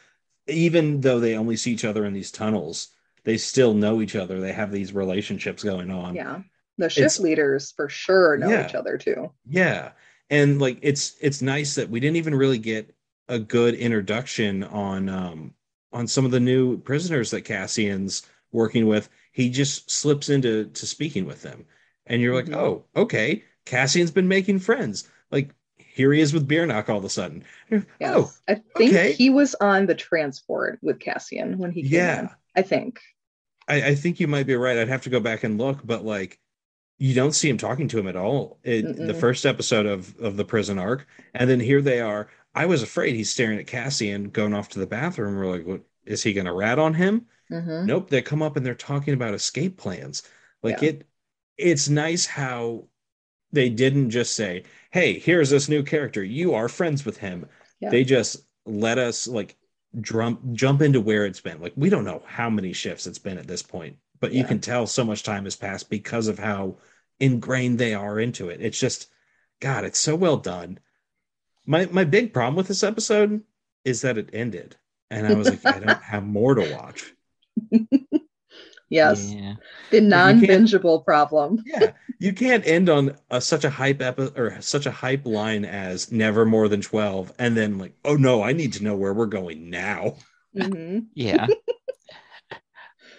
even 0.46 1.00
though 1.00 1.20
they 1.20 1.36
only 1.36 1.56
see 1.56 1.72
each 1.72 1.84
other 1.84 2.04
in 2.04 2.12
these 2.12 2.30
tunnels 2.32 2.88
they 3.24 3.38
still 3.38 3.72
know 3.72 4.00
each 4.02 4.16
other. 4.16 4.40
They 4.40 4.52
have 4.52 4.72
these 4.72 4.92
relationships 4.92 5.62
going 5.62 5.90
on. 5.90 6.14
Yeah. 6.16 6.42
The 6.88 6.90
shift 6.90 7.20
leaders 7.20 7.72
for 7.72 7.88
sure 7.88 8.36
know 8.36 8.48
Yeah. 8.50 8.66
each 8.68 8.74
other 8.74 8.98
too. 8.98 9.32
yeah. 9.48 9.92
And 10.30 10.60
like 10.60 10.78
it's 10.82 11.14
it's 11.20 11.42
nice 11.42 11.74
that 11.74 11.90
we 11.90 12.00
didn't 12.00 12.16
even 12.16 12.34
really 12.34 12.58
get 12.58 12.94
a 13.28 13.38
good 13.38 13.74
introduction 13.74 14.64
on 14.64 15.08
um 15.08 15.54
on 15.92 16.06
some 16.06 16.24
of 16.24 16.30
the 16.30 16.40
new 16.40 16.78
prisoners 16.78 17.30
that 17.30 17.42
Cassian's 17.42 18.22
working 18.52 18.86
with. 18.86 19.08
He 19.32 19.50
just 19.50 19.90
slips 19.90 20.28
into 20.30 20.66
to 20.66 20.86
speaking 20.86 21.26
with 21.26 21.42
them. 21.42 21.66
And 22.06 22.20
you're 22.22 22.34
like, 22.34 22.46
Mhm. 22.46 22.56
"Oh, 22.56 22.84
okay. 22.96 23.44
Cassian's 23.66 24.10
been 24.10 24.28
making 24.28 24.58
friends." 24.60 25.08
Like 25.30 25.54
here 25.78 26.12
he 26.12 26.20
is 26.20 26.32
with 26.32 26.48
Beernock 26.48 26.88
all 26.88 26.98
of 26.98 27.04
a 27.04 27.10
sudden. 27.10 27.44
Yes. 27.70 27.84
Oh, 28.00 28.32
I 28.48 28.54
think 28.76 28.90
okay. 28.92 29.12
he 29.12 29.30
was 29.30 29.54
on 29.56 29.86
the 29.86 29.94
transport 29.94 30.78
with 30.82 30.98
Cassian 31.00 31.58
when 31.58 31.70
he 31.72 31.82
came 31.82 31.92
yeah. 31.92 32.20
in. 32.20 32.30
I 32.56 32.62
think. 32.62 33.00
I, 33.68 33.88
I 33.90 33.94
think 33.94 34.18
you 34.20 34.26
might 34.28 34.46
be 34.46 34.56
right. 34.56 34.76
I'd 34.78 34.88
have 34.88 35.02
to 35.02 35.10
go 35.10 35.20
back 35.20 35.44
and 35.44 35.58
look, 35.58 35.80
but 35.84 36.04
like 36.04 36.38
you 37.02 37.14
don't 37.14 37.34
see 37.34 37.48
him 37.48 37.58
talking 37.58 37.88
to 37.88 37.98
him 37.98 38.06
at 38.06 38.14
all. 38.14 38.58
in 38.62 39.06
the 39.08 39.14
first 39.14 39.44
episode 39.44 39.86
of 39.86 40.16
of 40.20 40.36
the 40.36 40.44
prison 40.44 40.78
arc, 40.78 41.04
and 41.34 41.50
then 41.50 41.58
here 41.58 41.82
they 41.82 42.00
are. 42.00 42.28
I 42.54 42.66
was 42.66 42.80
afraid 42.82 43.16
he's 43.16 43.30
staring 43.30 43.58
at 43.58 43.66
cassie 43.66 44.12
and 44.12 44.32
going 44.32 44.54
off 44.54 44.68
to 44.70 44.78
the 44.78 44.86
bathroom. 44.86 45.34
We're 45.36 45.50
like, 45.50 45.66
what 45.66 45.80
is 46.06 46.22
he 46.22 46.32
going 46.32 46.46
to 46.46 46.52
rat 46.52 46.78
on 46.78 46.94
him? 46.94 47.26
Mhm. 47.50 47.86
Nope. 47.86 48.08
They 48.08 48.22
come 48.22 48.40
up 48.42 48.56
and 48.56 48.64
they're 48.64 48.74
talking 48.76 49.14
about 49.14 49.34
escape 49.34 49.76
plans. 49.78 50.22
Like 50.62 50.80
Yeah. 50.80 50.90
it, 50.90 51.06
it's 51.56 51.88
nice 51.88 52.24
how 52.24 52.84
they 53.52 53.68
didn't 53.68 54.10
just 54.10 54.36
say, 54.36 54.62
"Hey, 54.92 55.18
here's 55.18 55.50
this 55.50 55.68
new 55.68 55.82
character. 55.82 56.22
You 56.22 56.54
are 56.54 56.68
friends 56.68 57.04
with 57.04 57.16
him." 57.16 57.46
Yeah. 57.80 57.90
They 57.90 58.04
just 58.04 58.46
let 58.64 58.98
us 58.98 59.26
like 59.26 59.56
jump 60.00 60.40
jump 60.52 60.80
into 60.82 61.00
where 61.00 61.26
it's 61.26 61.40
been. 61.40 61.60
Like 61.60 61.72
we 61.74 61.90
don't 61.90 62.04
know 62.04 62.22
how 62.26 62.48
many 62.48 62.72
shifts 62.72 63.08
it's 63.08 63.18
been 63.18 63.38
at 63.38 63.48
this 63.48 63.62
point, 63.62 63.96
but 64.20 64.32
you 64.32 64.42
Yeah. 64.42 64.48
can 64.48 64.60
tell 64.60 64.86
so 64.86 65.04
much 65.04 65.24
time 65.24 65.44
has 65.44 65.56
passed 65.56 65.90
because 65.90 66.28
of 66.28 66.38
how 66.38 66.76
ingrained 67.22 67.78
they 67.78 67.94
are 67.94 68.20
into 68.20 68.50
it. 68.50 68.60
It's 68.62 68.78
just, 68.80 69.08
God, 69.60 69.84
it's 69.84 70.00
so 70.00 70.16
well 70.16 70.38
done. 70.38 70.80
My 71.66 71.86
my 71.86 72.04
big 72.04 72.32
problem 72.32 72.56
with 72.56 72.68
this 72.68 72.82
episode 72.84 73.42
is 73.84 74.02
that 74.02 74.18
it 74.18 74.30
ended, 74.32 74.76
and 75.10 75.26
I 75.26 75.34
was 75.34 75.50
like, 75.50 75.66
I 75.66 75.80
don't 75.80 76.02
have 76.02 76.24
more 76.24 76.54
to 76.54 76.62
watch. 76.62 77.14
Yes. 78.90 79.32
Yeah. 79.32 79.54
The 79.90 80.00
non-bingeable 80.02 81.04
problem. 81.04 81.62
Yeah, 81.66 81.92
you 82.18 82.32
can't 82.34 82.66
end 82.66 82.88
on 82.90 83.16
a, 83.30 83.40
such 83.40 83.64
a 83.64 83.70
hype 83.70 84.02
epi- 84.02 84.32
or 84.36 84.60
such 84.60 84.86
a 84.86 84.90
hype 84.90 85.26
line 85.26 85.64
as 85.64 86.12
never 86.12 86.44
more 86.44 86.68
than 86.68 86.82
twelve, 86.82 87.32
and 87.38 87.56
then 87.56 87.78
like, 87.78 87.94
oh 88.04 88.16
no, 88.16 88.42
I 88.42 88.52
need 88.52 88.74
to 88.74 88.84
know 88.84 88.96
where 88.96 89.14
we're 89.14 89.26
going 89.26 89.70
now. 89.70 90.16
hmm 90.54 91.00
Yeah. 91.14 91.46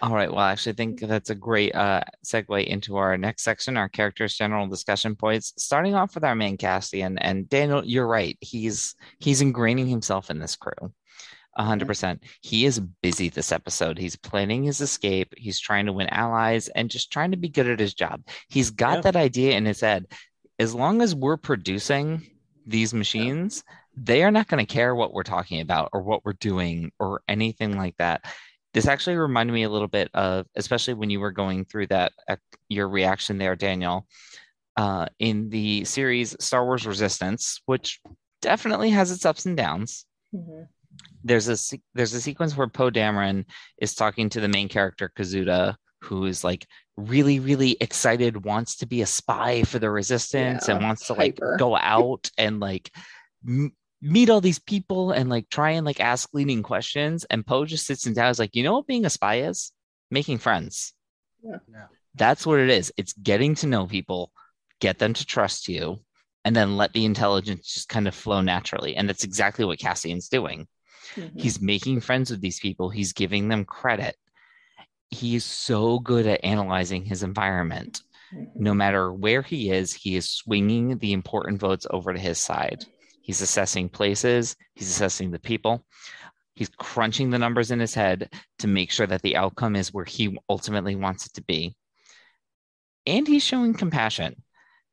All 0.04 0.14
right. 0.14 0.28
Well, 0.30 0.40
I 0.40 0.52
actually 0.52 0.74
think 0.74 1.00
that's 1.00 1.30
a 1.30 1.34
great 1.34 1.74
uh, 1.74 2.02
segue 2.26 2.66
into 2.66 2.96
our 2.98 3.16
next 3.16 3.42
section, 3.42 3.78
our 3.78 3.88
characters' 3.88 4.36
general 4.36 4.66
discussion 4.66 5.16
points. 5.16 5.54
Starting 5.56 5.94
off 5.94 6.14
with 6.14 6.24
our 6.24 6.34
main 6.34 6.58
Cassian, 6.58 7.16
and 7.16 7.48
Daniel, 7.48 7.82
you're 7.82 8.06
right. 8.06 8.36
He's 8.42 8.96
he's 9.18 9.40
ingraining 9.40 9.88
himself 9.88 10.28
in 10.28 10.38
this 10.38 10.56
crew, 10.56 10.92
a 11.56 11.64
hundred 11.64 11.88
percent. 11.88 12.22
He 12.42 12.66
is 12.66 12.80
busy 12.80 13.30
this 13.30 13.50
episode. 13.50 13.96
He's 13.96 14.14
planning 14.14 14.62
his 14.62 14.82
escape. 14.82 15.32
He's 15.38 15.58
trying 15.58 15.86
to 15.86 15.92
win 15.94 16.08
allies 16.08 16.68
and 16.68 16.90
just 16.90 17.10
trying 17.10 17.30
to 17.30 17.38
be 17.38 17.48
good 17.48 17.70
at 17.70 17.80
his 17.80 17.94
job. 17.94 18.20
He's 18.48 18.68
got 18.68 18.96
Yeah. 18.96 19.00
that 19.00 19.16
idea 19.16 19.56
in 19.56 19.64
his 19.64 19.80
head. 19.80 20.04
As 20.58 20.74
long 20.74 21.00
as 21.00 21.14
we're 21.14 21.38
producing 21.38 22.30
these 22.66 22.92
machines, 22.92 23.64
they 23.96 24.22
are 24.22 24.30
not 24.30 24.48
going 24.48 24.64
to 24.64 24.70
care 24.70 24.94
what 24.94 25.14
we're 25.14 25.22
talking 25.22 25.62
about 25.62 25.88
or 25.94 26.02
what 26.02 26.26
we're 26.26 26.34
doing 26.34 26.92
or 26.98 27.22
anything 27.26 27.78
like 27.78 27.96
that. 27.96 28.26
This 28.74 28.86
actually 28.86 29.16
reminded 29.16 29.52
me 29.52 29.62
a 29.62 29.70
little 29.70 29.88
bit 29.88 30.10
of, 30.14 30.46
especially 30.56 30.94
when 30.94 31.08
you 31.08 31.20
were 31.20 31.30
going 31.32 31.64
through 31.64 31.86
that, 31.86 32.12
your 32.68 32.88
reaction 32.88 33.38
there, 33.38 33.54
Daniel, 33.56 34.06
uh, 34.76 35.06
in 35.20 35.48
the 35.48 35.84
series 35.84 36.36
Star 36.40 36.64
Wars 36.64 36.86
Resistance, 36.86 37.62
which 37.66 38.00
definitely 38.42 38.90
has 38.90 39.10
its 39.12 39.24
ups 39.24 39.46
and 39.46 39.56
downs. 39.56 40.04
hmm 40.32 40.62
There's 41.22 41.48
a 41.48 41.78
there's 41.94 42.12
a 42.14 42.20
sequence 42.20 42.56
where 42.56 42.68
Poe 42.68 42.90
Dameron 42.90 43.44
is 43.78 43.94
talking 43.94 44.28
to 44.30 44.40
the 44.40 44.48
main 44.48 44.68
character 44.68 45.10
Kazuda, 45.16 45.76
who 46.02 46.26
is 46.26 46.44
like 46.44 46.66
really 46.96 47.38
really 47.40 47.76
excited, 47.80 48.44
wants 48.44 48.76
to 48.76 48.86
be 48.86 49.02
a 49.02 49.06
spy 49.06 49.62
for 49.62 49.78
the 49.78 49.90
Resistance, 49.90 50.68
and 50.68 50.82
wants 50.82 51.06
to 51.06 51.14
like 51.14 51.38
go 51.58 51.76
out 51.80 52.30
and 52.36 52.60
like 52.60 52.90
m- 53.46 53.72
meet 54.04 54.28
all 54.28 54.42
these 54.42 54.58
people 54.58 55.12
and 55.12 55.30
like 55.30 55.48
try 55.48 55.70
and 55.70 55.86
like 55.86 55.98
ask 55.98 56.28
leading 56.34 56.62
questions. 56.62 57.24
And 57.30 57.46
Poe 57.46 57.64
just 57.64 57.86
sits 57.86 58.06
him 58.06 58.12
down. 58.12 58.30
Is 58.30 58.38
like, 58.38 58.54
you 58.54 58.62
know 58.62 58.74
what 58.74 58.86
being 58.86 59.06
a 59.06 59.10
spy 59.10 59.40
is? 59.40 59.72
Making 60.10 60.38
friends. 60.38 60.92
Yeah. 61.42 61.56
Yeah. 61.72 61.86
That's 62.14 62.46
what 62.46 62.60
it 62.60 62.68
is. 62.70 62.92
It's 62.96 63.14
getting 63.14 63.54
to 63.56 63.66
know 63.66 63.86
people, 63.86 64.30
get 64.78 64.98
them 64.98 65.14
to 65.14 65.24
trust 65.24 65.68
you, 65.68 66.00
and 66.44 66.54
then 66.54 66.76
let 66.76 66.92
the 66.92 67.06
intelligence 67.06 67.72
just 67.72 67.88
kind 67.88 68.06
of 68.06 68.14
flow 68.14 68.42
naturally. 68.42 68.94
And 68.94 69.08
that's 69.08 69.24
exactly 69.24 69.64
what 69.64 69.78
Cassian's 69.78 70.28
doing. 70.28 70.68
Mhm. 71.14 71.40
He's 71.40 71.60
making 71.60 72.00
friends 72.00 72.30
with 72.30 72.40
these 72.40 72.60
people. 72.60 72.90
He's 72.90 73.12
giving 73.14 73.48
them 73.48 73.64
credit. 73.64 74.16
He 75.08 75.34
is 75.34 75.44
so 75.44 75.98
good 75.98 76.26
at 76.26 76.44
analyzing 76.44 77.04
his 77.04 77.22
environment. 77.22 78.02
Mhm. 78.34 78.56
No 78.56 78.74
matter 78.74 79.12
where 79.12 79.42
he 79.42 79.70
is, 79.70 79.94
he 79.94 80.14
is 80.16 80.28
swinging 80.28 80.98
the 80.98 81.12
important 81.12 81.58
votes 81.58 81.86
over 81.90 82.12
to 82.12 82.18
his 82.18 82.38
side. 82.38 82.84
He's 83.24 83.40
assessing 83.40 83.88
places, 83.88 84.54
he's 84.74 84.90
assessing 84.90 85.30
the 85.30 85.38
people. 85.38 85.86
He's 86.54 86.68
crunching 86.68 87.30
the 87.30 87.38
numbers 87.38 87.70
in 87.70 87.80
his 87.80 87.94
head 87.94 88.28
to 88.58 88.66
make 88.68 88.90
sure 88.90 89.06
that 89.06 89.22
the 89.22 89.36
outcome 89.36 89.76
is 89.76 89.94
where 89.94 90.04
he 90.04 90.38
ultimately 90.50 90.94
wants 90.94 91.24
it 91.24 91.32
to 91.32 91.42
be. 91.42 91.74
And 93.06 93.26
he's 93.26 93.42
showing 93.42 93.72
compassion. 93.72 94.42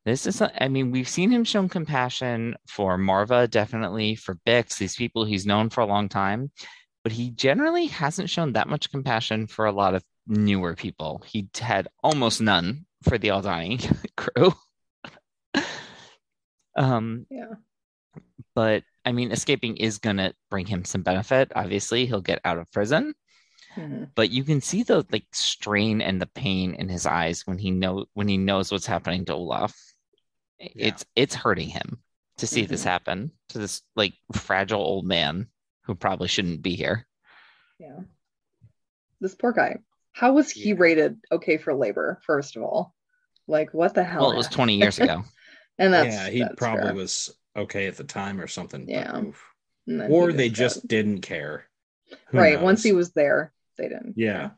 This 0.06 0.26
is, 0.26 0.40
I 0.42 0.68
mean, 0.68 0.92
we've 0.92 1.10
seen 1.10 1.30
him 1.30 1.44
show 1.44 1.68
compassion 1.68 2.56
for 2.66 2.96
Maarva, 2.96 3.50
definitely, 3.50 4.14
for 4.14 4.36
Bix, 4.46 4.78
these 4.78 4.96
people 4.96 5.26
he's 5.26 5.44
known 5.44 5.68
for 5.68 5.82
a 5.82 5.86
long 5.86 6.08
time, 6.08 6.50
but 7.04 7.12
he 7.12 7.32
generally 7.32 7.88
hasn't 7.88 8.30
shown 8.30 8.54
that 8.54 8.66
much 8.66 8.90
compassion 8.90 9.46
for 9.46 9.66
a 9.66 9.72
lot 9.72 9.94
of 9.94 10.02
newer 10.26 10.74
people. 10.74 11.22
He 11.26 11.48
had 11.60 11.86
almost 12.02 12.40
none 12.40 12.86
for 13.02 13.18
the 13.18 13.28
Aldhani 13.28 13.94
crew. 14.16 14.54
um, 16.78 17.26
Yeah. 17.28 17.56
But 18.54 18.84
I 19.04 19.12
mean, 19.12 19.32
escaping 19.32 19.76
is 19.78 19.98
going 19.98 20.18
to 20.18 20.34
bring 20.50 20.66
him 20.66 20.84
some 20.84 21.02
benefit. 21.02 21.52
Obviously, 21.54 22.06
he'll 22.06 22.20
get 22.20 22.40
out 22.44 22.58
of 22.58 22.70
prison, 22.70 23.14
Mhm. 23.76 24.10
but 24.14 24.30
you 24.30 24.44
can 24.44 24.60
see 24.60 24.82
the 24.82 25.04
like 25.10 25.26
strain 25.32 26.00
and 26.00 26.20
the 26.20 26.26
pain 26.26 26.74
in 26.74 26.88
his 26.88 27.06
eyes 27.06 27.46
when 27.46 27.58
he 27.58 27.70
know 27.70 28.06
when 28.14 28.28
he 28.28 28.36
knows 28.36 28.70
what's 28.70 28.86
happening 28.86 29.24
to 29.26 29.34
Olaf. 29.34 29.74
It's 30.58 31.04
it's 31.16 31.34
hurting 31.34 31.68
him 31.70 32.02
to 32.36 32.46
see 32.46 32.64
this 32.66 32.82
Mhm. 32.82 32.86
happen 32.86 33.32
to 33.48 33.58
this 33.58 33.82
like 33.96 34.14
fragile 34.34 34.80
old 34.80 35.04
man 35.06 35.48
who 35.82 35.94
probably 35.94 36.28
shouldn't 36.28 36.62
be 36.62 36.76
here. 36.76 37.06
Yeah. 37.78 38.00
This 39.20 39.34
poor 39.34 39.52
guy. 39.52 39.76
How 40.12 40.32
was 40.34 40.50
he 40.50 40.68
Yeah. 40.70 40.74
rated 40.78 41.18
okay 41.32 41.56
for 41.56 41.74
labor, 41.74 42.20
first 42.24 42.56
of 42.56 42.62
all? 42.62 42.94
Like, 43.48 43.72
what 43.74 43.94
the 43.94 44.04
hell? 44.04 44.22
Well, 44.22 44.32
it 44.32 44.36
was 44.36 44.48
20 44.48 44.76
years 44.76 44.98
ago. 45.00 45.24
and 45.78 45.92
that's 45.92 46.14
yeah, 46.14 46.28
he 46.30 46.38
that's 46.40 46.54
probably 46.56 46.82
fair. 46.84 46.94
was 46.94 47.34
okay 47.56 47.86
at 47.86 47.96
the 47.96 48.04
time 48.04 48.40
or 48.40 48.46
something. 48.46 48.88
Yeah. 48.88 49.18
oof. 49.20 49.44
And 49.86 50.00
then 50.00 50.10
he 50.10 50.16
Or 50.16 50.32
they 50.32 50.48
got- 50.48 50.56
just 50.56 50.86
didn't 50.86 51.20
care. 51.22 51.66
Who 52.28 52.38
right. 52.38 52.60
Once 52.60 52.82
he 52.82 52.92
was 52.92 53.12
there, 53.12 53.52
they 53.78 53.84
didn't. 53.88 54.14
Yeah. 54.16 54.50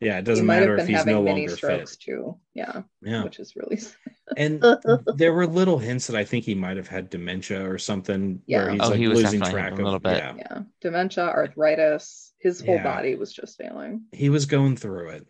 Yeah, 0.00 0.18
it 0.18 0.24
doesn't 0.24 0.44
might 0.44 0.60
matter 0.60 0.76
if 0.76 0.86
he's 0.86 1.06
no 1.06 1.22
mini 1.22 1.40
longer 1.46 1.56
strokes 1.56 1.92
fit. 1.92 2.00
too. 2.00 2.38
Yeah, 2.52 2.82
Yeah. 3.00 3.24
which 3.24 3.38
is 3.38 3.56
really 3.56 3.78
sad. 3.78 3.96
And 4.36 4.62
there 5.16 5.32
were 5.32 5.46
little 5.46 5.78
hints 5.78 6.06
that 6.08 6.16
I 6.16 6.24
think 6.24 6.44
he 6.44 6.54
might 6.54 6.76
have 6.76 6.86
had 6.88 7.08
dementia 7.08 7.66
or 7.68 7.78
something 7.78 8.42
Yeah. 8.46 8.64
where 8.64 8.72
he's 8.72 8.80
Oh, 8.82 8.88
like 8.90 8.98
he 8.98 9.08
was 9.08 9.22
losing 9.22 9.40
definitely 9.40 9.60
track 9.62 9.70
a 9.72 9.74
of 9.76 9.80
little 9.84 9.98
bit. 9.98 10.16
Yeah. 10.18 10.34
yeah, 10.36 10.62
dementia, 10.82 11.24
arthritis. 11.24 12.34
His 12.38 12.60
whole 12.60 12.74
Yeah. 12.74 12.82
body 12.84 13.14
was 13.14 13.32
just 13.32 13.56
failing. 13.56 14.04
He 14.12 14.28
was 14.28 14.44
going 14.44 14.76
through 14.76 15.08
it. 15.10 15.26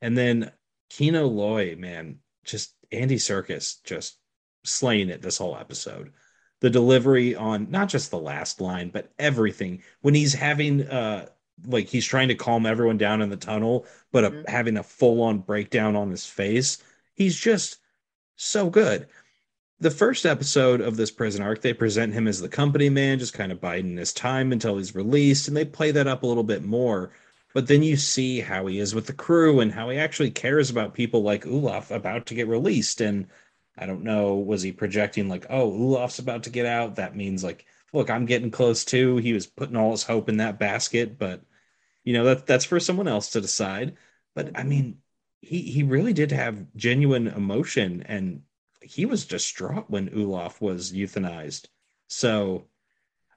And 0.00 0.16
then 0.16 0.50
Kino 0.88 1.26
Loy, 1.26 1.76
man, 1.76 2.20
just 2.44 2.74
Andy 2.90 3.16
Serkis 3.16 3.82
just 3.84 4.18
slaying 4.64 5.08
it 5.08 5.22
this 5.22 5.38
whole 5.38 5.56
episode. 5.56 6.12
The 6.60 6.70
delivery 6.70 7.34
on 7.34 7.70
not 7.70 7.88
just 7.88 8.10
the 8.10 8.18
last 8.18 8.60
line, 8.60 8.90
but 8.90 9.12
everything. 9.18 9.82
When 10.00 10.14
he's 10.14 10.34
having 10.34 10.82
uh 10.88 11.28
like 11.66 11.88
he's 11.88 12.06
trying 12.06 12.28
to 12.28 12.34
calm 12.34 12.66
everyone 12.66 12.98
down 12.98 13.22
in 13.22 13.28
the 13.28 13.36
tunnel, 13.36 13.86
but 14.10 14.24
a, 14.24 14.30
Mhm. 14.30 14.48
having 14.48 14.76
a 14.76 14.82
full-on 14.82 15.38
breakdown 15.38 15.94
on 15.96 16.10
his 16.10 16.26
face. 16.26 16.78
He's 17.14 17.38
just 17.38 17.78
so 18.36 18.70
good. 18.70 19.06
The 19.80 19.90
first 19.90 20.24
episode 20.26 20.80
of 20.80 20.96
this 20.96 21.10
prison 21.10 21.42
arc, 21.42 21.60
they 21.60 21.72
present 21.74 22.14
him 22.14 22.28
as 22.28 22.40
the 22.40 22.48
company 22.48 22.88
man, 22.88 23.18
just 23.18 23.34
kind 23.34 23.52
of 23.52 23.60
biding 23.60 23.96
his 23.96 24.12
time 24.12 24.52
until 24.52 24.76
he's 24.78 24.94
released, 24.94 25.48
and 25.48 25.56
they 25.56 25.64
play 25.64 25.90
that 25.90 26.06
up 26.06 26.22
a 26.22 26.26
little 26.26 26.44
bit 26.44 26.62
more. 26.62 27.12
But 27.52 27.66
then 27.66 27.82
you 27.82 27.96
see 27.96 28.40
how 28.40 28.66
he 28.66 28.78
is 28.78 28.94
with 28.94 29.06
the 29.06 29.12
crew 29.12 29.60
and 29.60 29.72
how 29.72 29.90
he 29.90 29.98
actually 29.98 30.30
cares 30.30 30.70
about 30.70 30.94
people 30.94 31.22
like 31.22 31.46
Olaf 31.46 31.90
about 31.90 32.26
to 32.26 32.34
get 32.34 32.48
released. 32.48 33.00
And 33.00 33.26
I 33.76 33.86
don't 33.86 34.04
know, 34.04 34.34
was 34.34 34.62
he 34.62 34.72
projecting 34.72 35.28
like, 35.28 35.46
oh, 35.48 35.62
Olaf's 35.72 36.18
about 36.18 36.44
to 36.44 36.50
get 36.50 36.66
out? 36.66 36.96
That 36.96 37.16
means 37.16 37.42
like, 37.42 37.66
look, 37.92 38.10
I'm 38.10 38.26
getting 38.26 38.50
close 38.50 38.84
too. 38.84 39.16
He 39.16 39.32
was 39.32 39.46
putting 39.46 39.76
all 39.76 39.92
his 39.92 40.02
hope 40.02 40.28
in 40.28 40.38
that 40.38 40.58
basket, 40.58 41.18
but 41.18 41.42
you 42.04 42.12
know, 42.12 42.24
that 42.24 42.46
that's 42.46 42.64
for 42.64 42.80
someone 42.80 43.08
else 43.08 43.30
to 43.30 43.40
decide. 43.40 43.96
But 44.34 44.50
I 44.58 44.64
mean, 44.64 44.98
he 45.40 45.62
he 45.62 45.82
really 45.82 46.12
did 46.12 46.32
have 46.32 46.66
genuine 46.76 47.28
emotion 47.28 48.02
and 48.06 48.42
he 48.80 49.06
was 49.06 49.26
distraught 49.26 49.88
when 49.88 50.10
Olaf 50.14 50.60
was 50.60 50.92
euthanized. 50.92 51.66
So 52.08 52.66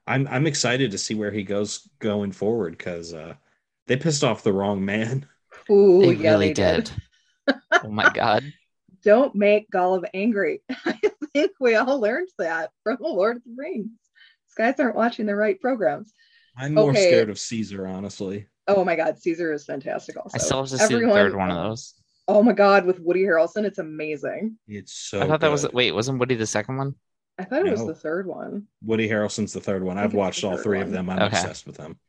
I'm 0.06 0.26
I'm 0.28 0.46
excited 0.46 0.90
to 0.90 0.98
see 0.98 1.14
where 1.14 1.30
he 1.30 1.42
goes 1.42 1.88
going 1.98 2.32
forward 2.32 2.76
because 2.76 3.14
uh, 3.14 3.34
they 3.86 3.96
pissed 3.96 4.24
off 4.24 4.42
the 4.42 4.52
wrong 4.52 4.84
man. 4.84 5.26
Ooh, 5.70 6.00
they 6.00 6.12
yeah, 6.14 6.32
really 6.32 6.48
they 6.48 6.54
did. 6.54 6.90
did. 7.46 7.56
oh 7.82 7.88
my 7.90 8.10
god. 8.12 8.52
Don't 9.06 9.36
make 9.36 9.70
Gollum 9.70 10.04
angry. 10.12 10.62
I 10.84 10.98
think 11.32 11.52
we 11.60 11.76
all 11.76 12.00
learned 12.00 12.26
that 12.40 12.70
from 12.82 12.96
the 13.00 13.06
Lord 13.06 13.36
of 13.36 13.44
the 13.44 13.54
Rings. 13.56 13.86
These 13.86 14.54
guys 14.58 14.80
aren't 14.80 14.96
watching 14.96 15.26
the 15.26 15.36
right 15.36 15.60
programs. 15.60 16.12
I'm 16.56 16.74
more 16.74 16.90
Okay. 16.90 17.06
scared 17.06 17.30
of 17.30 17.38
Caesar, 17.38 17.86
honestly. 17.86 18.48
Oh 18.66 18.84
my 18.84 18.96
God, 18.96 19.16
Caesar 19.20 19.52
is 19.52 19.64
fantastic. 19.64 20.16
Also, 20.16 20.34
I 20.34 20.38
still 20.38 20.58
have 20.62 20.70
to 20.70 20.78
see 20.78 20.84
Everyone- 20.94 21.08
the 21.10 21.14
third 21.14 21.36
one 21.36 21.50
of 21.52 21.56
those. 21.56 21.94
Oh 22.26 22.42
my 22.42 22.52
God, 22.52 22.84
with 22.84 22.98
Woody 22.98 23.22
Harrelson, 23.22 23.62
it's 23.64 23.78
amazing. 23.78 24.58
It's 24.66 24.92
so. 24.92 25.20
I 25.22 25.28
thought 25.28 25.40
that 25.40 25.52
was 25.52 25.62
good. 25.62 25.72
wait, 25.72 25.92
wasn't 25.92 26.18
Woody 26.18 26.34
the 26.34 26.44
second 26.44 26.76
one? 26.76 26.96
I 27.38 27.44
thought 27.44 27.64
it 27.64 27.70
was 27.70 27.86
the 27.86 27.94
third 27.94 28.26
one. 28.26 28.66
Woody 28.82 29.08
Harrelson's 29.08 29.52
the 29.52 29.60
third 29.60 29.84
one. 29.84 29.98
I 29.98 30.02
I've 30.02 30.14
watched 30.14 30.42
all 30.42 30.56
third 30.56 30.64
three 30.64 30.80
of 30.80 30.90
them. 30.90 31.08
I'm 31.08 31.18
Okay. 31.20 31.26
obsessed 31.38 31.64
with 31.64 31.76
them. 31.76 32.00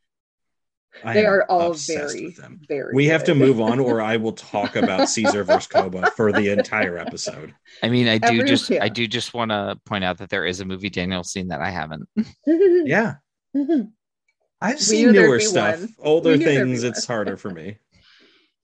I 1.03 1.13
they 1.13 1.25
are 1.25 1.45
all 1.49 1.73
very, 1.73 2.35
very. 2.67 2.93
We 2.93 3.05
have 3.07 3.23
to 3.25 3.35
move 3.35 3.59
on, 3.61 3.79
or 3.79 4.01
I 4.13 4.17
will 4.17 4.31
talk 4.33 4.75
about 4.75 5.09
Caesar 5.09 5.43
versus 5.43 5.67
Koba 5.67 6.11
for 6.15 6.31
the 6.31 6.49
entire 6.51 6.97
episode. 6.97 7.53
I 7.83 7.89
mean, 7.89 8.07
I 8.07 8.17
do 8.17 8.27
Every- 8.39 8.47
just 8.47 8.69
yeah. 8.69 8.83
I 8.83 8.89
do 8.89 9.07
just 9.07 9.33
want 9.33 9.51
to 9.51 9.77
point 9.85 10.03
out 10.03 10.17
that 10.19 10.29
there 10.29 10.45
is 10.45 10.59
a 10.59 10.65
movie 10.65 10.89
Daniel 10.89 11.23
seen 11.23 11.47
that 11.49 11.61
I 11.61 11.69
haven't. 11.69 12.07
Yeah, 12.45 13.15
I've 14.61 14.79
seen 14.79 15.11
newer 15.11 15.39
stuff. 15.39 15.79
one. 15.81 15.89
Older 15.99 16.31
We 16.31 16.37
knew 16.37 16.45
there'd 16.45 16.65
be 16.67 16.71
things, 16.71 16.83
it's 16.83 17.07
one. 17.07 17.15
harder 17.15 17.37
for 17.37 17.49
me. 17.53 17.77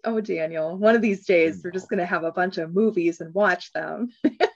oh, 0.06 0.20
Daniel, 0.22 0.78
one 0.78 0.96
of 0.96 1.02
these 1.02 1.26
days 1.26 1.62
we're 1.64 1.72
just 1.72 1.90
gonna 1.90 2.06
have 2.06 2.24
a 2.24 2.32
bunch 2.32 2.58
of 2.58 2.74
movies 2.74 3.22
and 3.22 3.34
watch 3.34 3.72
them, 3.74 4.10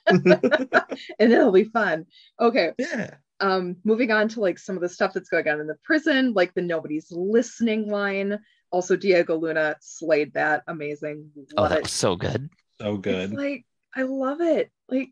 and 0.08 0.82
it'll 1.20 1.52
be 1.52 1.66
fun. 1.66 2.06
Okay, 2.40 2.72
yeah, 2.78 3.16
um 3.40 3.78
moving 3.84 4.12
on 4.12 4.28
to 4.30 4.40
like 4.40 4.58
some 4.58 4.76
of 4.76 4.82
the 4.82 4.90
stuff 4.90 5.14
that's 5.14 5.30
going 5.30 5.48
on 5.48 5.60
in 5.60 5.68
the 5.68 5.78
prison 5.84 6.34
like 6.34 6.54
the 6.54 6.62
nobody's 6.62 7.12
listening 7.12 7.90
line. 7.90 8.40
Also 8.72 8.96
diego 8.96 9.38
luna 9.38 9.76
slayed 9.80 10.34
that. 10.34 10.64
Amazing. 10.68 11.30
Oh, 11.56 11.68
that 11.68 11.84
was 11.84 11.92
so 11.92 12.16
good. 12.16 12.50
so 12.80 12.98
good. 12.98 13.32
It's 13.32 13.34
like 13.34 13.66
i 13.96 14.04
love 14.04 14.42
it. 14.42 14.72
Like 14.90 15.12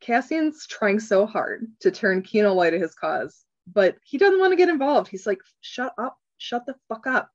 cassian's 0.00 0.66
trying 0.66 1.00
so 1.00 1.26
hard 1.26 1.66
to 1.80 1.90
turn 1.90 2.22
Kino 2.22 2.52
Loy 2.52 2.70
to 2.70 2.78
his 2.78 2.94
cause 2.94 3.44
but 3.66 3.96
he 4.04 4.18
doesn't 4.18 4.38
want 4.38 4.52
to 4.52 4.56
get 4.56 4.68
involved. 4.68 5.08
He's 5.08 5.26
like 5.26 5.40
shut 5.60 5.94
up. 5.98 6.18
Shut 6.38 6.66
the 6.66 6.74
fuck 6.88 7.06
up. 7.06 7.30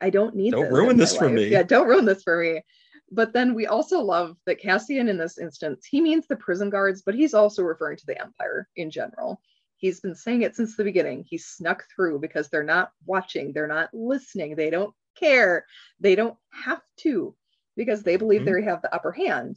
I 0.00 0.10
don't 0.10 0.34
need 0.34 0.52
Don't 0.52 0.64
this 0.64 0.72
ruin 0.72 0.90
in 0.90 0.96
my 0.96 1.00
this 1.00 1.16
for 1.16 1.28
me. 1.28 1.48
yeah 1.48 1.62
don't 1.62 1.88
ruin 1.88 2.04
this 2.04 2.22
for 2.22 2.40
me 2.40 2.62
but 3.10 3.32
then 3.32 3.54
we 3.54 3.66
also 3.66 4.00
love 4.00 4.36
that 4.46 4.60
Cassian 4.60 5.08
in 5.08 5.16
this 5.16 5.38
instance, 5.38 5.86
he 5.86 6.00
means 6.00 6.26
the 6.26 6.36
prison 6.36 6.70
guards, 6.70 7.02
but 7.02 7.14
he's 7.14 7.34
also 7.34 7.62
referring 7.62 7.96
to 7.98 8.06
the 8.06 8.20
Empire 8.20 8.68
in 8.76 8.90
general. 8.90 9.40
He's 9.76 10.00
been 10.00 10.14
saying 10.14 10.42
it 10.42 10.56
since 10.56 10.76
the 10.76 10.84
beginning. 10.84 11.24
He 11.28 11.38
snuck 11.38 11.84
through 11.94 12.18
because 12.20 12.48
they're 12.48 12.64
not 12.64 12.92
watching, 13.04 13.52
they're 13.52 13.66
not 13.66 13.90
listening, 13.92 14.56
they 14.56 14.70
don't 14.70 14.94
care, 15.16 15.66
they 16.00 16.14
don't 16.14 16.36
have 16.50 16.82
to 16.98 17.36
because 17.76 18.02
they 18.02 18.16
believe 18.16 18.42
Mhm. 18.42 18.44
they 18.46 18.62
have 18.62 18.82
the 18.82 18.94
upper 18.94 19.12
hand. 19.12 19.56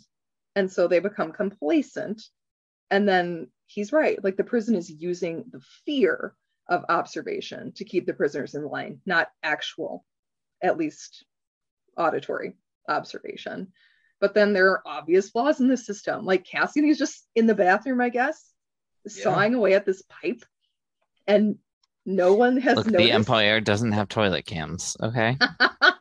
And 0.55 0.71
so 0.71 0.87
they 0.87 0.99
become 0.99 1.31
complacent. 1.31 2.21
And 2.91 3.07
then 3.07 3.51
he's 3.65 3.93
right. 3.93 4.21
Like 4.23 4.35
the 4.35 4.43
prison 4.43 4.75
is 4.75 4.89
using 4.91 5.45
the 5.51 5.61
fear 5.85 6.35
of 6.67 6.85
observation 6.89 7.71
to 7.73 7.85
keep 7.85 8.05
the 8.05 8.13
prisoners 8.13 8.55
in 8.55 8.65
line, 8.65 9.01
not 9.05 9.31
actual, 9.41 10.05
at 10.61 10.77
least 10.77 11.25
auditory 11.97 12.55
observation. 12.89 13.71
But 14.19 14.33
then 14.33 14.51
there 14.53 14.69
are 14.71 14.81
obvious 14.85 15.29
flaws 15.29 15.59
in 15.61 15.67
the 15.69 15.77
system. 15.77 16.25
Like 16.25 16.45
Cassian 16.45 16.85
is 16.85 16.97
just 16.97 17.25
in 17.35 17.45
the 17.47 17.55
bathroom, 17.55 18.01
I 18.01 18.09
guess, 18.09 18.51
Yeah. 19.05 19.23
sawing 19.23 19.55
away 19.55 19.73
at 19.75 19.85
this 19.85 20.01
pipe, 20.03 20.43
and 21.27 21.57
no 22.05 22.33
one 22.33 22.57
has 22.57 22.75
Look, 22.77 22.87
the. 22.87 23.11
Empire 23.11 23.61
doesn't 23.61 23.93
have 23.93 24.09
toilet 24.09 24.45
cams. 24.45 24.97
Okay. 25.01 25.37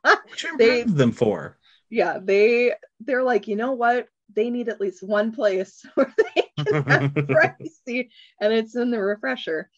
What 0.02 0.42
you 0.42 0.56
They- 0.58 0.78
have 0.80 0.94
them 0.94 1.12
for? 1.12 1.56
yeah, 1.90 2.18
they 2.22 2.74
they're 3.00 3.22
like, 3.22 3.48
you 3.48 3.56
know 3.56 3.72
what? 3.72 4.08
They 4.34 4.50
need 4.50 4.68
at 4.68 4.80
least 4.80 5.02
one 5.02 5.32
place 5.32 5.84
where 5.94 6.14
they 6.16 6.64
can 6.64 6.82
have 6.84 7.14
privacy, 7.28 8.10
and 8.40 8.52
it's 8.52 8.76
in 8.76 8.90
the 8.90 9.00
refresher. 9.00 9.70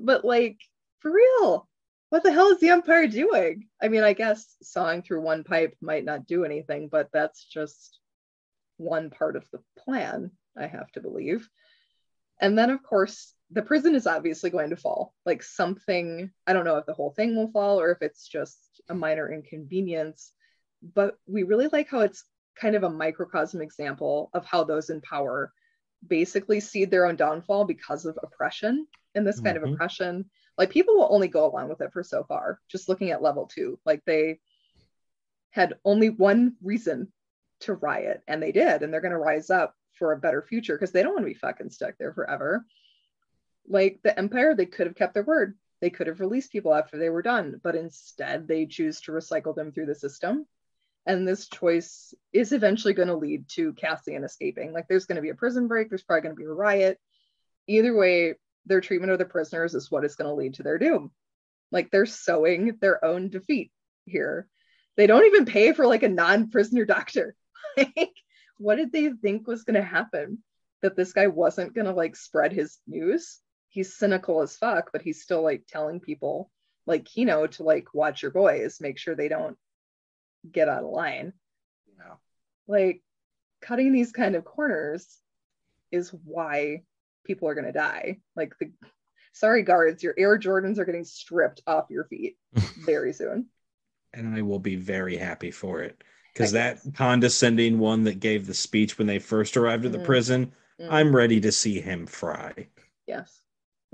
But 0.00 0.24
like, 0.24 0.58
for 1.00 1.12
real, 1.12 1.68
what 2.12 2.22
the 2.22 2.30
hell 2.30 2.48
is 2.48 2.60
the 2.60 2.68
Empire 2.68 3.06
doing? 3.06 3.68
I 3.80 3.88
mean, 3.88 4.02
I 4.02 4.12
guess 4.12 4.54
sawing 4.60 5.00
through 5.00 5.22
one 5.22 5.44
pipe 5.44 5.74
might 5.80 6.04
not 6.04 6.26
do 6.26 6.44
anything, 6.44 6.88
but 6.88 7.08
that's 7.10 7.42
just 7.42 8.00
one 8.76 9.08
part 9.08 9.34
of 9.34 9.50
the 9.50 9.60
plan, 9.78 10.30
I 10.54 10.66
have 10.66 10.92
to 10.92 11.00
believe. 11.00 11.48
And 12.38 12.58
then, 12.58 12.68
of 12.68 12.82
course, 12.82 13.32
the 13.50 13.62
prison 13.62 13.94
is 13.94 14.06
obviously 14.06 14.50
going 14.50 14.68
to 14.68 14.76
fall. 14.76 15.14
Like 15.24 15.42
something, 15.42 16.30
I 16.46 16.52
don't 16.52 16.66
know 16.66 16.76
if 16.76 16.84
the 16.84 16.92
whole 16.92 17.12
thing 17.12 17.34
will 17.34 17.50
fall 17.50 17.80
or 17.80 17.92
if 17.92 18.02
it's 18.02 18.28
just 18.28 18.82
a 18.90 18.94
minor 18.94 19.32
inconvenience, 19.32 20.34
but 20.94 21.16
we 21.26 21.44
really 21.44 21.68
like 21.68 21.88
how 21.88 22.00
it's 22.00 22.24
kind 22.56 22.76
of 22.76 22.82
a 22.82 22.90
microcosm 22.90 23.62
example 23.62 24.28
of 24.34 24.44
how 24.44 24.64
those 24.64 24.90
in 24.90 25.00
power 25.00 25.50
basically 26.06 26.60
seed 26.60 26.90
their 26.90 27.06
own 27.06 27.16
downfall 27.16 27.64
because 27.64 28.04
of 28.04 28.18
oppression. 28.22 28.86
And 29.14 29.26
this 29.26 29.40
kind 29.40 29.56
Mhm. 29.56 29.64
of 29.64 29.72
oppression, 29.72 30.30
like 30.58 30.70
people 30.70 30.94
will 30.96 31.08
only 31.10 31.28
go 31.28 31.46
along 31.46 31.68
with 31.68 31.80
it 31.80 31.92
for 31.92 32.02
so 32.02 32.24
far, 32.24 32.60
just 32.68 32.88
looking 32.88 33.10
at 33.10 33.22
level 33.22 33.46
two. 33.46 33.78
Like 33.84 34.02
they 34.04 34.40
had 35.50 35.74
only 35.84 36.10
one 36.10 36.56
reason 36.62 37.12
to 37.60 37.74
riot, 37.74 38.22
and 38.26 38.42
they 38.42 38.52
did, 38.52 38.82
and 38.82 38.92
they're 38.92 39.00
going 39.00 39.12
to 39.12 39.18
rise 39.18 39.50
up 39.50 39.74
for 39.98 40.12
a 40.12 40.18
better 40.18 40.42
future 40.42 40.74
because 40.74 40.92
they 40.92 41.02
don't 41.02 41.14
want 41.14 41.24
to 41.24 41.32
be 41.32 41.34
fucking 41.34 41.70
stuck 41.70 41.96
there 41.98 42.12
forever. 42.12 42.64
Like 43.68 44.00
the 44.02 44.16
Empire, 44.18 44.54
they 44.54 44.66
could 44.66 44.86
have 44.86 44.96
kept 44.96 45.14
their 45.14 45.22
word. 45.22 45.56
They 45.80 45.90
could 45.90 46.06
have 46.06 46.20
released 46.20 46.52
people 46.52 46.74
after 46.74 46.98
they 46.98 47.08
were 47.08 47.22
done, 47.22 47.60
but 47.62 47.74
instead 47.74 48.46
they 48.46 48.66
choose 48.66 49.00
to 49.02 49.12
recycle 49.12 49.54
them 49.54 49.72
through 49.72 49.86
the 49.86 49.94
system. 49.94 50.46
And 51.06 51.26
this 51.26 51.48
choice 51.48 52.14
is 52.32 52.52
eventually 52.52 52.94
going 52.94 53.08
to 53.08 53.16
lead 53.16 53.48
to 53.50 53.72
Cassian 53.74 54.22
escaping. 54.22 54.72
Like 54.72 54.86
there's 54.88 55.06
going 55.06 55.16
to 55.16 55.22
be 55.22 55.30
a 55.30 55.34
prison 55.34 55.66
break, 55.66 55.88
there's 55.88 56.04
probably 56.04 56.22
going 56.22 56.36
to 56.36 56.40
be 56.40 56.44
a 56.44 56.52
riot. 56.52 57.00
Either 57.66 57.96
way, 57.96 58.34
their 58.66 58.80
treatment 58.80 59.12
of 59.12 59.18
the 59.18 59.24
prisoners 59.24 59.74
is 59.74 59.90
what 59.90 60.04
is 60.04 60.16
going 60.16 60.28
to 60.28 60.34
lead 60.34 60.54
to 60.54 60.62
their 60.62 60.78
doom. 60.78 61.10
Like 61.70 61.90
they're 61.90 62.06
sowing 62.06 62.76
their 62.80 63.04
own 63.04 63.28
defeat 63.28 63.72
here. 64.04 64.48
They 64.96 65.06
don't 65.06 65.26
even 65.26 65.46
pay 65.46 65.72
for 65.72 65.86
like 65.86 66.02
a 66.02 66.08
non-prisoner 66.08 66.84
doctor. 66.84 67.34
like, 67.76 68.12
what 68.58 68.76
did 68.76 68.92
they 68.92 69.10
think 69.10 69.46
was 69.46 69.64
going 69.64 69.80
to 69.80 69.82
happen? 69.82 70.42
That 70.82 70.96
this 70.96 71.12
guy 71.12 71.28
wasn't 71.28 71.74
going 71.74 71.86
to 71.86 71.92
like 71.92 72.16
spread 72.16 72.52
his 72.52 72.78
news? 72.86 73.38
He's 73.68 73.96
cynical 73.96 74.42
as 74.42 74.56
fuck, 74.56 74.90
but 74.92 75.02
he's 75.02 75.22
still 75.22 75.42
like 75.42 75.64
telling 75.66 76.00
people, 76.00 76.50
like 76.86 77.04
Kino, 77.04 77.46
to 77.46 77.62
like 77.62 77.94
watch 77.94 78.22
your 78.22 78.32
boys, 78.32 78.78
make 78.80 78.98
sure 78.98 79.14
they 79.14 79.28
don't 79.28 79.56
get 80.50 80.68
out 80.68 80.82
of 80.82 80.90
line. 80.90 81.32
Yeah. 81.96 82.14
Like 82.66 83.02
cutting 83.62 83.92
these 83.92 84.12
kind 84.12 84.34
of 84.34 84.44
corners 84.44 85.18
is 85.90 86.10
why 86.24 86.82
people 87.24 87.48
are 87.48 87.54
going 87.54 87.66
to 87.66 87.72
die. 87.72 88.18
Like 88.36 88.54
the 88.60 88.70
sorry 89.32 89.62
guards, 89.62 90.02
your 90.02 90.14
Air 90.18 90.38
Jordans 90.38 90.78
are 90.78 90.84
getting 90.84 91.04
stripped 91.04 91.62
off 91.66 91.86
your 91.90 92.04
feet 92.04 92.36
very 92.86 93.12
soon. 93.12 93.46
and 94.14 94.34
I 94.34 94.42
will 94.42 94.58
be 94.58 94.76
very 94.76 95.16
happy 95.16 95.50
for 95.50 95.80
it. 95.80 96.02
Because 96.32 96.52
that 96.52 96.80
condescending 96.94 97.78
one 97.78 98.04
that 98.04 98.18
gave 98.20 98.46
the 98.46 98.54
speech 98.54 98.96
when 98.96 99.06
they 99.06 99.18
first 99.18 99.56
arrived 99.56 99.84
at 99.84 99.92
the 99.92 99.98
Mm. 99.98 100.04
prison, 100.04 100.52
Mm, 100.80 100.88
I'm 100.90 101.14
ready 101.16 101.40
to 101.42 101.52
see 101.52 101.80
him 101.80 102.06
fry. 102.06 102.68
yes. 103.06 103.40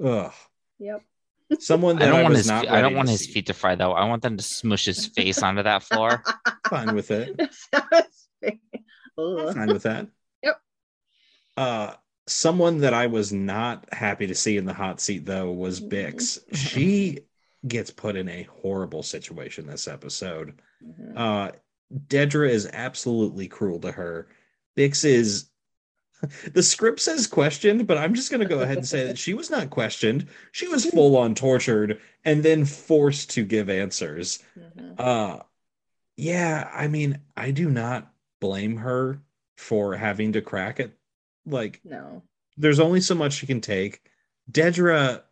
Ugh. 0.03 0.33
Yep. 0.79 1.03
Someone 1.59 1.97
I 1.97 2.01
that 2.01 2.09
I, 2.09 2.13
don't 2.13 2.23
want 2.23 2.37
his 2.37 2.47
not 2.47 2.69
I 2.69 2.81
don't 2.81 2.95
want 2.95 3.09
his 3.09 3.21
see. 3.25 3.33
feet 3.33 3.47
to 3.47 3.55
fry 3.55 3.75
though. 3.75 3.93
I 3.93 4.05
want 4.05 4.23
them 4.23 4.37
to 4.37 4.43
smush 4.45 4.85
his 4.85 5.07
face 5.07 5.43
onto 5.43 5.63
that 5.65 5.83
floor. 5.83 6.23
Fine 6.71 6.95
with 6.95 7.11
it. 7.11 7.41
Fine 9.17 9.69
with 9.73 9.83
that. 9.83 10.07
Yep. 10.43 10.61
Uh 11.57 11.95
someone 12.29 12.79
that 12.79 12.95
I 12.95 13.07
was 13.07 13.33
not 13.33 13.87
happy 13.93 14.27
to 14.27 14.35
see 14.35 14.57
in 14.57 14.65
the 14.67 14.75
hot 14.75 15.01
seat 15.01 15.25
though 15.27 15.51
was 15.51 15.81
Mhm. 15.81 15.89
Bix. 15.91 16.39
She 16.57 17.21
gets 17.67 17.91
put 17.91 18.15
in 18.17 18.29
a 18.29 18.45
horrible 18.45 19.03
situation 19.03 19.67
this 19.67 19.89
episode. 19.89 20.61
Mhm. 20.85 21.13
Uh 21.17 21.53
Dedra 22.09 22.49
is 22.51 22.69
absolutely 22.73 23.49
cruel 23.49 23.81
to 23.81 23.91
her. 23.93 24.29
Bix 24.77 25.05
is 25.05 25.49
the 26.53 26.63
script 26.63 27.01
says 27.01 27.27
questioned, 27.27 27.87
but 27.87 27.97
I'm 27.97 28.13
just 28.15 28.29
going 28.31 28.41
to 28.41 28.47
go 28.49 28.59
ahead 28.61 28.79
and 28.79 28.87
say 28.87 29.07
that 29.07 29.17
she 29.19 29.35
was 29.35 29.51
not 29.51 29.71
questioned. 29.71 30.27
She 30.51 30.67
was 30.67 30.85
full 30.85 31.17
on 31.17 31.35
tortured 31.37 32.01
and 32.25 32.43
then 32.43 32.65
forced 32.65 33.31
to 33.31 33.45
give 33.45 33.71
answers. 33.71 34.41
Mhm. 34.59 34.95
Uh 34.99 35.43
yeah, 36.17 36.69
I 36.75 36.89
mean, 36.89 37.21
I 37.37 37.53
do 37.53 37.71
not 37.71 38.13
blame 38.41 38.77
her 38.79 39.23
for 39.57 39.95
having 39.97 40.33
to 40.33 40.43
crack 40.43 40.81
it. 40.81 40.98
Like 41.49 41.81
No. 41.85 42.23
there's 42.57 42.81
only 42.81 43.01
so 43.01 43.15
much 43.15 43.35
she 43.35 43.47
can 43.47 43.61
take. 43.61 44.03
Dedra, 44.51 45.23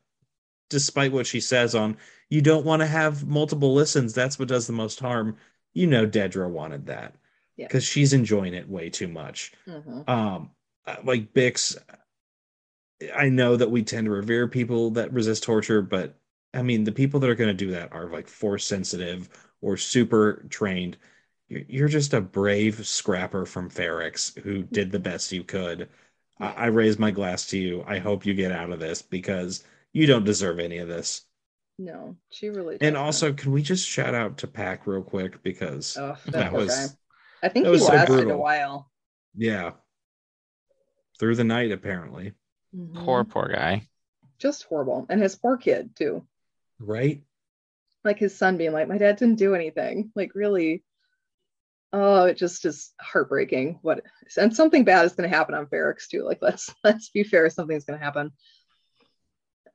despite 0.70 1.12
what 1.12 1.26
she 1.26 1.40
says 1.40 1.74
on 1.74 1.96
you 2.28 2.42
don't 2.42 2.64
want 2.66 2.80
to 2.82 2.86
have 2.86 3.26
multiple 3.26 3.72
listens, 3.74 4.12
that's 4.14 4.38
what 4.38 4.48
does 4.48 4.66
the 4.66 4.72
most 4.72 4.98
harm. 5.00 5.36
You 5.74 5.86
know 5.86 6.06
Dedra 6.06 6.48
wanted 6.50 6.86
that. 6.86 7.14
Yeah. 7.56 7.66
Because 7.68 7.84
she's 7.84 8.12
enjoying 8.12 8.54
it 8.54 8.68
way 8.68 8.90
too 8.90 9.08
much. 9.08 9.52
Mhm. 9.66 10.08
Um 10.08 10.50
like 11.04 11.32
Bix, 11.34 11.76
I 13.14 13.28
know 13.28 13.56
that 13.56 13.70
we 13.70 13.82
tend 13.82 14.06
to 14.06 14.10
revere 14.10 14.48
people 14.48 14.90
that 14.92 15.12
resist 15.12 15.42
torture, 15.42 15.82
but 15.82 16.14
I 16.54 16.62
mean 16.62 16.84
the 16.84 16.92
people 16.92 17.20
that 17.20 17.30
are 17.30 17.34
going 17.34 17.54
to 17.54 17.64
do 17.64 17.72
that 17.72 17.92
are 17.92 18.08
like 18.08 18.28
force 18.28 18.66
sensitive 18.66 19.28
or 19.60 19.76
super 19.76 20.46
trained. 20.48 20.96
You're, 21.48 21.62
you're 21.68 21.88
just 21.88 22.14
a 22.14 22.20
brave 22.20 22.86
scrapper 22.86 23.44
from 23.46 23.70
Ferrix 23.70 24.38
who 24.40 24.62
did 24.62 24.90
the 24.90 24.98
best 24.98 25.32
you 25.32 25.44
could. 25.44 25.88
I, 26.40 26.46
I 26.52 26.66
raise 26.66 26.98
my 26.98 27.10
glass 27.10 27.46
to 27.48 27.58
you. 27.58 27.84
I 27.86 27.98
hope 27.98 28.26
you 28.26 28.34
get 28.34 28.52
out 28.52 28.70
of 28.70 28.80
this 28.80 29.02
because 29.02 29.64
you 29.92 30.06
don't 30.06 30.24
deserve 30.24 30.58
any 30.58 30.78
of 30.78 30.88
this. 30.88 31.22
No, 31.78 32.16
she 32.30 32.48
really. 32.48 32.74
And 32.80 32.94
doesn't. 32.94 32.96
also, 32.96 33.32
can 33.32 33.52
we 33.52 33.62
just 33.62 33.86
shout 33.86 34.14
out 34.14 34.38
to 34.38 34.46
Paak 34.46 34.80
real 34.86 35.02
quick 35.02 35.42
because 35.42 35.96
oh, 35.98 36.16
that, 36.26 36.32
that 36.32 36.52
was 36.52 36.68
guy. 36.74 36.86
I 37.42 37.48
think 37.50 37.64
that 37.64 37.70
he 37.70 37.72
was 37.72 37.86
so 37.86 37.94
a 37.94 38.06
brutal. 38.06 38.38
while. 38.38 38.90
yeah, 39.36 39.72
through 41.18 41.36
the 41.36 41.44
night 41.44 41.72
apparently, 41.72 42.32
Mhm. 42.74 43.04
Poor 43.04 43.24
poor 43.24 43.48
guy. 43.48 43.86
just 44.38 44.64
horrible, 44.64 45.06
and 45.10 45.20
his 45.20 45.36
poor 45.36 45.56
kid 45.58 45.94
too. 45.96 46.26
right? 46.78 47.22
Like 48.04 48.18
his 48.18 48.34
son 48.36 48.56
being 48.56 48.72
like, 48.72 48.88
"My 48.88 48.98
dad 48.98 49.16
didn't 49.16 49.36
do 49.36 49.54
anything." 49.54 50.12
Like 50.14 50.34
really. 50.34 50.82
Oh, 51.92 52.24
it 52.24 52.36
just 52.36 52.64
is 52.64 52.92
heartbreaking. 53.00 53.78
What 53.82 54.02
and 54.36 54.54
something 54.54 54.84
bad 54.84 55.04
is 55.04 55.14
going 55.14 55.30
to 55.30 55.36
happen 55.36 55.54
on 55.54 55.66
Ferrix 55.66 56.08
too. 56.08 56.24
Like 56.24 56.38
let's 56.42 56.74
let's 56.84 57.10
be 57.10 57.22
fair, 57.22 57.48
something's 57.50 57.84
going 57.84 57.98
to 57.98 58.04
happen. 58.04 58.32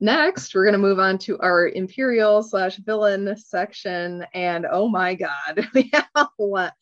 Next, 0.00 0.54
we're 0.54 0.64
going 0.64 0.72
to 0.72 0.78
move 0.78 0.98
on 0.98 1.16
to 1.18 1.38
our 1.38 1.68
Imperial 1.68 2.42
slash 2.42 2.76
villain 2.76 3.36
section, 3.36 4.26
and 4.34 4.66
oh 4.70 4.88
my 4.88 5.14
god, 5.14 5.68
we 5.74 5.90
have 5.92 6.08
a 6.14 6.28
lot. 6.38 6.74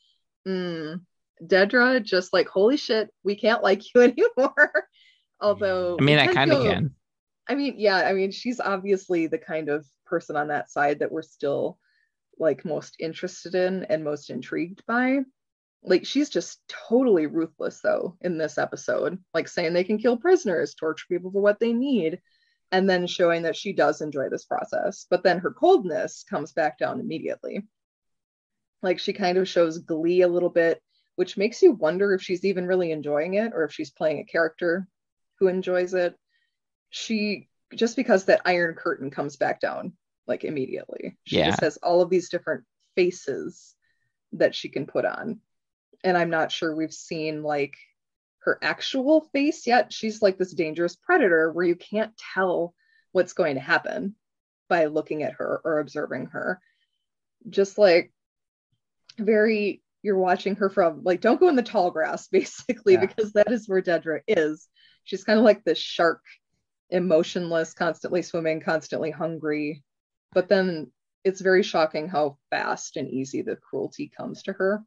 Mm, 0.49 1.03
Dedra 1.43 2.03
just 2.03 2.33
like 2.33 2.49
holy 2.49 2.77
shit, 2.77 3.11
we 3.23 3.35
can't 3.35 3.63
like 3.63 3.83
you 3.95 4.01
anymore. 4.37 4.89
Although 5.41 5.97
I 6.01 6.03
mean, 6.03 6.19
I 6.19 6.27
can 6.27 6.35
kind 6.35 6.53
of 6.53 6.63
can. 6.63 6.95
I 7.49 7.55
mean, 7.55 7.75
yeah, 7.79 7.97
I 7.97 8.13
mean, 8.13 8.31
she's 8.31 8.61
obviously 8.61 9.27
the 9.27 9.39
kind 9.39 9.69
of 9.69 9.87
person 10.07 10.37
on 10.37 10.49
that 10.49 10.71
side 10.71 11.01
that 11.01 11.13
we're 11.13 11.23
still 11.23 11.79
like 12.41 12.65
most 12.65 12.97
interested 12.99 13.55
in 13.55 13.85
and 13.85 14.03
most 14.03 14.31
intrigued 14.31 14.83
by. 14.87 15.21
Like, 15.83 16.05
she's 16.05 16.29
just 16.29 16.61
totally 16.69 17.27
ruthless, 17.27 17.81
though, 17.81 18.17
in 18.21 18.37
this 18.37 18.59
episode, 18.59 19.19
like 19.33 19.49
saying 19.49 19.73
they 19.73 19.85
can 19.85 19.99
kill 19.99 20.17
prisoners, 20.17 20.75
torture 20.75 21.07
people 21.09 21.31
for 21.31 21.41
what 21.41 21.59
they 21.61 21.73
need, 21.73 22.21
and 22.73 22.89
then 22.89 23.07
showing 23.07 23.43
that 23.43 23.57
she 23.57 23.73
does 23.73 24.01
enjoy 24.01 24.29
this 24.29 24.45
process. 24.45 25.07
But 25.09 25.23
then 25.23 25.39
her 25.39 25.53
coldness 25.53 26.25
comes 26.29 26.53
back 26.53 26.79
down 26.79 27.01
immediately. 27.01 27.67
Like, 28.83 28.99
she 28.99 29.13
kind 29.13 29.39
of 29.39 29.49
shows 29.49 29.79
glee 29.79 30.23
a 30.23 30.29
little 30.29 30.51
bit, 30.51 30.83
which 31.17 31.37
makes 31.37 31.63
you 31.63 31.73
wonder 31.73 32.13
if 32.15 32.23
she's 32.23 32.45
even 32.45 32.67
really 32.67 32.93
enjoying 32.93 33.35
it 33.35 33.53
or 33.55 33.65
if 33.65 33.73
she's 33.73 33.91
playing 33.91 34.19
a 34.19 34.25
character 34.25 34.87
who 35.39 35.49
enjoys 35.49 35.95
it 35.95 36.15
she 36.91 37.49
just 37.75 37.97
because 37.97 38.25
that 38.27 38.43
iron 38.45 38.75
curtain 38.75 39.11
comes 39.11 39.37
back 39.37 39.61
down 39.61 39.93
like 40.31 40.45
immediately. 40.45 41.19
She 41.25 41.39
Yeah. 41.39 41.51
just 41.51 41.61
has 41.61 41.77
all 41.79 42.01
of 42.01 42.09
these 42.09 42.31
different 42.31 42.65
faces 42.95 43.75
that 44.33 44.55
she 44.55 44.69
can 44.71 44.87
put 44.87 45.05
on. 45.05 45.41
And 46.05 46.17
i'm 46.17 46.31
not 46.31 46.51
sure 46.53 46.75
we've 46.75 46.95
seen 46.95 47.43
like 47.43 47.75
her 48.45 48.59
actual 48.63 49.23
face 49.33 49.67
yet. 49.67 49.93
She's 49.93 50.23
like 50.23 50.39
this 50.39 50.55
dangerous 50.55 50.97
predator 50.97 51.53
where 51.53 51.67
you 51.67 51.77
can't 51.77 52.17
tell 52.35 52.75
what's 53.13 53.35
going 53.35 53.57
to 53.57 53.61
happen 53.61 54.15
by 54.69 54.87
looking 54.87 55.23
at 55.25 55.35
her 55.35 55.61
or 55.65 55.81
observing 55.81 56.27
her. 56.27 56.59
Just 57.51 57.77
like 57.77 58.13
very 59.19 59.83
you're 60.03 60.17
watching 60.17 60.57
her 60.57 60.71
from 60.71 61.03
like 61.05 61.21
don't 61.21 61.41
go 61.41 61.49
in 61.49 61.57
the 61.57 61.63
tall 61.63 61.91
grass 61.91 62.29
basically 62.33 62.95
Yeah. 62.95 63.05
because 63.05 63.33
that 63.35 63.53
is 63.53 63.69
where 63.69 63.83
Dedra 63.83 64.21
is. 64.27 64.69
She's 65.05 65.25
kind 65.25 65.39
of 65.39 65.45
like 65.45 65.65
this 65.65 65.79
shark 65.79 66.23
emotionless 66.89 67.75
constantly 67.75 68.23
swimming 68.23 68.61
constantly 68.61 69.11
hungry 69.11 69.83
but 70.33 70.49
then 70.49 70.91
it's 71.25 71.41
very 71.41 71.63
shocking 71.63 72.09
how 72.09 72.37
fast 72.51 72.97
and 72.97 73.09
easy 73.09 73.43
the 73.43 73.57
cruelty 73.57 74.11
comes 74.17 74.43
to 74.43 74.53
her 74.53 74.83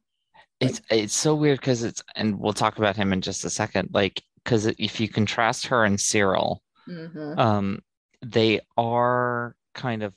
It's 0.60 0.80
it's 0.90 1.14
so 1.14 1.34
weird 1.34 1.60
because 1.60 1.82
it's 1.82 2.02
and 2.16 2.38
we'll 2.38 2.52
talk 2.52 2.78
about 2.78 2.96
him 2.96 3.12
in 3.12 3.20
just 3.20 3.44
a 3.44 3.50
second. 3.50 3.90
Like 3.92 4.22
because 4.42 4.66
if 4.66 5.00
you 5.00 5.08
contrast 5.08 5.66
her 5.68 5.84
and 5.84 5.98
Syril, 5.98 6.58
Mhm. 6.88 7.38
um, 7.38 7.80
they 8.20 8.60
are 8.76 9.56
kind 9.74 10.02
of 10.02 10.14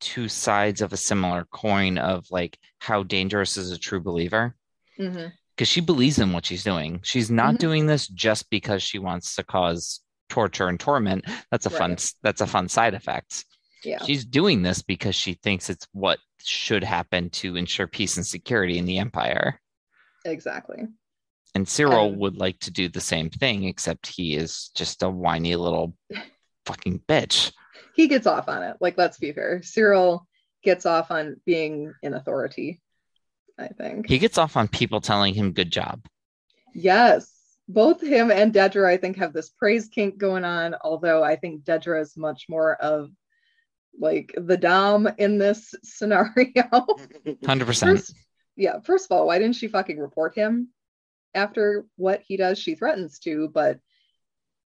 two 0.00 0.28
sides 0.28 0.80
of 0.82 0.92
a 0.92 0.96
similar 0.96 1.44
coin 1.52 1.98
of 1.98 2.26
like 2.30 2.58
how 2.78 3.02
dangerous 3.02 3.56
is 3.56 3.70
a 3.70 3.78
true 3.78 4.00
believer. 4.00 4.54
Because 4.98 5.68
she 5.68 5.80
believes 5.80 6.18
in 6.18 6.32
what 6.32 6.46
she's 6.46 6.64
doing. 6.64 7.00
She's 7.02 7.30
not 7.30 7.54
Mhm. 7.54 7.58
doing 7.58 7.86
this 7.86 8.08
just 8.08 8.48
because 8.50 8.82
she 8.82 8.98
wants 8.98 9.36
to 9.36 9.44
cause 9.44 10.00
torture 10.28 10.68
and 10.68 10.80
torment. 10.80 11.24
That's 11.50 11.66
a 11.66 11.70
fun 11.70 11.96
that's 12.22 12.40
a 12.40 12.46
fun 12.46 12.68
side 12.68 12.94
effect. 12.94 13.44
Yeah 13.86 14.02
She's 14.04 14.24
doing 14.24 14.62
this 14.62 14.82
because 14.82 15.14
she 15.14 15.34
thinks 15.34 15.70
it's 15.70 15.86
what 15.92 16.18
should 16.42 16.84
happen 16.84 17.30
to 17.30 17.56
ensure 17.56 17.86
peace 17.86 18.16
and 18.16 18.26
security 18.26 18.78
in 18.78 18.84
the 18.84 18.98
empire. 18.98 19.60
exactly 20.24 20.86
And 21.54 21.66
Syril 21.66 22.08
And- 22.08 22.18
would 22.18 22.36
like 22.36 22.58
to 22.60 22.70
do 22.70 22.88
the 22.88 23.00
same 23.00 23.30
thing, 23.30 23.64
except 23.64 24.06
he 24.06 24.34
is 24.36 24.70
just 24.74 25.02
a 25.02 25.08
whiny 25.08 25.56
little 25.56 25.96
fucking 26.66 27.00
bitch. 27.08 27.52
he 27.94 28.08
gets 28.08 28.26
off 28.26 28.48
on 28.48 28.62
it 28.62 28.76
like 28.80 28.98
let's 28.98 29.18
be 29.18 29.32
fair 29.32 29.60
syril 29.60 30.26
gets 30.64 30.84
off 30.84 31.10
on 31.12 31.40
being 31.46 31.92
in 32.02 32.12
authority 32.14 32.80
i 33.58 33.68
think 33.68 34.08
He 34.08 34.18
gets 34.18 34.36
off 34.36 34.56
on 34.56 34.66
people 34.68 35.00
telling 35.00 35.32
him 35.34 35.52
good 35.52 35.70
job. 35.70 36.04
Yes, 36.74 37.32
both 37.68 38.02
him 38.02 38.30
and 38.30 38.52
Dedra, 38.52 38.86
I 38.86 38.96
think, 38.98 39.16
have 39.16 39.32
this 39.32 39.48
praise 39.48 39.88
kink 39.88 40.18
going 40.18 40.44
on. 40.44 40.74
Although 40.82 41.22
I 41.24 41.36
think 41.36 41.64
Dedra 41.64 42.02
is 42.02 42.16
much 42.16 42.46
more 42.50 42.74
of 42.76 43.08
like 43.98 44.34
the 44.36 44.56
dom 44.56 45.08
in 45.18 45.38
this 45.38 45.74
scenario. 45.82 46.64
Hundred 47.46 47.66
percent. 47.66 47.98
first, 47.98 48.14
yeah, 48.56 48.80
first 48.84 49.06
of 49.10 49.16
all, 49.16 49.26
why 49.26 49.38
didn't 49.38 49.56
she 49.56 49.68
fucking 49.68 49.98
report 49.98 50.34
him 50.34 50.68
after 51.34 51.86
what 51.96 52.22
he 52.26 52.36
does? 52.36 52.58
She 52.58 52.74
threatens 52.74 53.18
to, 53.20 53.48
but 53.52 53.78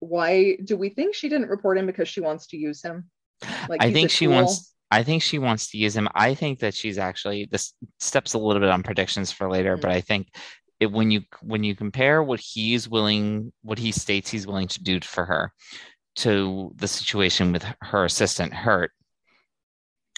why 0.00 0.56
do 0.64 0.76
we 0.76 0.88
think 0.88 1.14
she 1.14 1.28
didn't 1.28 1.48
report 1.50 1.78
him 1.78 1.86
because 1.86 2.08
she 2.08 2.20
wants 2.20 2.48
to 2.48 2.56
use 2.56 2.82
him? 2.82 3.10
Like 3.68 3.82
I 3.82 3.92
think 3.92 4.10
she 4.10 4.26
tool? 4.26 4.34
wants 4.34 4.74
I 4.90 5.02
think 5.04 5.22
she 5.22 5.38
wants 5.38 5.70
to 5.70 5.78
use 5.78 5.96
him. 5.96 6.08
I 6.14 6.34
think 6.34 6.58
that 6.60 6.74
she's 6.74 6.98
actually 6.98 7.48
this 7.50 7.74
steps 8.00 8.34
a 8.34 8.38
little 8.38 8.60
bit 8.60 8.70
on 8.70 8.82
predictions 8.82 9.30
for 9.30 9.48
later, 9.50 9.76
Mm. 9.76 9.80
but 9.82 9.90
I 9.90 10.00
think 10.00 10.28
it 10.80 10.90
when 10.90 11.10
you 11.10 11.22
when 11.42 11.62
you 11.62 11.74
compare 11.76 12.22
what 12.22 12.40
he's 12.40 12.88
willing 12.88 13.52
what 13.62 13.78
he 13.78 13.92
states 13.92 14.30
he's 14.30 14.46
willing 14.46 14.68
to 14.68 14.82
do 14.82 14.98
for 15.00 15.24
her 15.26 15.52
to 16.16 16.72
the 16.76 16.88
situation 16.88 17.52
with 17.52 17.64
her 17.82 18.04
assistant 18.04 18.52
Heert 18.54 18.90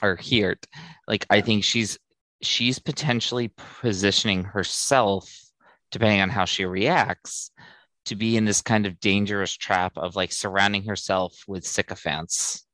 or 0.03 0.17
Heert, 0.17 0.67
like 1.07 1.27
I 1.31 1.41
think 1.41 1.65
she's 1.65 1.99
she's 2.43 2.79
potentially 2.79 3.53
positioning 3.81 4.45
herself, 4.45 5.33
depending 5.91 6.21
on 6.21 6.29
how 6.29 6.45
she 6.45 6.65
reacts, 6.65 7.51
to 8.07 8.17
be 8.17 8.37
in 8.37 8.45
this 8.45 8.63
kind 8.63 8.87
of 8.87 9.01
dangerous 9.01 9.57
trap 9.57 9.93
of 9.97 10.17
like 10.17 10.33
surrounding 10.33 10.85
herself 10.85 11.35
with 11.47 11.65
sycophants 11.67 12.67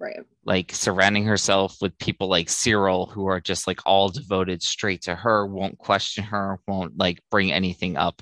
Right. 0.00 0.18
like 0.44 0.72
surrounding 0.72 1.24
herself 1.24 1.76
with 1.80 1.96
people 1.98 2.28
like 2.28 2.48
Syril 2.48 3.10
who 3.10 3.26
are 3.26 3.40
just 3.40 3.66
like 3.66 3.80
all 3.86 4.08
devoted 4.08 4.62
straight 4.62 5.02
to 5.02 5.14
her, 5.14 5.46
won't 5.46 5.78
question 5.78 6.24
her, 6.24 6.58
won't 6.66 6.98
like 6.98 7.20
bring 7.30 7.52
anything 7.52 7.96
up 7.96 8.20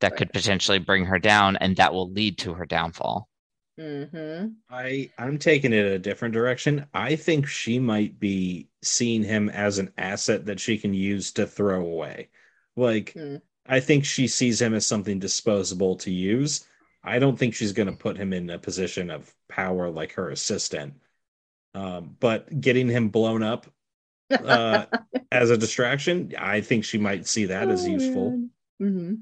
that 0.00 0.16
could 0.16 0.32
potentially 0.32 0.78
bring 0.78 1.04
her 1.04 1.18
down, 1.18 1.56
and 1.56 1.76
that 1.76 1.92
will 1.92 2.10
lead 2.10 2.38
to 2.38 2.54
her 2.54 2.64
downfall. 2.64 3.27
Mm-hmm. 3.78 4.58
I 4.70 5.10
I'm 5.18 5.38
taking 5.38 5.72
it 5.72 5.86
a 5.86 5.98
different 5.98 6.34
direction. 6.34 6.86
I 6.94 7.16
think 7.16 7.46
she 7.46 7.78
might 7.78 8.18
be 8.20 8.68
seeing 8.82 9.22
him 9.24 9.48
as 9.48 9.78
an 9.78 9.92
asset 9.98 10.46
that 10.46 10.60
she 10.60 10.78
can 10.78 10.94
use 10.94 11.32
to 11.32 11.46
throw 11.46 11.80
away. 11.86 12.30
Like 12.76 13.16
Hmm. 13.16 13.36
I 13.66 13.80
think 13.80 14.04
she 14.04 14.28
sees 14.28 14.60
him 14.60 14.74
as 14.74 14.86
something 14.86 15.18
disposable 15.18 15.96
to 15.96 16.10
use. 16.10 16.66
I 17.02 17.18
don't 17.18 17.38
think 17.38 17.54
she's 17.54 17.72
going 17.72 17.86
to 17.88 17.96
put 17.96 18.16
him 18.16 18.32
in 18.32 18.50
a 18.50 18.58
position 18.58 19.10
of 19.10 19.34
power 19.48 19.90
like 19.90 20.12
her 20.12 20.30
assistant. 20.30 20.94
Um, 21.74 22.16
but 22.20 22.60
getting 22.60 22.88
him 22.88 23.10
blown 23.10 23.42
up 23.42 23.66
uh, 24.44 24.86
as 25.32 25.50
a 25.50 25.58
distraction, 25.58 26.34
I 26.38 26.60
think 26.62 26.84
she 26.84 26.98
might 26.98 27.26
see 27.26 27.46
that 27.46 27.70
as 27.70 27.86
useful. 27.88 28.40
hmm 28.78 29.14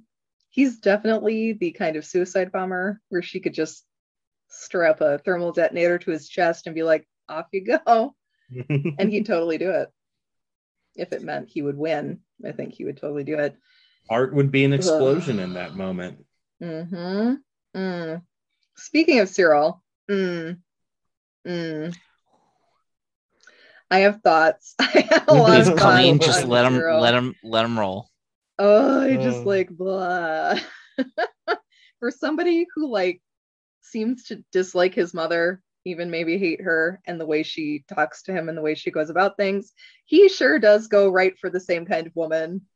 He's 0.50 0.78
definitely 0.78 1.52
the 1.52 1.72
kind 1.72 1.96
of 1.96 2.04
suicide 2.07 2.50
bomber 2.50 3.02
where 3.11 3.20
she 3.20 3.40
could 3.40 3.52
just 3.52 3.84
strap 4.49 5.01
a 5.01 5.18
thermal 5.18 5.53
detonator 5.53 5.99
to 5.99 6.11
his 6.11 6.28
chest 6.28 6.66
and 6.66 6.74
be 6.74 6.82
like, 6.82 7.07
off 7.28 7.47
you 7.53 7.64
go. 7.64 8.14
And 8.99 9.11
he'd 9.11 9.26
totally 9.26 9.59
do 9.59 9.70
it. 9.70 9.88
If 10.94 11.12
it 11.12 11.22
meant 11.22 11.49
he 11.49 11.62
would 11.62 11.76
win, 11.76 12.20
I 12.47 12.53
think 12.53 12.74
he 12.74 12.84
would 12.84 12.97
totally 12.97 13.24
do 13.24 13.38
it. 13.38 13.57
Art 14.09 14.32
would 14.34 14.53
be 14.53 14.64
an 14.64 14.72
explosion 14.72 15.40
in 15.40 15.55
that 15.55 15.74
moment. 15.74 16.24
Mm-hmm. 16.62 17.34
Mm. 17.76 18.22
Speaking 18.76 19.18
of 19.18 19.28
Syril, 19.28 19.80
mm, 20.09 20.59
mm, 21.47 21.97
I 23.90 23.99
have 23.99 24.20
thoughts. 24.22 24.74
I 24.78 25.07
have 25.11 25.24
a 25.28 25.34
lot 25.34 25.66
of 25.68 25.76
Colleen, 25.76 26.18
just 26.20 26.44
let 26.47 26.64
him 26.66 26.74
Syril. 26.74 27.01
let 27.01 27.14
him 27.14 27.34
let 27.42 27.64
him 27.64 27.78
roll. 27.78 28.09
Oh, 28.59 29.01
I 29.03 29.16
just 29.16 29.40
Uh. 29.40 29.44
like 29.44 29.70
blah. 29.70 30.59
For 32.01 32.11
somebody 32.11 32.66
who 32.74 32.88
like 32.90 33.20
seems 33.87 34.24
to 34.24 34.45
dislike 34.53 34.95
his 34.95 35.14
mother, 35.14 35.62
even 35.84 36.11
maybe 36.11 36.39
hate 36.39 36.61
her, 36.61 37.01
and 37.07 37.20
the 37.20 37.26
way 37.26 37.43
she 37.43 37.84
talks 37.89 38.22
to 38.24 38.32
him 38.32 38.49
and 38.49 38.59
the 38.59 38.62
way 38.62 38.74
she 38.74 38.91
goes 38.91 39.11
about 39.11 39.37
things, 39.37 39.72
he 40.05 40.28
sure 40.28 40.59
does 40.59 40.89
go 40.89 41.09
right 41.09 41.39
for 41.39 41.51
the 41.51 41.61
same 41.61 41.87
kind 41.87 42.07
of 42.07 42.16
woman. 42.16 42.62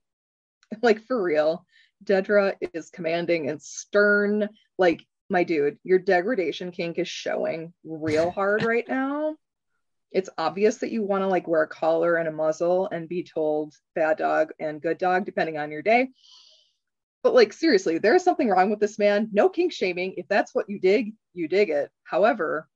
Like 0.83 1.05
for 1.07 1.21
real. 1.21 1.67
Dedra 2.05 2.55
is 2.75 2.91
commanding 2.91 3.51
and 3.51 3.61
stern. 3.61 4.49
Like, 4.79 5.05
my 5.29 5.43
dude, 5.43 5.79
your 5.83 5.99
degradation 5.99 6.71
kink 6.71 6.97
is 7.01 7.09
showing 7.09 7.73
real 7.83 8.31
hard 8.31 8.63
right 8.63 8.85
now. 8.89 9.35
It's 10.13 10.31
obvious 10.39 10.79
that 10.79 10.93
you 10.93 11.03
want 11.03 11.23
to 11.23 11.27
like 11.27 11.49
wear 11.49 11.63
a 11.63 11.69
collar 11.69 12.17
and 12.17 12.29
a 12.29 12.33
muzzle 12.33 12.89
and 12.91 13.09
be 13.09 13.25
told 13.25 13.75
bad 13.97 14.19
dog 14.19 14.53
and 14.61 14.81
good 14.81 14.99
dog, 14.99 15.25
depending 15.25 15.59
on 15.59 15.73
your 15.73 15.83
day. 15.83 16.11
But 17.23 17.35
like 17.35 17.53
seriously, 17.53 17.99
there's 17.99 18.25
something 18.25 18.49
wrong 18.49 18.71
with 18.71 18.81
this 18.81 18.99
man. 18.99 19.29
No 19.33 19.49
kink 19.49 19.73
shaming. 19.73 20.15
If 20.17 20.27
that's 20.29 20.55
what 20.55 20.69
you 20.71 20.79
dig, 20.79 21.15
you 21.35 21.49
dig 21.49 21.71
it. 21.71 21.91
However, 22.05 22.69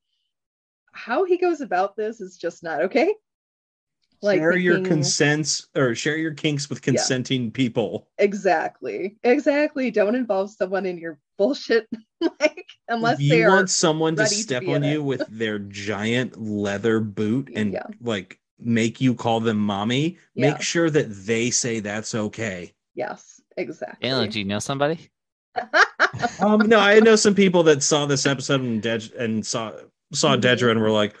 how 0.91 1.25
he 1.25 1.37
goes 1.37 1.61
about 1.61 1.95
this 1.95 2.21
is 2.21 2.37
just 2.37 2.63
not 2.63 2.83
okay. 2.83 3.13
Like 4.21 4.39
share 4.39 4.57
your 4.57 4.81
consents 4.81 5.67
or 5.75 5.93
share 5.93 6.15
your 6.17 6.33
kinks 6.33 6.69
with 6.69 6.81
consenting 6.81 7.51
people. 7.51 8.07
Exactly. 8.17 9.17
Exactly. 9.23 9.91
Don't 9.91 10.15
involve 10.15 10.51
someone 10.51 10.85
in 10.85 10.97
your 10.97 11.19
bullshit. 11.37 11.87
like 12.39 12.65
unless 12.87 13.19
you 13.19 13.45
want 13.47 13.69
someone 13.69 14.15
to 14.15 14.23
ready 14.23 14.35
to 14.35 14.41
step 14.41 14.67
on 14.67 14.83
you 14.83 15.01
it. 15.01 15.03
with 15.03 15.27
their 15.27 15.59
giant 15.59 16.39
leather 16.39 16.99
boot 16.99 17.51
and 17.53 17.73
Yeah. 17.73 17.87
like 17.99 18.39
make 18.57 19.01
you 19.01 19.15
call 19.15 19.41
them 19.41 19.57
mommy, 19.57 20.17
Yeah. 20.33 20.51
make 20.51 20.61
sure 20.61 20.89
that 20.89 21.09
they 21.25 21.49
say 21.51 21.81
that's 21.81 22.15
okay. 22.15 22.73
yes, 22.95 23.34
exactly. 23.57 24.09
Daniel, 24.09 24.27
do 24.31 24.39
you 24.39 24.45
know 24.45 24.59
somebody? 24.59 25.09
Um, 26.39 26.59
no, 26.67 26.79
I 26.79 26.99
know 27.01 27.15
some 27.17 27.35
people 27.35 27.63
that 27.63 27.83
saw 27.83 28.05
this 28.05 28.25
episode 28.25 28.61
and 28.61 28.81
Dej- 28.81 29.13
and 29.17 29.45
saw 29.45 29.73
saw 30.13 30.35
Mhm. 30.35 30.41
Dedra 30.41 30.71
and 30.71 30.79
were 30.79 30.91
like, 30.91 31.13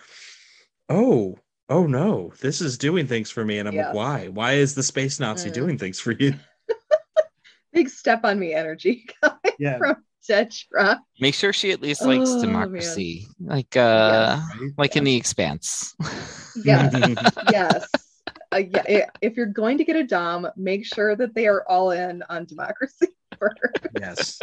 "Oh, 0.89 1.37
oh 1.69 1.85
no, 1.85 2.33
this 2.41 2.61
is 2.61 2.77
doing 2.77 3.05
things 3.07 3.29
for 3.29 3.43
me." 3.43 3.59
And 3.59 3.67
I'm 3.67 3.73
Yes. 3.75 3.87
like, 3.87 3.95
"Why? 3.95 4.27
Why 4.29 4.53
is 4.53 4.73
the 4.75 4.83
space 4.83 5.19
Nazi 5.19 5.49
Mm. 5.49 5.53
doing 5.53 5.77
things 5.77 5.99
for 5.99 6.11
you?" 6.13 6.33
Big 7.73 7.89
step 7.89 8.21
on 8.23 8.39
me 8.39 8.53
energy 8.53 9.05
coming 9.21 9.39
Yeah, 9.59 9.77
from 9.77 10.03
Dedra. 10.29 10.99
Make 11.19 11.35
sure 11.35 11.51
she 11.53 11.71
at 11.71 11.81
least 11.81 12.01
likes 12.03 12.29
Oh, 12.29 12.35
man. 12.35 12.41
democracy, 12.41 13.27
like 13.39 13.75
uh, 13.75 14.39
right? 14.59 14.71
like 14.77 14.95
in 14.95 15.03
the 15.03 15.15
Expanse. 15.15 15.93
Yes. 16.63 16.93
yes. 17.49 17.85
Uh, 18.55 18.63
yeah, 18.87 19.05
if 19.21 19.35
you're 19.35 19.45
going 19.45 19.77
to 19.77 19.83
get 19.83 19.97
a 19.97 20.03
dom, 20.03 20.47
make 20.55 20.85
sure 20.85 21.13
that 21.15 21.35
they 21.35 21.45
are 21.47 21.67
all 21.67 21.91
in 21.91 22.23
on 22.29 22.45
democracy 22.45 23.07
first. 23.39 23.87
yes. 23.99 24.39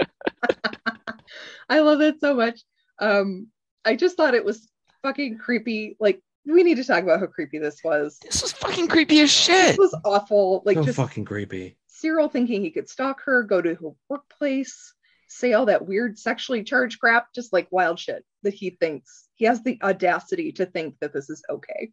I 1.71 1.81
love 1.81 2.03
it 2.03 2.21
so 2.21 2.35
much. 2.35 2.61
Um, 2.99 3.49
I 3.87 3.97
just 3.97 4.17
thought 4.17 4.35
it 4.35 4.45
was 4.45 4.69
fucking 5.03 5.39
creepy. 5.39 5.97
Like, 5.99 6.21
we 6.45 6.63
need 6.63 6.77
to 6.77 6.85
talk 6.85 7.03
about 7.03 7.21
how 7.21 7.27
creepy 7.27 7.59
this 7.59 7.81
was. 7.83 8.19
this 8.21 8.43
was 8.43 8.53
fucking 8.53 8.89
creepy 8.89 9.21
as 9.21 9.31
shit. 9.31 9.69
This 9.69 9.79
was 9.79 9.99
awful. 10.05 10.63
Like, 10.67 10.77
so 10.77 10.85
just 10.85 10.97
fucking 10.97 11.25
creepy. 11.25 11.79
Syril 11.89 12.31
thinking 12.31 12.63
he 12.63 12.71
could 12.71 12.91
stalk 12.91 13.23
her, 13.25 13.43
go 13.45 13.63
to 13.63 13.75
her 13.75 13.91
workplace, 14.11 14.93
say 15.29 15.55
all 15.55 15.67
that 15.67 15.87
weird 15.87 16.19
sexually 16.19 16.65
charged 16.65 17.01
crap, 17.01 17.33
just 17.35 17.53
like 17.53 17.69
wild 17.71 17.99
shit 17.99 18.25
that 18.43 18.53
he 18.53 18.71
thinks. 18.71 19.29
He 19.37 19.47
has 19.47 19.63
the 19.63 19.79
audacity 19.83 20.53
to 20.53 20.67
think 20.67 20.97
that 21.01 21.15
this 21.15 21.31
is 21.31 21.43
okay. 21.49 21.93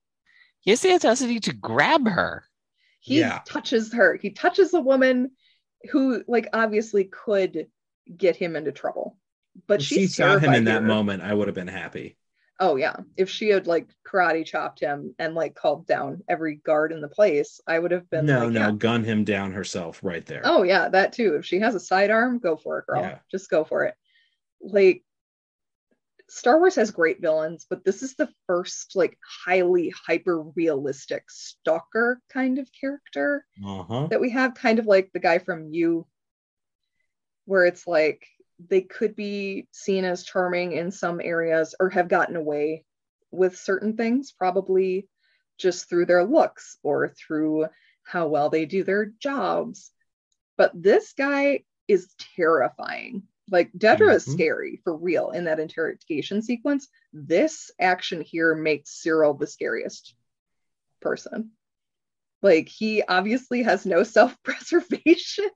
He 0.61 0.71
has 0.71 0.81
the 0.81 0.93
audacity 0.93 1.39
to 1.41 1.53
grab 1.53 2.07
her. 2.07 2.43
he 2.99 3.19
Yeah. 3.19 3.39
touches 3.45 3.93
her 3.93 4.15
he 4.15 4.31
touches 4.31 4.73
a 4.73 4.81
woman 4.81 5.31
who 5.91 6.23
like 6.27 6.47
obviously 6.53 7.05
could 7.05 7.67
get 8.17 8.35
him 8.35 8.55
into 8.57 8.71
trouble 8.71 9.17
but 9.67 9.79
If 9.79 9.85
she's 9.87 9.97
she 9.97 10.07
saw 10.07 10.37
him 10.37 10.53
in 10.53 10.63
that 10.65 10.71
terrified 10.71 10.79
here. 10.79 10.87
moment, 10.87 11.23
I 11.23 11.33
would 11.33 11.47
have 11.47 11.55
been 11.55 11.67
happy. 11.67 12.17
oh 12.59 12.75
yeah 12.75 12.97
if 13.15 13.29
she 13.29 13.47
had 13.49 13.67
like 13.67 13.87
karate 14.05 14.45
chopped 14.45 14.79
him 14.81 15.15
and 15.17 15.33
like 15.33 15.55
called 15.55 15.87
down 15.87 16.21
every 16.27 16.55
guard 16.57 16.91
in 16.91 16.99
the 16.99 17.07
place 17.07 17.61
i 17.67 17.79
would 17.79 17.91
have 17.91 18.09
been 18.09 18.25
no, 18.25 18.43
like, 18.45 18.51
no, 18.51 18.59
yeah. 18.67 18.71
gun 18.71 19.03
him 19.05 19.23
down 19.23 19.53
herself 19.53 20.01
right 20.03 20.25
there. 20.25 20.41
oh 20.43 20.63
yeah 20.63 20.89
that 20.89 21.13
too 21.13 21.35
if 21.35 21.45
she 21.45 21.59
has 21.59 21.73
a 21.75 21.79
sidearm 21.79 22.37
go 22.39 22.57
for 22.57 22.79
it 22.79 22.85
girl 22.87 23.01
Yeah. 23.01 23.19
just 23.31 23.49
go 23.49 23.63
for 23.63 23.85
it 23.85 23.95
like 24.61 25.03
Star 26.29 26.59
Wars 26.59 26.75
has 26.75 26.91
great 26.91 27.21
villains, 27.21 27.65
but 27.69 27.83
this 27.83 28.03
is 28.03 28.15
the 28.15 28.29
first 28.47 28.95
like 28.95 29.17
highly 29.45 29.91
hyper 30.07 30.41
realistic 30.41 31.29
stalker 31.29 32.21
kind 32.29 32.59
of 32.59 32.69
character. 32.79 33.45
Uh-huh. 33.65 34.07
that 34.09 34.21
we 34.21 34.29
have 34.31 34.53
kind 34.53 34.79
of 34.79 34.85
like 34.85 35.11
the 35.13 35.19
guy 35.19 35.39
from 35.39 35.73
you 35.73 36.05
where 37.45 37.65
it's 37.65 37.87
like 37.87 38.27
they 38.69 38.81
could 38.81 39.15
be 39.15 39.67
seen 39.71 40.05
as 40.05 40.23
charming 40.23 40.73
in 40.73 40.91
some 40.91 41.19
areas 41.23 41.73
or 41.79 41.89
have 41.89 42.07
gotten 42.07 42.35
away 42.35 42.85
with 43.31 43.57
certain 43.57 43.95
things 43.95 44.31
probably 44.31 45.07
just 45.57 45.89
through 45.89 46.05
their 46.05 46.23
looks 46.23 46.77
or 46.83 47.09
through 47.09 47.67
how 48.03 48.27
well 48.27 48.49
they 48.49 48.65
do 48.65 48.83
their 48.83 49.05
jobs 49.05 49.91
but 50.57 50.71
this 50.75 51.13
guy 51.13 51.63
is 51.87 52.13
terrifying 52.35 53.23
like 53.51 53.71
Dedra 53.73 54.15
is 54.15 54.25
Mhm. 54.25 54.33
scary 54.33 54.81
for 54.83 54.95
real 54.95 55.31
in 55.31 55.45
that 55.45 55.59
interrogation 55.59 56.41
sequence. 56.41 56.87
This 57.13 57.71
action 57.79 58.21
here 58.21 58.55
makes 58.55 59.01
Syril 59.03 59.37
the 59.39 59.47
scariest 59.47 60.15
person. 61.01 61.51
Like 62.41 62.69
he 62.69 63.03
obviously 63.03 63.63
has 63.63 63.85
no 63.85 64.03
self-preservation 64.03 65.49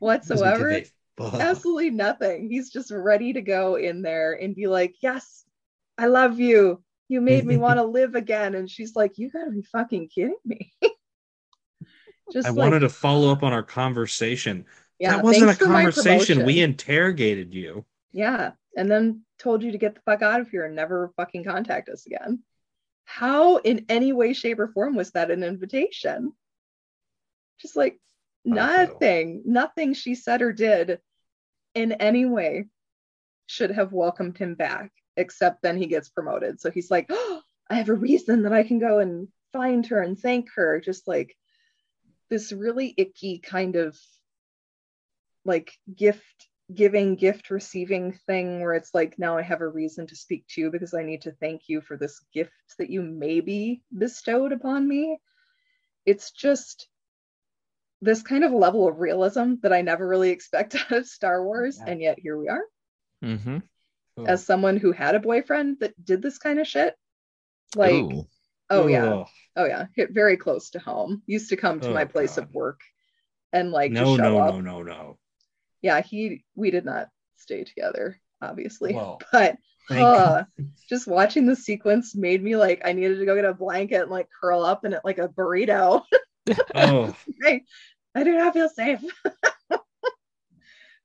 whatsoever 0.00 0.64
Doesn't 0.68 0.68
give 0.68 0.90
a 1.18 1.30
fuck. 1.30 1.40
absolutely 1.40 1.90
nothing. 1.90 2.48
He's 2.50 2.70
just 2.70 2.90
ready 2.90 3.32
to 3.34 3.40
go 3.42 3.76
in 3.76 4.02
there 4.02 4.32
and 4.34 4.54
be 4.54 4.66
like 4.66 4.94
yes 5.02 5.44
i 5.98 6.06
love 6.06 6.40
you. 6.40 6.82
You 7.08 7.20
made 7.20 7.44
me 7.46 7.56
want 7.58 7.78
to 7.78 7.84
live 7.84 8.14
again. 8.14 8.54
And 8.54 8.68
she's 8.70 8.96
like 8.96 9.18
you 9.18 9.30
gotta 9.30 9.50
be 9.50 9.62
fucking 9.62 10.08
kidding 10.08 10.36
me. 10.44 10.72
Just 12.32 12.48
I 12.48 12.50
like, 12.56 12.60
wanted 12.62 12.80
to 12.80 12.88
follow 12.88 13.30
up 13.30 13.42
on 13.42 13.52
our 13.52 13.62
conversation. 13.62 14.64
Yeah, 15.02 15.16
that 15.16 15.24
wasn't 15.24 15.44
a 15.44 15.46
thanks 15.46 15.62
for 15.62 15.68
my 15.68 15.82
conversation. 15.82 16.46
We 16.46 16.60
interrogated 16.60 17.52
you. 17.54 17.84
yeah 18.12 18.52
and 18.76 18.90
then 18.90 19.22
told 19.38 19.62
you 19.62 19.72
to 19.72 19.78
get 19.78 19.94
the 19.94 20.00
fuck 20.02 20.22
out 20.22 20.40
of 20.40 20.50
here 20.50 20.64
and 20.64 20.74
never 20.74 21.12
fucking 21.16 21.44
contact 21.44 21.88
us 21.88 22.06
again. 22.06 22.42
How 23.04 23.56
in 23.56 23.84
any 23.88 24.12
way 24.12 24.32
shape 24.32 24.58
or 24.58 24.68
form 24.68 24.94
was 24.94 25.10
that 25.12 25.30
an 25.30 25.42
invitation? 25.42 26.32
Just 27.60 27.76
like 27.76 27.98
nothing. 28.44 29.42
Nothing 29.44 29.94
she 29.94 30.14
said 30.14 30.42
or 30.42 30.52
did 30.52 31.00
in 31.74 31.92
any 31.92 32.24
way 32.24 32.66
should 33.46 33.70
have 33.70 33.92
welcomed 33.92 34.38
him 34.38 34.54
back 34.54 34.92
except 35.16 35.62
then 35.62 35.76
he 35.76 35.86
gets 35.86 36.08
promoted. 36.08 36.60
So 36.60 36.70
he's 36.70 36.90
like 36.90 37.06
oh, 37.10 37.42
i 37.68 37.74
have 37.74 37.88
a 37.88 37.94
reason 37.94 38.42
that 38.42 38.52
i 38.52 38.62
can 38.62 38.78
go 38.78 38.98
and 38.98 39.28
find 39.52 39.86
her 39.86 40.00
and 40.00 40.18
thank 40.18 40.48
her. 40.54 40.80
Just 40.80 41.06
like 41.06 41.36
this 42.30 42.52
really 42.52 42.94
icky 42.96 43.38
kind 43.38 43.76
of 43.76 43.98
like 45.44 45.72
gift 45.94 46.48
giving 46.72 47.16
gift 47.16 47.50
receiving 47.50 48.12
thing 48.26 48.60
where 48.60 48.72
it's 48.74 48.94
like 48.94 49.18
now 49.18 49.36
I 49.36 49.42
have 49.42 49.60
a 49.60 49.68
reason 49.68 50.06
to 50.06 50.16
speak 50.16 50.46
to 50.50 50.60
you 50.62 50.70
because 50.70 50.94
I 50.94 51.02
need 51.02 51.22
to 51.22 51.32
thank 51.32 51.62
you 51.68 51.80
for 51.82 51.96
this 51.96 52.20
gift 52.32 52.52
that 52.78 52.88
you 52.88 53.02
maybe 53.02 53.82
bestowed 53.96 54.52
upon 54.52 54.88
me. 54.88 55.18
It's 56.06 56.30
just 56.30 56.88
this 58.00 58.22
kind 58.22 58.42
of 58.42 58.52
level 58.52 58.88
of 58.88 59.00
realism 59.00 59.54
that 59.62 59.72
I 59.72 59.82
never 59.82 60.06
really 60.06 60.30
expect 60.30 60.74
out 60.90 60.92
of 60.92 61.06
Star 61.06 61.44
Wars, 61.44 61.78
Yeah. 61.78 61.92
and 61.92 62.00
yet 62.00 62.18
here 62.18 62.36
we 62.38 62.48
are. 62.48 62.64
Mm-hmm. 63.22 63.58
As 64.26 64.44
someone 64.44 64.76
who 64.76 64.92
had 64.92 65.14
a 65.14 65.20
boyfriend 65.20 65.78
that 65.80 65.92
did 66.04 66.20
this 66.22 66.38
kind 66.38 66.58
of 66.58 66.66
shit, 66.66 66.94
like, 67.76 67.92
Ooh. 67.94 68.26
oh 68.70 68.86
yeah, 68.86 69.24
oh 69.56 69.64
yeah, 69.64 69.86
hit 69.94 70.10
very 70.12 70.36
close 70.36 70.70
to 70.70 70.78
home. 70.78 71.22
Used 71.26 71.48
to 71.50 71.56
come 71.56 71.80
to 71.80 71.90
Oh, 71.90 71.94
my 71.94 72.04
place 72.04 72.36
God. 72.36 72.44
of 72.48 72.54
work 72.54 72.80
and 73.52 73.70
like 73.70 73.92
no, 73.92 74.16
show 74.16 74.22
no, 74.22 74.38
up. 74.38 74.54
no, 74.54 74.60
no, 74.60 74.82
no. 74.82 75.18
Yeah, 75.82 76.00
he 76.00 76.44
we 76.54 76.70
did 76.70 76.84
not 76.84 77.08
stay 77.36 77.64
together, 77.64 78.18
obviously, 78.40 78.98
but 79.32 79.56
uh, 79.90 80.44
just 80.88 81.06
watching 81.06 81.46
the 81.46 81.56
sequence 81.56 82.14
made 82.14 82.42
me 82.42 82.56
like 82.56 82.82
I 82.84 82.92
needed 82.92 83.18
to 83.18 83.26
go 83.26 83.34
get 83.34 83.44
a 83.44 83.54
blanket 83.54 84.02
and 84.02 84.10
like 84.10 84.28
curl 84.40 84.64
up 84.64 84.84
in 84.84 84.92
it 84.92 85.02
like 85.04 85.18
a 85.18 85.28
burrito. 85.28 86.02
oh, 86.74 87.14
I, 87.44 87.62
I 88.14 88.24
do 88.24 88.36
not 88.36 88.54
feel 88.54 88.68
safe. 88.68 89.00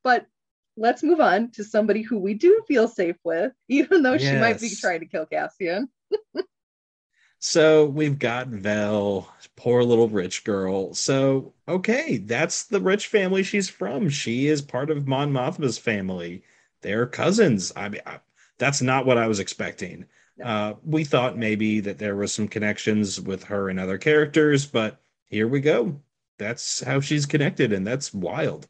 but 0.03 0.25
let's 0.75 1.03
move 1.03 1.19
on 1.19 1.51
to 1.51 1.63
somebody 1.63 2.01
who 2.01 2.19
we 2.19 2.33
do 2.35 2.63
feel 2.67 2.87
safe 2.87 3.17
with, 3.23 3.53
even 3.67 4.03
though 4.03 4.17
she 4.17 4.35
might 4.35 4.61
be 4.61 4.69
trying 4.69 4.99
to 4.99 5.07
kill 5.07 5.25
Cassian. 5.25 5.89
So 7.39 7.85
we've 7.85 8.17
got 8.17 8.47
Vel, 8.47 9.31
poor 9.55 9.83
little 9.83 10.09
rich 10.09 10.43
girl. 10.43 10.93
So, 10.93 11.53
okay, 11.67 12.17
that's 12.17 12.63
the 12.63 12.81
rich 12.81 13.07
family 13.07 13.43
she's 13.43 13.69
from. 13.69 14.09
She 14.09 14.47
is 14.47 14.61
part 14.61 14.89
of 14.89 15.07
Mon 15.07 15.31
Mothma's 15.31 15.77
family. 15.77 16.43
They're 16.81 17.05
cousins. 17.05 17.71
I 17.75 17.89
mean, 17.89 18.01
I, 18.05 18.19
that's 18.57 18.81
not 18.81 19.05
what 19.05 19.17
I 19.17 19.27
was 19.27 19.39
expecting. 19.39 20.05
No. 20.37 20.45
Uh, 20.45 20.75
we 20.83 21.03
thought 21.03 21.37
maybe 21.37 21.79
that 21.81 21.97
there 21.99 22.15
was 22.15 22.33
some 22.33 22.47
connections 22.47 23.19
with 23.21 23.43
her 23.45 23.69
and 23.69 23.79
other 23.79 23.97
characters, 23.97 24.65
but 24.65 24.99
here 25.25 25.47
we 25.47 25.61
go. 25.61 26.01
That's 26.37 26.81
how 26.83 26.99
she's 27.01 27.25
connected, 27.25 27.73
and 27.73 27.85
that's 27.85 28.13
wild. 28.13 28.67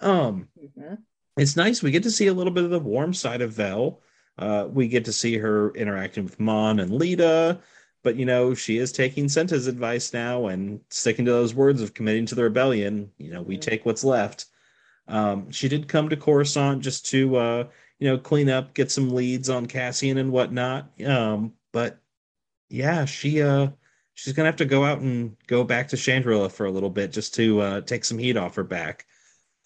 Um, 0.00 0.48
Mhm. 0.58 0.98
it's 1.36 1.56
nice. 1.56 1.82
We 1.82 1.90
get 1.90 2.02
to 2.04 2.10
see 2.10 2.26
a 2.26 2.34
little 2.34 2.52
bit 2.52 2.64
of 2.64 2.70
the 2.70 2.80
warm 2.80 3.14
side 3.14 3.40
of 3.40 3.52
Vel. 3.52 4.00
Uh, 4.38 4.68
we 4.70 4.88
get 4.88 5.04
to 5.06 5.12
see 5.12 5.38
her 5.38 5.70
interacting 5.74 6.24
with 6.24 6.38
Mon 6.40 6.80
and 6.80 6.90
Leida, 6.92 7.60
but 8.06 8.14
you 8.14 8.24
know, 8.24 8.54
she 8.54 8.78
is 8.78 8.92
taking 8.92 9.26
Cinta's 9.28 9.66
advice 9.66 10.12
now 10.12 10.46
and 10.46 10.78
sticking 10.90 11.24
to 11.24 11.32
those 11.32 11.56
words 11.56 11.82
of 11.82 11.92
committing 11.92 12.24
to 12.26 12.36
the 12.36 12.44
rebellion. 12.44 13.10
You 13.18 13.32
know, 13.32 13.42
we 13.42 13.58
take 13.58 13.84
what's 13.84 14.04
left. 14.04 14.46
Um, 15.08 15.50
she 15.50 15.68
did 15.68 15.88
come 15.88 16.08
to 16.08 16.16
Coruscant 16.16 16.82
just 16.82 17.06
to 17.06 17.34
uh, 17.34 17.64
you 17.98 18.08
know, 18.08 18.16
clean 18.16 18.48
up, 18.48 18.74
get 18.74 18.92
some 18.92 19.10
leads 19.10 19.50
on 19.50 19.66
Cassian 19.66 20.18
and 20.18 20.30
whatnot. 20.30 20.88
Um, 21.04 21.54
but 21.72 21.98
yeah, 22.68 23.06
she 23.06 23.42
uh 23.42 23.70
she's 24.14 24.34
gonna 24.34 24.46
have 24.46 24.56
to 24.56 24.64
go 24.64 24.84
out 24.84 25.00
and 25.00 25.36
go 25.48 25.64
back 25.64 25.88
to 25.88 25.96
Chandrila 25.96 26.52
for 26.52 26.66
a 26.66 26.70
little 26.70 26.90
bit 26.90 27.10
just 27.10 27.34
to 27.34 27.60
uh 27.60 27.80
take 27.80 28.04
some 28.04 28.18
heat 28.18 28.36
off 28.36 28.54
her 28.54 28.62
back. 28.62 29.04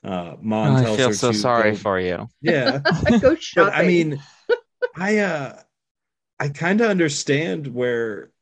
Uh 0.03 0.37
Mon 0.41 0.73
Oh, 0.73 0.77
I 0.95 0.97
feel 0.97 1.09
her 1.09 1.15
so 1.15 1.33
to 1.33 1.37
sorry 1.39 1.73
go- 1.73 1.77
for 1.77 2.01
you. 2.01 2.27
yeah. 2.41 2.79
go 3.21 3.35
shopping. 3.35 3.71
but 3.71 3.75
I 3.75 3.87
mean, 3.87 4.23
I 4.97 5.19
uh, 5.19 5.61
I 6.41 6.49
kind 6.49 6.81
of 6.81 6.91
understand 6.91 7.69
where 7.69 8.33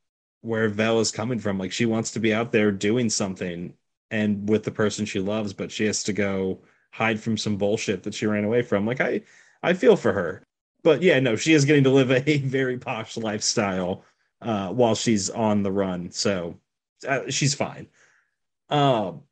where 0.41 0.69
Vel 0.69 1.01
is 1.01 1.11
coming 1.11 1.41
from. 1.41 1.59
Like 1.59 1.73
she 1.73 1.85
wants 1.85 2.13
to 2.13 2.21
be 2.21 2.33
out 2.33 2.53
there 2.53 2.71
doing 2.71 3.11
something 3.11 3.75
and 4.11 4.49
with 4.49 4.63
the 4.63 4.71
person 4.71 5.05
she 5.05 5.21
loves, 5.21 5.53
but 5.53 5.73
she 5.73 5.85
has 5.87 6.05
to 6.05 6.13
go 6.13 6.61
hide 6.93 7.21
from 7.21 7.37
some 7.37 7.57
bullshit 7.57 8.05
that 8.05 8.15
she 8.15 8.27
ran 8.27 8.45
away 8.45 8.63
from. 8.63 8.87
Like 8.87 9.01
I, 9.01 9.23
I 9.65 9.75
feel 9.75 9.97
for 9.97 10.13
her. 10.13 10.45
But 10.85 11.03
yeah, 11.03 11.19
no, 11.19 11.35
she 11.35 11.53
is 11.55 11.65
getting 11.65 11.85
to 11.85 11.91
live 11.91 12.11
a 12.29 12.39
very 12.39 12.79
posh 12.79 13.17
lifestyle 13.17 14.05
uh, 14.41 14.69
while 14.69 14.95
she's 14.95 15.29
on 15.29 15.65
the 15.65 15.73
run. 15.73 16.13
So 16.13 16.57
uh, 17.07 17.29
she's 17.31 17.55
fine. 17.55 17.89
Um, 18.71 19.23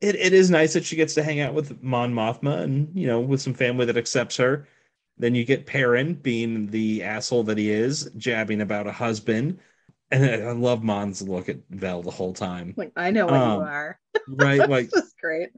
it, 0.00 0.14
it 0.14 0.32
is 0.32 0.50
nice 0.50 0.74
that 0.74 0.84
she 0.84 0.94
gets 0.94 1.14
to 1.14 1.24
hang 1.24 1.40
out 1.40 1.54
with 1.54 1.82
Mon 1.82 2.14
Mothma 2.14 2.60
and 2.60 2.96
you 2.96 3.08
know 3.08 3.18
with 3.20 3.42
some 3.42 3.54
family 3.54 3.86
that 3.86 3.96
accepts 3.96 4.36
her. 4.36 4.68
Then 5.18 5.34
you 5.34 5.44
get 5.44 5.66
Perrin 5.66 6.14
being 6.14 6.68
the 6.68 7.02
asshole 7.02 7.44
that 7.44 7.58
he 7.58 7.70
is, 7.70 8.10
jabbing 8.16 8.60
about 8.60 8.86
a 8.86 8.92
husband. 8.92 9.60
And 10.10 10.24
I 10.24 10.48
I 10.48 10.52
love 10.52 10.82
Mon's 10.82 11.20
look 11.20 11.50
at 11.50 11.58
Vel 11.68 12.02
the 12.02 12.10
whole 12.10 12.32
time. 12.32 12.72
like 12.76 12.92
I 12.96 13.10
know 13.10 13.28
what 13.28 13.34
Um, 13.34 13.60
you 13.60 13.66
are. 13.66 14.00
Right? 14.26 14.66
Like, 14.66 14.88
this 14.90 15.04
is 15.04 15.14
great. 15.20 15.50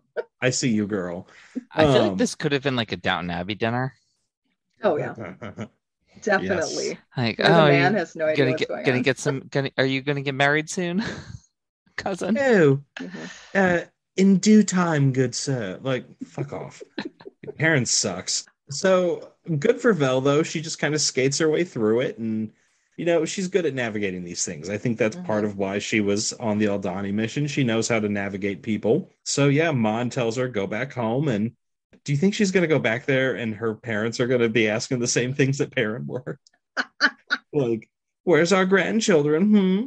I 0.43 0.51
see 0.51 0.71
you, 0.71 0.89
girl. 0.89 1.29
I 1.71 1.85
feel 1.87 2.03
Um, 2.03 2.09
like 2.09 2.19
this 2.19 2.35
could 2.35 2.51
have 2.51 2.63
been 2.63 2.75
like 2.75 2.91
a 2.91 2.97
Downton 2.97 3.31
Abbey 3.31 3.55
dinner. 3.55 3.95
Oh 4.83 4.97
yeah, 4.97 5.15
definitely. 6.23 6.99
Like, 7.17 7.39
Where 7.39 7.49
the 7.49 7.63
oh, 7.63 7.69
man 7.69 7.95
has 7.95 8.17
no 8.17 8.27
idea 8.27 8.37
gonna 8.37 8.51
what's 8.51 8.61
get 8.61 8.69
going 8.69 8.85
gonna 8.85 8.97
on. 8.99 9.03
get 9.03 9.19
some. 9.19 9.41
Gonna 9.51 9.71
are 9.79 9.85
you 9.85 10.03
gonna 10.03 10.23
get 10.23 10.35
married 10.35 10.69
soon, 10.71 11.05
cousin? 11.97 12.35
no, 12.35 12.83
Mhm. 12.99 13.31
uh, 13.55 13.85
in 14.17 14.39
due 14.39 14.63
time, 14.63 15.13
good 15.13 15.35
sir. 15.35 15.79
Like, 15.83 16.07
fuck 16.25 16.53
off. 16.53 16.83
Perrin 17.59 17.87
sucks. 17.87 18.45
So 18.71 19.33
good 19.59 19.81
for 19.81 19.93
Vel, 19.93 20.21
though. 20.21 20.43
She 20.43 20.61
just 20.61 20.79
kind 20.79 20.95
of 20.95 21.01
skates 21.01 21.39
her 21.39 21.49
way 21.49 21.65
through 21.65 22.01
it. 22.01 22.19
And, 22.19 22.53
you 22.97 23.05
know, 23.05 23.25
she's 23.25 23.49
good 23.49 23.67
at 23.67 23.75
navigating 23.75 24.25
these 24.25 24.45
things. 24.45 24.69
I 24.71 24.79
think 24.79 24.99
that's 24.99 25.17
part 25.17 25.45
Mhm. 25.45 25.47
of 25.49 25.57
why 25.57 25.79
she 25.79 26.01
was 26.01 26.33
on 26.35 26.59
the 26.59 26.67
Aldhani 26.67 27.13
mission. 27.13 27.47
She 27.47 27.65
knows 27.65 27.89
how 27.89 28.01
to 28.01 28.09
navigate 28.09 28.63
people. 28.63 29.11
So, 29.25 29.49
yeah, 29.49 29.71
Mon 29.71 30.11
tells 30.11 30.37
her, 30.37 30.49
go 30.49 30.67
back 30.67 30.93
home. 30.93 31.29
And 31.29 31.53
do 32.05 32.13
you 32.13 32.19
think 32.19 32.35
she's 32.35 32.51
going 32.51 32.63
to 32.63 32.69
go 32.69 32.79
back 32.79 33.07
there 33.07 33.35
and 33.35 33.55
her 33.55 33.75
parents 33.75 34.21
are 34.21 34.27
going 34.27 34.41
to 34.41 34.49
be 34.49 34.69
asking 34.69 35.01
the 35.01 35.07
same 35.09 35.35
things 35.35 35.59
that 35.59 35.73
Perrin 35.73 36.07
were? 36.07 36.39
like, 37.53 37.89
where's 38.25 38.53
our 38.53 38.65
grandchildren? 38.67 39.49
Hmm. 39.51 39.85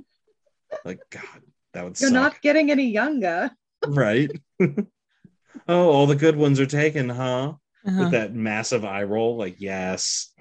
Like, 0.84 1.00
God, 1.10 1.42
that 1.74 1.84
would 1.84 2.00
You're 2.00 2.10
suck. 2.10 2.14
not 2.14 2.42
getting 2.42 2.72
any 2.72 2.90
younger. 2.90 3.52
Right. 3.86 4.32
oh, 4.60 4.88
all 5.68 6.08
the 6.08 6.16
good 6.16 6.36
ones 6.36 6.60
are 6.60 6.66
taken, 6.66 7.10
huh? 7.10 7.54
Uh-huh. 7.86 8.04
With 8.04 8.12
that 8.12 8.34
massive 8.34 8.86
eye 8.86 9.04
roll, 9.04 9.36
like, 9.38 9.56
yes, 9.60 10.32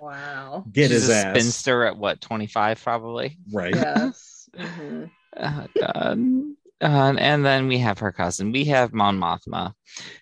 Wow. 0.00 0.64
get 0.70 0.90
She's 0.90 1.02
his 1.02 1.08
a 1.10 1.14
ass. 1.14 1.36
spinster 1.38 1.84
at 1.84 1.96
what 1.96 2.20
twenty 2.20 2.46
five 2.46 2.82
probably. 2.82 3.38
Right. 3.52 3.74
Yes. 3.74 4.48
Mhm. 4.58 5.10
Oh, 5.36 5.66
God. 5.80 6.18
Uh, 6.80 7.14
and 7.18 7.44
then 7.44 7.66
we 7.66 7.78
have 7.78 7.98
her 7.98 8.12
cousin. 8.12 8.52
We 8.52 8.66
have 8.66 8.92
Mon 8.92 9.18
Mothma, 9.18 9.72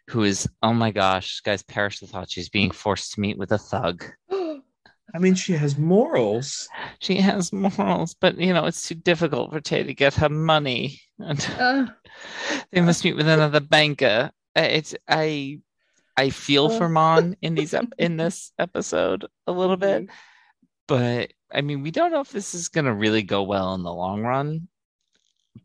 who 0.08 0.22
is 0.22 0.48
oh 0.62 0.72
my 0.72 0.90
gosh, 0.90 1.40
guys, 1.40 1.62
perish 1.62 2.00
the 2.00 2.06
thought 2.06 2.30
she's 2.30 2.48
being 2.48 2.70
forced 2.70 3.12
to 3.14 3.20
meet 3.20 3.36
with 3.36 3.52
a 3.52 3.58
thug. 3.58 4.04
I 4.30 5.18
mean, 5.18 5.34
she 5.34 5.52
has 5.52 5.76
morals. 5.76 6.66
She 7.00 7.16
has 7.16 7.52
morals, 7.52 8.14
but 8.18 8.38
you 8.38 8.54
know 8.54 8.64
it's 8.64 8.88
too 8.88 8.94
difficult 8.94 9.52
for 9.52 9.60
Tay 9.60 9.82
to 9.82 9.92
get 9.92 10.14
her 10.14 10.30
money, 10.30 10.98
and 11.18 11.46
Uh, 11.58 11.86
they 12.70 12.80
must 12.80 13.04
meet 13.04 13.16
with 13.16 13.28
another 13.28 13.60
banker. 13.60 14.30
It's 14.56 14.94
I, 15.06 15.60
I 16.16 16.30
feel 16.30 16.68
for 16.68 16.86
Uh. 16.86 16.90
Mon 16.90 17.36
in 17.42 17.54
these 17.54 17.74
ep- 17.74 17.94
in 17.98 18.16
this 18.18 18.52
episode 18.58 19.26
a 19.46 19.52
little 19.52 19.76
bit, 19.76 20.08
but 20.88 21.32
I 21.52 21.60
mean 21.60 21.82
we 21.82 21.90
don't 21.90 22.12
know 22.12 22.20
if 22.20 22.30
this 22.30 22.54
is 22.54 22.68
gonna 22.68 22.94
really 22.94 23.22
go 23.22 23.42
well 23.42 23.74
in 23.74 23.82
the 23.82 23.92
long 23.92 24.22
run. 24.22 24.68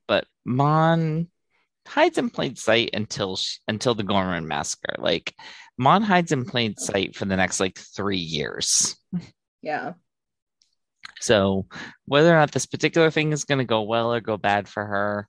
But 0.07 0.25
Mon 0.45 1.27
hides 1.87 2.17
in 2.17 2.29
plain 2.29 2.55
sight 2.55 2.91
until 2.93 3.37
sh 3.37 3.59
until 3.67 3.95
the 3.95 4.03
Ghorman 4.03 4.47
massacre. 4.47 4.95
Like 4.97 5.33
Mon 5.77 6.01
hides 6.01 6.31
in 6.31 6.45
plain 6.45 6.75
sight 6.77 7.15
for 7.15 7.25
the 7.25 7.37
next 7.37 7.59
like 7.59 7.77
three 7.77 8.17
years. 8.17 8.97
yeah. 9.61 9.93
So 11.19 11.65
whether 12.05 12.31
or 12.31 12.39
not 12.39 12.51
this 12.51 12.65
particular 12.65 13.09
thing 13.09 13.31
is 13.31 13.45
going 13.45 13.59
to 13.59 13.65
go 13.65 13.81
well 13.81 14.13
or 14.13 14.21
go 14.21 14.37
bad 14.37 14.67
for 14.67 14.85
her, 14.85 15.27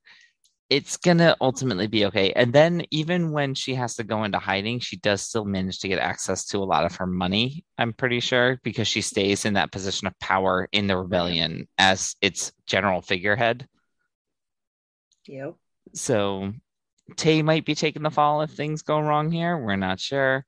it's 0.70 0.98
going 0.98 1.18
to 1.18 1.36
ultimately 1.40 1.86
be 1.86 2.04
okay. 2.06 2.32
And 2.32 2.52
then 2.52 2.84
even 2.90 3.32
when 3.32 3.54
she 3.54 3.74
has 3.74 3.96
to 3.96 4.04
go 4.04 4.24
into 4.24 4.38
hiding, 4.38 4.80
she 4.80 4.96
does 4.96 5.22
still 5.22 5.46
manage 5.46 5.78
to 5.80 5.88
get 5.88 5.98
access 5.98 6.44
to 6.46 6.58
a 6.58 6.64
lot 6.64 6.84
of 6.84 6.96
her 6.96 7.06
money, 7.06 7.64
I'm 7.78 7.94
pretty 7.94 8.20
sure, 8.20 8.60
because 8.62 8.86
she 8.86 9.00
stays 9.00 9.46
in 9.46 9.54
that 9.54 9.72
position 9.72 10.06
of 10.06 10.18
power 10.18 10.68
in 10.72 10.86
the 10.86 10.96
rebellion 10.96 11.68
as 11.78 12.16
its 12.20 12.52
general 12.66 13.00
figurehead. 13.00 13.66
Yep. 15.26 15.54
So 15.94 16.52
Tay 17.16 17.40
might 17.40 17.64
be 17.64 17.74
taking 17.74 18.02
the 18.02 18.10
fall 18.10 18.42
if 18.42 18.50
things 18.50 18.82
go 18.82 19.00
wrong 19.00 19.32
here. 19.32 19.56
We're 19.56 19.76
not 19.76 20.00
sure. 20.00 20.44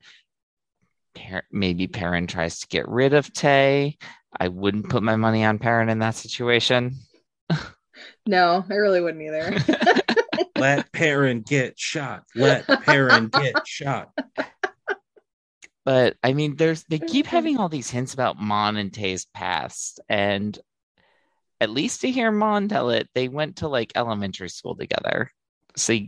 Maybe 1.51 1.87
Perrin 1.87 2.27
tries 2.27 2.61
to 2.61 2.69
get 2.69 2.89
rid 2.89 3.15
of 3.15 3.33
Tay. 3.33 3.97
I 4.39 4.49
wouldn't 4.49 4.91
put 4.91 5.03
my 5.03 5.17
money 5.17 5.45
on 5.45 5.59
Perrin 5.59 5.89
in 5.89 6.01
that 6.01 6.15
situation. 6.15 6.97
No, 8.27 8.65
I 8.69 8.75
really 8.75 9.01
wouldn't 9.01 9.23
either. 9.23 9.57
Let 10.61 10.93
Perrin 10.93 11.41
get 11.41 11.79
shot. 11.79 12.25
Let 12.37 12.67
Perrin 12.69 13.29
get 13.29 13.57
shot. 13.67 14.11
But 15.85 16.17
I 16.23 16.35
mean, 16.35 16.57
there's 16.57 16.85
they 16.85 16.99
keep 16.99 17.27
having 17.27 17.57
all 17.59 17.69
these 17.71 17.91
hints 17.91 18.13
about 18.15 18.39
Mon 18.39 18.77
and 18.77 18.93
Tay's 18.93 19.27
past, 19.35 19.99
and 20.09 20.59
at 21.61 21.71
least 21.71 22.03
to 22.03 22.11
hear 22.11 22.31
Mon 22.31 22.69
tell 22.69 22.91
it, 22.91 23.09
they 23.15 23.29
went 23.29 23.57
to 23.57 23.69
like 23.69 23.93
elementary 23.97 24.51
school 24.51 24.77
together. 24.77 25.33
So, 25.77 25.99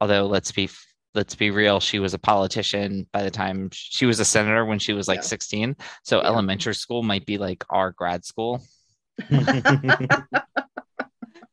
although 0.00 0.26
let's 0.26 0.50
be 0.52 0.68
let's 1.14 1.36
be 1.36 1.50
real, 1.50 1.80
she 1.80 1.98
was 2.00 2.14
a 2.14 2.18
politician 2.18 3.06
by 3.12 3.22
the 3.22 3.30
time 3.30 3.70
she 3.72 4.06
was 4.06 4.20
a 4.20 4.24
senator 4.24 4.64
when 4.64 4.78
she 4.78 4.92
was 4.92 5.08
like 5.08 5.18
Yeah. 5.18 5.22
16. 5.22 5.76
So 6.02 6.20
Yeah. 6.20 6.26
elementary 6.26 6.74
school 6.74 7.02
might 7.02 7.24
be 7.24 7.38
like 7.38 7.64
our 7.70 7.92
grad 7.92 8.24
school 8.24 8.60
when 9.28 9.44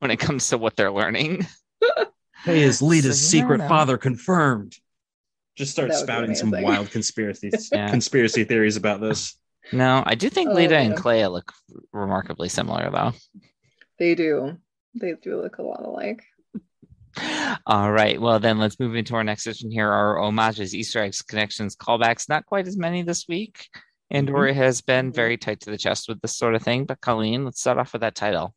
it 0.01 0.19
comes 0.19 0.49
to 0.49 0.57
what 0.57 0.75
they're 0.75 0.91
learning. 0.91 1.45
hey, 2.43 2.63
is 2.63 2.81
Leida's 2.81 3.19
So, 3.21 3.37
secret 3.39 3.59
father 3.67 3.97
confirmed. 3.97 4.75
Just 5.55 5.71
start 5.73 5.89
That 5.89 5.95
would 5.95 6.01
be 6.01 6.05
spouting 6.11 6.35
some 6.35 6.51
wild 6.51 6.89
conspiracy 6.91 7.51
Yeah. 7.71 7.89
conspiracy 7.89 8.43
theories 8.43 8.75
about 8.75 9.01
this. 9.01 9.37
No, 9.71 10.03
I 10.05 10.15
do 10.15 10.29
think 10.29 10.49
Oh, 10.49 10.53
Lita 10.53 10.75
and 10.77 10.91
yeah. 10.93 10.95
Clea 10.99 11.27
look 11.27 11.51
remarkably 11.91 12.49
similar 12.49 12.89
though. 12.91 13.13
They 13.99 14.15
do. 14.15 14.57
They 14.95 15.13
do 15.21 15.39
look 15.41 15.57
a 15.59 15.63
lot 15.63 15.83
alike. 15.85 16.23
All 17.67 17.91
right. 17.91 18.19
Well, 18.19 18.39
then 18.39 18.57
let's 18.57 18.79
move 18.79 18.95
into 18.95 19.13
our 19.15 19.23
next 19.23 19.43
section 19.43 19.69
here. 19.69 19.89
Our 19.91 20.17
homages, 20.17 20.73
Easter 20.73 20.99
eggs, 21.01 21.21
connections, 21.21 21.75
callbacks. 21.75 22.27
Not 22.27 22.45
quite 22.47 22.67
as 22.67 22.75
many 22.77 23.03
this 23.03 23.27
week. 23.27 23.67
Andor 24.09 24.51
has 24.51 24.81
been 24.81 25.11
Mhm. 25.11 25.15
very 25.15 25.37
tight 25.37 25.59
to 25.61 25.69
the 25.71 25.77
chest 25.77 26.09
with 26.09 26.19
this 26.21 26.35
sort 26.35 26.55
of 26.55 26.63
thing. 26.63 26.85
But 26.85 27.01
Colleen, 27.01 27.45
let's 27.45 27.59
start 27.61 27.77
off 27.77 27.93
with 27.93 28.01
that 28.01 28.15
title. 28.15 28.55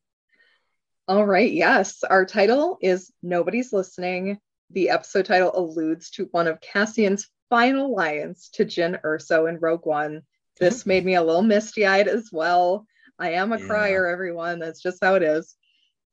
All 1.09 1.25
right. 1.25 1.51
Yes. 1.53 2.03
Our 2.03 2.25
title 2.25 2.79
is 2.81 3.13
Nobody's 3.23 3.73
Listening. 3.73 4.39
The 4.71 4.91
episode 4.91 5.27
title 5.27 5.53
alludes 5.55 6.11
to 6.13 6.25
one 6.33 6.49
of 6.49 6.61
Cassian's 6.61 7.29
final 7.49 7.95
lines 7.95 8.49
to 8.55 8.65
Jyn 8.65 9.01
Erso 9.03 9.49
in 9.49 9.59
Rogue 9.61 9.87
One. 9.87 10.23
This 10.59 10.85
made 10.87 11.05
me 11.05 11.15
a 11.15 11.23
little 11.23 11.43
misty 11.43 11.87
eyed 11.87 12.09
as 12.09 12.31
well. 12.33 12.87
I 13.19 13.33
am 13.33 13.53
a 13.53 13.59
Yeah. 13.59 13.67
crier, 13.67 14.07
everyone. 14.07 14.59
That's 14.59 14.83
just 14.83 14.99
how 15.03 15.15
it 15.15 15.23
is. 15.23 15.55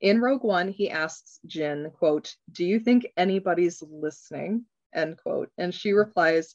In 0.00 0.20
Rogue 0.20 0.44
One, 0.44 0.68
he 0.68 0.90
asks 0.90 1.40
Jyn, 1.46 1.92
quote, 1.94 2.36
Do 2.52 2.64
you 2.64 2.78
think 2.78 3.06
anybody's 3.16 3.82
listening? 3.82 4.66
End 4.94 5.16
quote. 5.18 5.50
And 5.58 5.74
she 5.74 5.92
replies, 5.92 6.54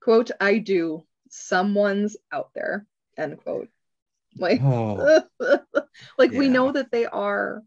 quote, 0.00 0.30
I 0.40 0.58
do. 0.58 1.04
Someone's 1.28 2.16
out 2.30 2.50
there. 2.54 2.86
End 3.16 3.36
quote. 3.38 3.68
Like, 4.36 4.60
Oh, 4.62 5.22
like 6.18 6.32
we 6.32 6.48
know 6.48 6.72
that 6.72 6.90
they 6.90 7.06
are 7.06 7.62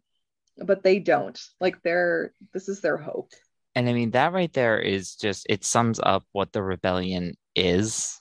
but 0.59 0.82
they 0.84 0.97
don't 0.97 1.39
like 1.61 1.82
they're 1.84 2.34
this 2.51 2.68
is 2.68 2.82
their 2.82 2.97
hope 2.97 3.32
And 3.76 3.88
I 3.88 3.93
mean, 3.93 4.09
that 4.11 4.34
right 4.34 4.51
there 4.51 4.80
is 4.80 5.15
just, 5.15 5.45
it 5.47 5.63
sums 5.63 5.99
up 6.01 6.26
what 6.32 6.51
the 6.51 6.63
rebellion 6.63 7.36
is. 7.55 8.20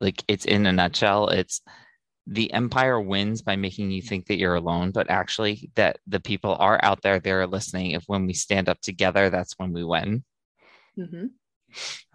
Like, 0.00 0.24
it's 0.26 0.44
in 0.44 0.66
a 0.66 0.72
nutshell. 0.72 1.28
It's 1.28 1.62
the 2.26 2.52
empire 2.52 3.00
wins 3.00 3.42
by 3.42 3.54
making 3.54 3.92
you 3.92 4.02
think 4.02 4.26
that 4.26 4.38
you're 4.38 4.56
alone, 4.56 4.90
but 4.90 5.08
actually, 5.08 5.70
that 5.76 5.98
the 6.08 6.18
people 6.18 6.56
are 6.58 6.80
out 6.82 7.00
there, 7.02 7.20
they're 7.20 7.46
listening. 7.46 7.92
If 7.92 8.02
when 8.08 8.26
we 8.26 8.32
stand 8.34 8.68
up 8.68 8.80
together, 8.80 9.30
that's 9.30 9.54
when 9.56 9.72
we 9.72 9.84
win. 9.84 10.24
Mm-hmm. 10.98 11.26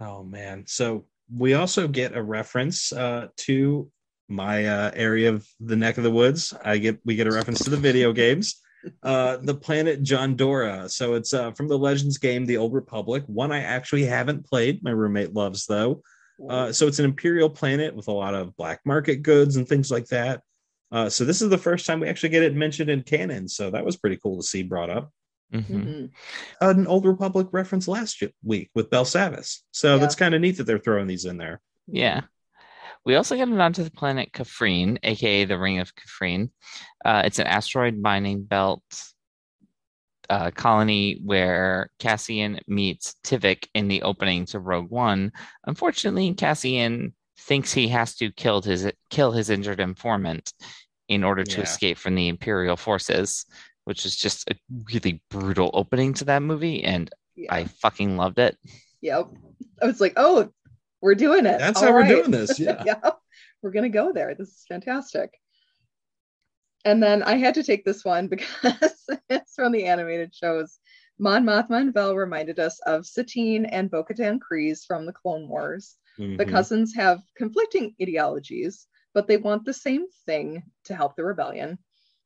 oh 0.04 0.24
man. 0.24 0.66
So 0.68 1.06
we 1.34 1.54
also 1.54 1.88
get 1.88 2.18
a 2.18 2.22
reference 2.22 2.92
uh, 2.92 3.30
to 3.48 3.90
my 4.28 4.66
uh, 4.66 4.92
area 4.94 5.30
of 5.30 5.48
the 5.60 5.76
neck 5.76 5.98
of 5.98 6.04
the 6.04 6.12
woods. 6.12 6.54
I 6.64 6.78
get 6.78 7.00
we 7.06 7.16
get 7.16 7.28
a 7.28 7.32
reference 7.32 7.64
to 7.64 7.70
the 7.70 7.78
video 7.78 8.14
games. 8.14 8.56
Uh, 9.04 9.36
the 9.38 9.56
planet 9.56 10.02
Jondora. 10.02 10.90
So 10.90 11.16
it's 11.16 11.34
uh, 11.34 11.52
from 11.52 11.68
the 11.68 11.78
Legends 11.78 12.20
game, 12.20 12.46
The 12.46 12.56
Old 12.58 12.74
Republic. 12.74 13.24
One 13.26 13.52
I 13.52 13.64
actually 13.64 14.06
haven't 14.06 14.46
played. 14.46 14.82
My 14.82 14.92
roommate 14.92 15.34
loves 15.34 15.66
though. 15.66 16.04
Uh, 16.48 16.72
so 16.72 16.88
it's 16.88 17.00
an 17.00 17.04
imperial 17.06 17.50
planet 17.50 17.96
with 17.96 18.08
a 18.08 18.14
lot 18.14 18.34
of 18.36 18.56
black 18.56 18.80
market 18.86 19.24
goods 19.24 19.58
and 19.58 19.68
things 19.68 19.92
like 19.92 20.06
that. 20.08 20.42
Uh, 20.92 21.10
so 21.10 21.26
this 21.26 21.42
is 21.42 21.50
the 21.50 21.58
first 21.58 21.86
time 21.86 22.00
we 22.00 22.08
actually 22.08 22.30
get 22.30 22.44
it 22.44 22.56
mentioned 22.56 22.90
in 22.90 23.02
canon. 23.02 23.50
So 23.50 23.72
that 23.72 23.84
was 23.84 23.98
pretty 23.98 24.18
cool 24.18 24.38
to 24.38 24.44
see 24.44 24.64
brought 24.64 24.92
up. 24.92 25.12
Mhm. 25.54 25.64
Mhm. 25.66 26.10
An 26.62 26.88
Old 26.88 27.06
Republic 27.06 27.48
reference 27.52 27.88
last 27.90 28.24
week 28.44 28.70
with 28.74 28.90
Belsavis. 28.90 29.64
So 29.72 29.96
Yeah. 29.96 30.02
that's 30.02 30.16
kind 30.16 30.34
of 30.36 30.40
neat 30.40 30.58
that 30.58 30.64
they're 30.66 30.80
throwing 30.80 31.08
these 31.08 31.26
in 31.26 31.38
there. 31.38 31.60
Yeah. 31.88 32.22
We 33.08 33.16
also 33.16 33.38
get 33.38 33.48
it 33.48 33.58
onto 33.58 33.86
the 33.86 33.90
planet 33.92 34.34
Kafrene, 34.34 34.98
aka 35.02 35.46
the 35.46 35.58
Ring 35.58 35.80
of 35.80 35.96
Kafrene. 35.96 36.50
Uh, 37.06 37.22
it's 37.24 37.40
an 37.40 37.48
asteroid 37.48 37.98
mining 37.98 38.44
belt 38.44 38.84
uh, 40.30 40.52
colony 40.52 41.22
where 41.24 41.90
Cassian 42.00 42.60
meets 42.68 43.16
Tivik 43.24 43.70
in 43.74 43.88
the 43.88 44.02
opening 44.02 44.46
to 44.48 44.60
Rogue 44.60 44.92
One. 44.92 45.32
Unfortunately, 45.66 46.34
Cassian 46.34 47.14
thinks 47.40 47.72
he 47.72 47.88
has 47.88 48.14
to 48.18 48.30
kill 48.34 48.62
his 48.62 48.92
kill 49.10 49.32
his 49.32 49.50
injured 49.50 49.80
informant 49.80 50.52
in 51.08 51.24
order 51.24 51.46
to 51.46 51.58
Yeah. 51.60 51.64
escape 51.64 51.98
from 51.98 52.16
the 52.16 52.28
Imperial 52.28 52.76
forces, 52.76 53.46
which 53.86 54.06
is 54.06 54.18
just 54.18 54.50
a 54.52 54.56
really 54.92 55.22
brutal 55.30 55.72
opening 55.74 56.14
to 56.16 56.26
that 56.26 56.42
movie, 56.42 56.84
and 56.84 57.10
yeah 57.38 57.54
I 57.56 57.64
fucking 57.64 58.18
loved 58.18 58.38
it. 58.40 58.58
yep 59.00 59.28
i 59.82 59.86
was 59.86 60.02
like 60.02 60.14
oh 60.18 60.50
we're 61.02 61.16
doing 61.16 61.46
it 61.46 61.60
That's 61.60 61.82
All 61.82 61.88
how 61.90 61.94
we're 61.94 62.08
doing 62.08 62.32
this. 62.32 62.60
Yeah. 62.60 62.84
yeah 62.86 63.12
we're 63.62 63.72
gonna 63.72 63.90
go 63.90 64.12
there 64.12 64.36
this 64.36 64.50
is 64.50 64.66
fantastic 64.68 65.32
and 66.86 67.02
then 67.02 67.24
i 67.24 67.36
had 67.38 67.54
to 67.56 67.64
take 67.64 67.86
this 67.86 68.04
one 68.06 68.28
because 68.36 69.06
it's 69.30 69.56
from 69.56 69.72
the 69.72 69.86
animated 69.86 70.34
shows 70.34 70.80
mon 71.20 71.44
mothma 71.44 71.82
and 71.82 71.94
vel 71.94 72.16
reminded 72.16 72.60
us 72.60 72.80
of 72.86 73.06
satine 73.06 73.66
and 73.66 73.90
bo-katan 73.92 74.40
kryze 74.40 74.86
from 74.86 75.06
the 75.06 75.14
clone 75.14 75.48
wars 75.48 75.96
The 76.18 76.46
Mhm. 76.46 76.52
cousins 76.52 76.96
have 76.96 77.20
conflicting 77.36 77.96
ideologies, 78.02 78.88
but 79.14 79.28
they 79.28 79.38
want 79.38 79.66
the 79.66 79.74
same 79.74 80.06
thing 80.26 80.64
to 80.86 80.96
help 80.96 81.16
the 81.16 81.24
rebellion. 81.24 81.78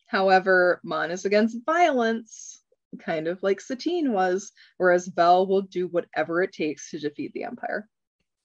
However, 0.07 0.79
Mon 0.83 1.11
is 1.11 1.25
against 1.25 1.65
violence, 1.65 2.63
kind 2.99 3.27
of 3.27 3.43
like 3.43 3.59
Satine 3.61 4.11
was, 4.13 4.51
whereas 4.77 5.07
Vel 5.07 5.45
will 5.47 5.61
do 5.63 5.87
whatever 5.87 6.41
it 6.41 6.53
takes 6.53 6.89
to 6.91 6.99
defeat 6.99 7.31
the 7.33 7.43
Empire, 7.43 7.87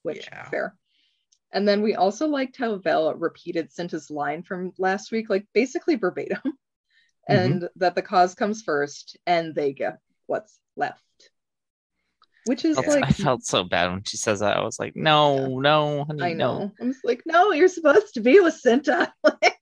which 0.07 0.29
Yeah. 0.31 0.49
fair. 0.49 0.75
And 1.53 1.67
then 1.67 1.83
we 1.83 1.95
also 1.95 2.27
liked 2.27 2.57
how 2.57 2.77
Vel 2.77 3.15
repeated 3.15 3.71
Cinta's 3.71 4.11
line 4.11 4.43
from 4.43 4.73
last 4.79 5.13
week, 5.13 5.31
like 5.31 5.47
basically 5.53 5.97
verbatim, 5.97 6.41
mm-hmm. 6.45 7.33
and 7.33 7.69
that 7.77 7.95
the 7.95 8.03
cause 8.03 8.35
comes 8.35 8.63
first 8.63 9.17
and 9.27 9.55
they 9.55 9.73
get 9.73 9.99
what's 10.27 10.59
left. 10.77 11.03
Which 12.47 12.65
is 12.65 12.77
That's- 12.77 12.95
like 12.95 13.05
I 13.05 13.11
felt 13.11 13.45
so 13.45 13.65
bad 13.65 13.91
when 13.91 14.05
she 14.05 14.17
says 14.17 14.41
that. 14.41 14.57
I 14.57 14.63
was 14.63 14.79
like, 14.79 14.95
no, 14.95 15.59
no, 15.59 16.05
honey, 16.05 16.23
I 16.23 16.33
no. 16.33 16.59
know. 16.59 16.73
I'm 16.81 16.93
just 16.93 17.05
like, 17.05 17.23
no, 17.27 17.53
you're 17.53 17.69
supposed 17.69 18.15
to 18.15 18.21
be 18.21 18.39
with 18.41 18.61
Cinta. 18.65 19.11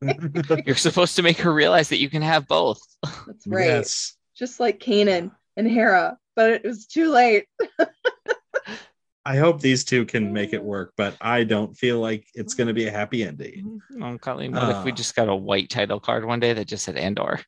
You're 0.67 0.77
supposed 0.77 1.17
to 1.17 1.23
make 1.23 1.39
her 1.39 1.53
realize 1.53 1.89
that 1.89 1.99
you 1.99 2.11
can 2.11 2.21
have 2.21 2.47
both. 2.47 2.79
That's 3.27 3.47
right. 3.47 3.65
Yes. 3.65 4.15
Just 4.37 4.61
like 4.61 4.81
Kanan 4.81 5.31
and 5.57 5.67
Hera, 5.67 6.19
but 6.37 6.51
it 6.51 6.65
was 6.65 6.87
too 6.87 7.11
late. 7.11 7.47
I 9.27 9.37
hope 9.37 9.61
these 9.61 9.85
two 9.85 10.05
can 10.05 10.33
make 10.35 10.53
it 10.53 10.63
work, 10.63 10.93
but 10.99 11.17
I 11.21 11.45
don't 11.45 11.75
feel 11.77 11.99
like 11.99 12.27
it's 12.35 12.53
going 12.55 12.69
to 12.69 12.75
be 12.75 12.87
a 12.87 12.91
happy 12.91 13.25
ending. 13.25 13.81
Oh, 14.03 14.19
Colleen, 14.19 14.53
what 14.53 14.69
if 14.69 14.85
we 14.85 14.93
Ah. 14.93 14.95
just 14.95 15.17
got 15.17 15.29
a 15.31 15.35
white 15.35 15.71
title 15.71 15.99
card 15.99 16.27
one 16.27 16.41
day 16.41 16.53
that 16.53 16.67
just 16.67 16.85
said 16.85 16.97
Andor? 16.99 17.41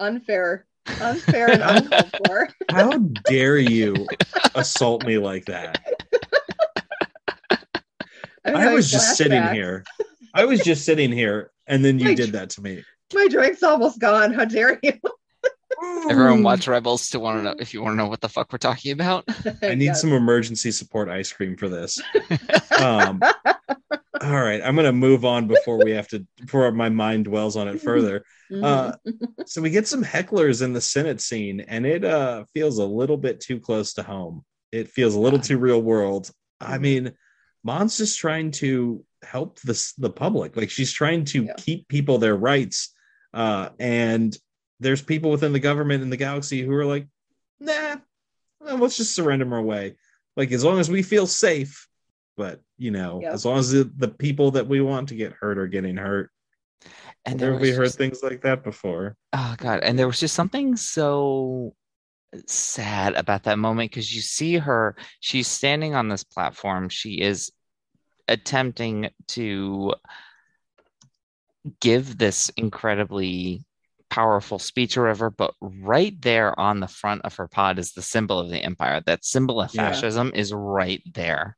Unfair. 0.00 0.66
Unfair 1.00 1.50
and 1.50 1.62
uncalled 1.62 2.10
for. 2.26 2.48
How 2.70 2.98
dare 2.98 3.56
you 3.58 4.06
assault 4.56 5.06
me 5.06 5.18
like 5.18 5.44
that? 5.46 5.78
I'm 8.44 8.56
I 8.56 8.74
was 8.74 8.90
just 8.90 9.16
sitting 9.16 9.42
flashbacks. 9.42 9.54
here. 9.54 9.84
I 10.34 10.44
was 10.44 10.60
just 10.60 10.84
sitting 10.84 11.10
here, 11.12 11.50
and 11.66 11.84
then 11.84 11.98
you 11.98 12.06
Wait. 12.08 12.16
did 12.16 12.32
that 12.32 12.50
to 12.50 12.62
me. 12.62 12.84
My 13.14 13.26
drink's 13.28 13.62
almost 13.62 13.98
gone. 14.00 14.32
How 14.32 14.44
dare 14.44 14.78
you? 14.82 14.92
Everyone 16.08 16.42
watch 16.42 16.66
Rebels 16.68 17.10
to 17.10 17.20
want 17.20 17.38
to 17.38 17.42
know 17.42 17.54
if 17.58 17.74
you 17.74 17.82
want 17.82 17.92
to 17.94 17.96
know 17.96 18.06
what 18.08 18.20
the 18.20 18.28
fuck 18.28 18.52
we're 18.52 18.58
talking 18.58 18.92
about. 18.92 19.24
I 19.62 19.74
need 19.74 19.86
Yes. 19.86 20.00
some 20.00 20.12
emergency 20.12 20.70
support 20.70 21.08
ice 21.08 21.32
cream 21.32 21.56
for 21.56 21.68
this. 21.68 22.00
Um, 22.78 23.20
all 24.20 24.40
right, 24.40 24.60
I'm 24.64 24.74
going 24.74 24.86
to 24.86 24.92
move 24.92 25.24
on 25.24 25.46
before 25.46 25.82
we 25.82 25.92
have 25.92 26.08
to, 26.08 26.26
before 26.40 26.70
my 26.72 26.88
mind 26.88 27.24
dwells 27.26 27.56
on 27.56 27.68
it 27.68 27.80
further. 27.80 28.24
Mhm. 28.50 28.64
Uh, 28.64 28.92
so 29.46 29.60
we 29.60 29.70
get 29.70 29.86
some 29.88 30.02
hecklers 30.04 30.62
in 30.62 30.72
the 30.72 30.80
Senate 30.80 31.20
scene, 31.20 31.60
and 31.60 31.84
it 31.84 32.04
uh, 32.04 32.44
feels 32.54 32.78
a 32.78 32.84
little 32.84 33.16
bit 33.16 33.40
too 33.40 33.58
close 33.60 33.94
to 33.94 34.02
home. 34.02 34.44
It 34.72 34.88
feels 34.88 35.14
a 35.14 35.20
little 35.20 35.38
too 35.40 35.58
real 35.58 35.82
world. 35.82 36.30
I 36.60 36.78
Mhm. 36.78 36.80
mean, 36.80 37.12
Mon's 37.64 37.98
just 37.98 38.18
trying 38.18 38.52
to 38.52 39.04
help 39.24 39.58
the 39.60 39.92
the 39.98 40.10
public. 40.10 40.56
Like 40.56 40.70
she's 40.70 40.92
trying 40.92 41.24
to 41.26 41.44
Yeah. 41.44 41.54
keep 41.56 41.88
people 41.88 42.18
their 42.18 42.36
rights. 42.36 42.94
Uh, 43.34 43.70
and 43.80 44.36
there's 44.80 45.02
people 45.02 45.30
within 45.30 45.52
the 45.52 45.60
government 45.60 46.02
in 46.02 46.10
the 46.10 46.16
galaxy 46.16 46.62
who 46.62 46.72
are 46.74 46.84
like, 46.84 47.06
nah, 47.60 47.96
let's 48.60 48.96
just 48.96 49.14
surrender 49.14 49.44
them 49.44 49.54
away. 49.54 49.96
Like 50.36 50.52
as 50.52 50.64
long 50.64 50.78
as 50.78 50.90
we 50.90 51.02
feel 51.02 51.26
safe, 51.26 51.88
but 52.36 52.60
you 52.76 52.90
know, 52.90 53.20
Yep. 53.22 53.32
as 53.32 53.46
long 53.46 53.58
as 53.58 53.70
the, 53.70 53.90
the 53.96 54.08
people 54.08 54.50
that 54.52 54.66
we 54.66 54.80
want 54.80 55.08
to 55.08 55.14
get 55.14 55.32
hurt 55.32 55.58
are 55.58 55.66
getting 55.66 55.96
hurt. 55.96 56.30
And 57.24 57.40
there 57.40 57.56
we 57.56 57.70
heard 57.70 57.86
just, 57.86 57.98
things 57.98 58.22
like 58.22 58.42
that 58.42 58.62
before. 58.62 59.16
oh 59.32 59.54
god, 59.58 59.80
and 59.82 59.98
there 59.98 60.06
was 60.06 60.20
just 60.20 60.34
something 60.34 60.76
so 60.76 61.74
sad 62.46 63.14
about 63.14 63.44
that 63.44 63.58
moment 63.58 63.90
because 63.90 64.14
you 64.14 64.20
see 64.20 64.58
her, 64.58 64.94
she's 65.20 65.48
standing 65.48 65.94
on 65.94 66.08
this 66.08 66.22
platform. 66.22 66.88
She 66.88 67.20
is 67.20 67.50
attempting 68.28 69.10
to 69.28 69.94
give 71.80 72.18
this 72.18 72.50
incredibly 72.56 73.64
powerful 74.16 74.58
speech 74.58 74.96
or 74.96 75.02
whatever, 75.02 75.28
but 75.30 75.52
right 75.60 76.18
there 76.22 76.58
on 76.58 76.80
the 76.80 76.88
front 76.88 77.20
of 77.24 77.36
her 77.36 77.46
pod 77.48 77.78
is 77.78 77.92
the 77.92 78.00
symbol 78.00 78.38
of 78.38 78.48
the 78.48 78.58
empire. 78.64 79.02
That 79.04 79.24
symbol 79.26 79.60
of 79.60 79.74
Yeah. 79.74 79.90
fascism 79.92 80.32
is 80.34 80.52
right 80.54 81.02
there 81.14 81.56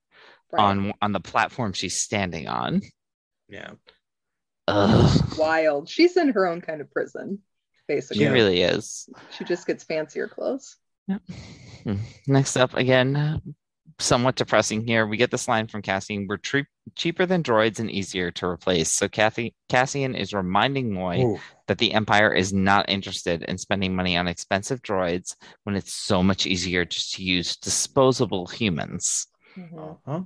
Right. 0.51 0.63
on 0.65 0.93
on 1.01 1.13
the 1.13 1.21
platform 1.21 1.73
she's 1.73 2.01
standing 2.01 2.49
on. 2.49 2.83
Yeah. 3.49 3.73
Ugh. 4.67 5.39
Wild. 5.39 5.89
She's 5.89 6.17
in 6.17 6.31
her 6.31 6.47
own 6.47 6.61
kind 6.61 6.81
of 6.81 6.91
prison, 6.91 7.39
basically. 7.87 8.25
She 8.25 8.31
really 8.31 8.63
is. 8.63 9.09
She 9.37 9.45
just 9.45 9.67
gets 9.67 9.85
fancier 9.85 10.27
clothes. 10.27 10.77
Hmm. 11.85 11.97
Next 12.27 12.57
up, 12.57 12.75
again, 12.75 13.41
somewhat 13.99 14.37
depressing 14.37 14.87
here. 14.87 15.07
We 15.07 15.17
get 15.17 15.31
this 15.31 15.49
line 15.49 15.67
from 15.67 15.83
Cassian: 15.83 16.27
"We're 16.29 16.37
tre- 16.37 16.67
cheaper 16.95 17.27
than 17.27 17.43
droids 17.43 17.81
and 17.81 17.91
easier 17.91 18.31
to 18.33 18.47
replace." 18.47 18.93
So 18.93 19.09
Kathy 19.09 19.55
Cassian 19.69 20.15
is 20.15 20.33
reminding 20.33 20.93
Moy 20.93 21.23
Ooh. 21.23 21.41
that 21.67 21.79
the 21.79 21.93
Empire 21.93 22.33
is 22.33 22.53
not 22.53 22.89
interested 22.89 23.43
in 23.43 23.59
spending 23.59 23.95
money 23.95 24.17
on 24.17 24.29
expensive 24.29 24.83
droids 24.83 25.35
when 25.65 25.77
it's 25.77 25.95
so 25.95 26.23
much 26.23 26.47
easier 26.47 26.85
just 26.85 27.15
to 27.15 27.23
use 27.23 27.57
disposable 27.57 28.47
humans. 28.47 29.27
Mhm. 29.57 29.99
Uh-huh. 30.07 30.23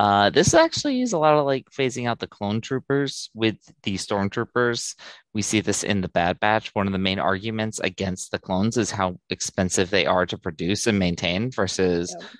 Uh, 0.00 0.30
this 0.30 0.52
actually 0.52 1.00
is 1.00 1.12
a 1.12 1.18
lot 1.18 1.34
of 1.38 1.46
like 1.46 1.66
phasing 1.70 2.08
out 2.08 2.18
the 2.18 2.26
clone 2.26 2.60
troopers 2.60 3.30
with 3.34 3.56
the 3.84 3.94
stormtroopers. 3.94 4.96
We 5.32 5.42
see 5.42 5.60
this 5.60 5.84
in 5.84 6.00
the 6.00 6.08
Bad 6.08 6.40
Batch. 6.40 6.74
One 6.74 6.86
of 6.88 6.92
the 6.92 6.98
main 6.98 7.20
arguments 7.20 7.78
against 7.78 8.32
the 8.32 8.40
clones 8.40 8.76
is 8.76 8.90
how 8.90 9.20
expensive 9.30 9.88
they 9.90 10.06
are 10.06 10.26
to 10.26 10.36
produce 10.36 10.88
and 10.88 10.98
maintain 10.98 11.52
versus 11.52 12.14
Yep. 12.18 12.30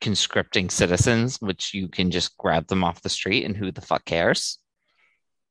Conscripting 0.00 0.70
citizens, 0.70 1.40
which 1.40 1.74
you 1.74 1.88
can 1.88 2.10
just 2.10 2.36
grab 2.36 2.66
them 2.66 2.84
off 2.84 3.02
the 3.02 3.08
street 3.08 3.44
and 3.44 3.56
who 3.56 3.70
the 3.70 3.80
fuck 3.80 4.04
cares? 4.04 4.58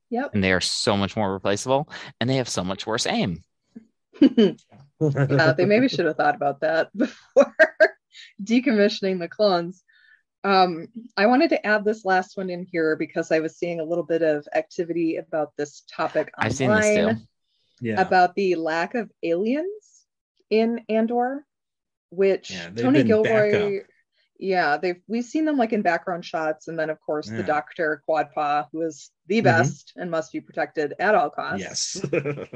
Yep. 0.10 0.34
And 0.34 0.44
they 0.44 0.52
are 0.52 0.62
so 0.62 0.98
much 0.98 1.16
more 1.16 1.32
replaceable 1.32 1.90
and 2.20 2.30
they 2.30 2.38
have 2.38 2.50
so 2.50 2.64
much 2.64 2.88
worse 2.88 3.06
aim. 3.06 3.44
yeah, 4.20 5.54
they 5.56 5.66
maybe 5.66 5.88
should 5.88 6.06
have 6.06 6.18
thought 6.18 6.36
about 6.36 6.62
that 6.62 6.90
before 6.98 7.56
decommissioning 8.44 9.20
the 9.20 9.28
clones. 9.28 9.84
Um, 10.44 10.88
I 11.18 11.26
wanted 11.26 11.50
to 11.50 11.66
add 11.66 11.84
this 11.84 12.06
last 12.06 12.38
one 12.38 12.50
in 12.50 12.66
here 12.72 12.96
because 12.96 13.32
I 13.32 13.40
was 13.40 13.58
seeing 13.58 13.80
a 13.80 13.84
little 13.84 14.06
bit 14.06 14.22
of 14.22 14.48
activity 14.56 15.18
about 15.18 15.52
this 15.58 15.84
topic 15.94 16.32
online 16.38 16.46
I've 16.48 16.56
seen 16.56 16.70
this 16.72 17.18
too. 17.18 17.26
Yeah. 17.82 18.02
about 18.02 18.36
the 18.36 18.56
lack 18.56 18.96
of 18.96 19.12
aliens 19.22 20.06
in 20.50 20.82
Andor, 20.90 21.46
which 22.10 22.52
Yeah, 22.52 22.70
Tony 22.70 23.04
been 23.04 23.24
back 23.24 23.52
Gilroy. 23.52 23.82
Yeah, 24.40 24.78
they've 24.78 25.02
we've 25.08 25.26
seen 25.26 25.44
them 25.46 25.58
like 25.58 25.74
in 25.74 25.82
background 25.82 26.24
shots, 26.24 26.70
and 26.70 26.80
then 26.80 26.90
of 26.90 27.00
course 27.02 27.28
the 27.30 27.44
Doctor 27.44 28.02
Quadpaw 28.08 28.68
who 28.72 28.82
is 28.82 29.12
the 29.28 29.42
Mhm. 29.42 29.44
best 29.44 29.94
and 29.98 30.10
must 30.10 30.32
be 30.32 30.40
protected 30.40 30.94
at 30.98 31.14
all 31.14 31.30
costs. 31.30 32.02
yes. 32.02 32.02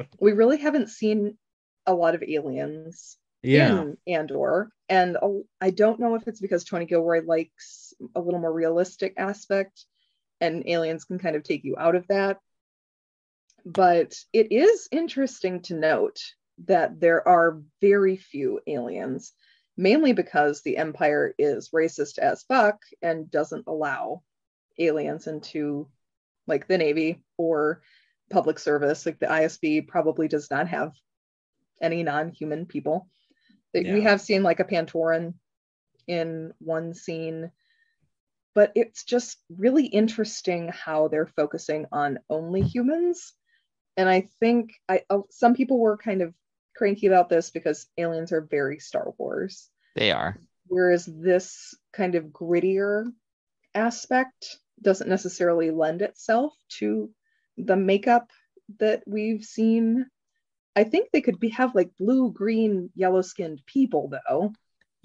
we 0.19 0.31
really 0.31 0.57
haven't 0.57 0.89
seen 0.89 1.37
a 1.85 1.93
lot 1.93 2.15
of 2.15 2.23
aliens 2.23 3.17
yeah. 3.41 3.81
in 3.81 3.97
Andor. 4.07 4.71
And 4.87 5.17
uh, 5.17 5.29
I 5.59 5.71
don't 5.71 5.99
know 5.99 6.15
if 6.15 6.27
it's 6.27 6.39
because 6.39 6.63
Tony 6.63 6.85
Gilroy 6.85 7.21
likes 7.25 7.93
a 8.15 8.21
little 8.21 8.39
more 8.39 8.53
realistic 8.53 9.15
aspect 9.17 9.85
and 10.39 10.63
aliens 10.67 11.03
can 11.03 11.19
kind 11.19 11.35
of 11.35 11.43
take 11.43 11.65
you 11.65 11.75
out 11.77 11.95
of 11.95 12.07
that. 12.07 12.39
But 13.65 14.15
it 14.31 14.51
is 14.51 14.87
interesting 14.91 15.61
to 15.63 15.75
note 15.75 16.19
that 16.65 16.99
there 16.99 17.27
are 17.27 17.61
very 17.81 18.17
few 18.17 18.61
aliens, 18.67 19.33
mainly 19.75 20.13
because 20.13 20.61
the 20.61 20.77
Empire 20.77 21.33
is 21.37 21.69
racist 21.69 22.17
as 22.19 22.43
fuck 22.43 22.79
and 23.01 23.31
doesn't 23.31 23.67
allow 23.67 24.21
aliens 24.77 25.27
into 25.27 25.87
like 26.47 26.67
the 26.67 26.77
Navy 26.77 27.23
or 27.37 27.81
public 28.29 28.59
service. 28.59 29.05
Like 29.05 29.19
the 29.19 29.27
ISB 29.27 29.87
probably 29.87 30.27
does 30.27 30.49
not 30.51 30.67
have 30.67 30.93
any 31.81 32.03
non-human 32.03 32.65
people. 32.65 33.07
That 33.73 33.85
We 33.85 34.01
have 34.01 34.21
seen 34.21 34.43
like 34.43 34.59
a 34.59 34.65
Pantoran 34.65 35.33
in 36.07 36.53
one 36.59 36.93
scene, 36.93 37.51
but 38.53 38.71
it's 38.75 39.03
just 39.03 39.37
really 39.49 39.85
interesting 39.85 40.67
how 40.69 41.07
they're 41.07 41.31
focusing 41.35 41.87
on 41.91 42.19
only 42.29 42.61
humans. 42.61 43.33
And 43.97 44.07
I 44.07 44.27
think 44.39 44.73
I 44.87 45.01
uh, 45.09 45.19
some 45.31 45.55
people 45.55 45.79
were 45.79 45.97
kind 45.97 46.21
of 46.21 46.33
cranky 46.75 47.07
about 47.07 47.29
this 47.29 47.49
because 47.49 47.87
aliens 47.97 48.31
are 48.31 48.41
very 48.41 48.79
Star 48.79 49.13
Wars, 49.17 49.69
They 49.95 50.11
are. 50.11 50.37
whereas 50.67 51.05
this 51.05 51.75
kind 51.93 52.15
of 52.15 52.25
grittier 52.25 53.05
aspect 53.75 54.57
doesn't 54.81 55.09
necessarily 55.09 55.71
lend 55.71 56.01
itself 56.01 56.53
to 56.79 57.09
the 57.57 57.75
makeup 57.75 58.29
that 58.79 59.03
we've 59.05 59.43
seen. 59.43 60.05
I 60.75 60.83
think 60.83 61.09
they 61.11 61.21
could 61.21 61.39
be 61.39 61.49
have 61.49 61.75
like 61.75 61.91
blue, 61.99 62.31
green, 62.31 62.89
yellow 62.95 63.21
skinned 63.21 63.61
people 63.65 64.09
though. 64.27 64.51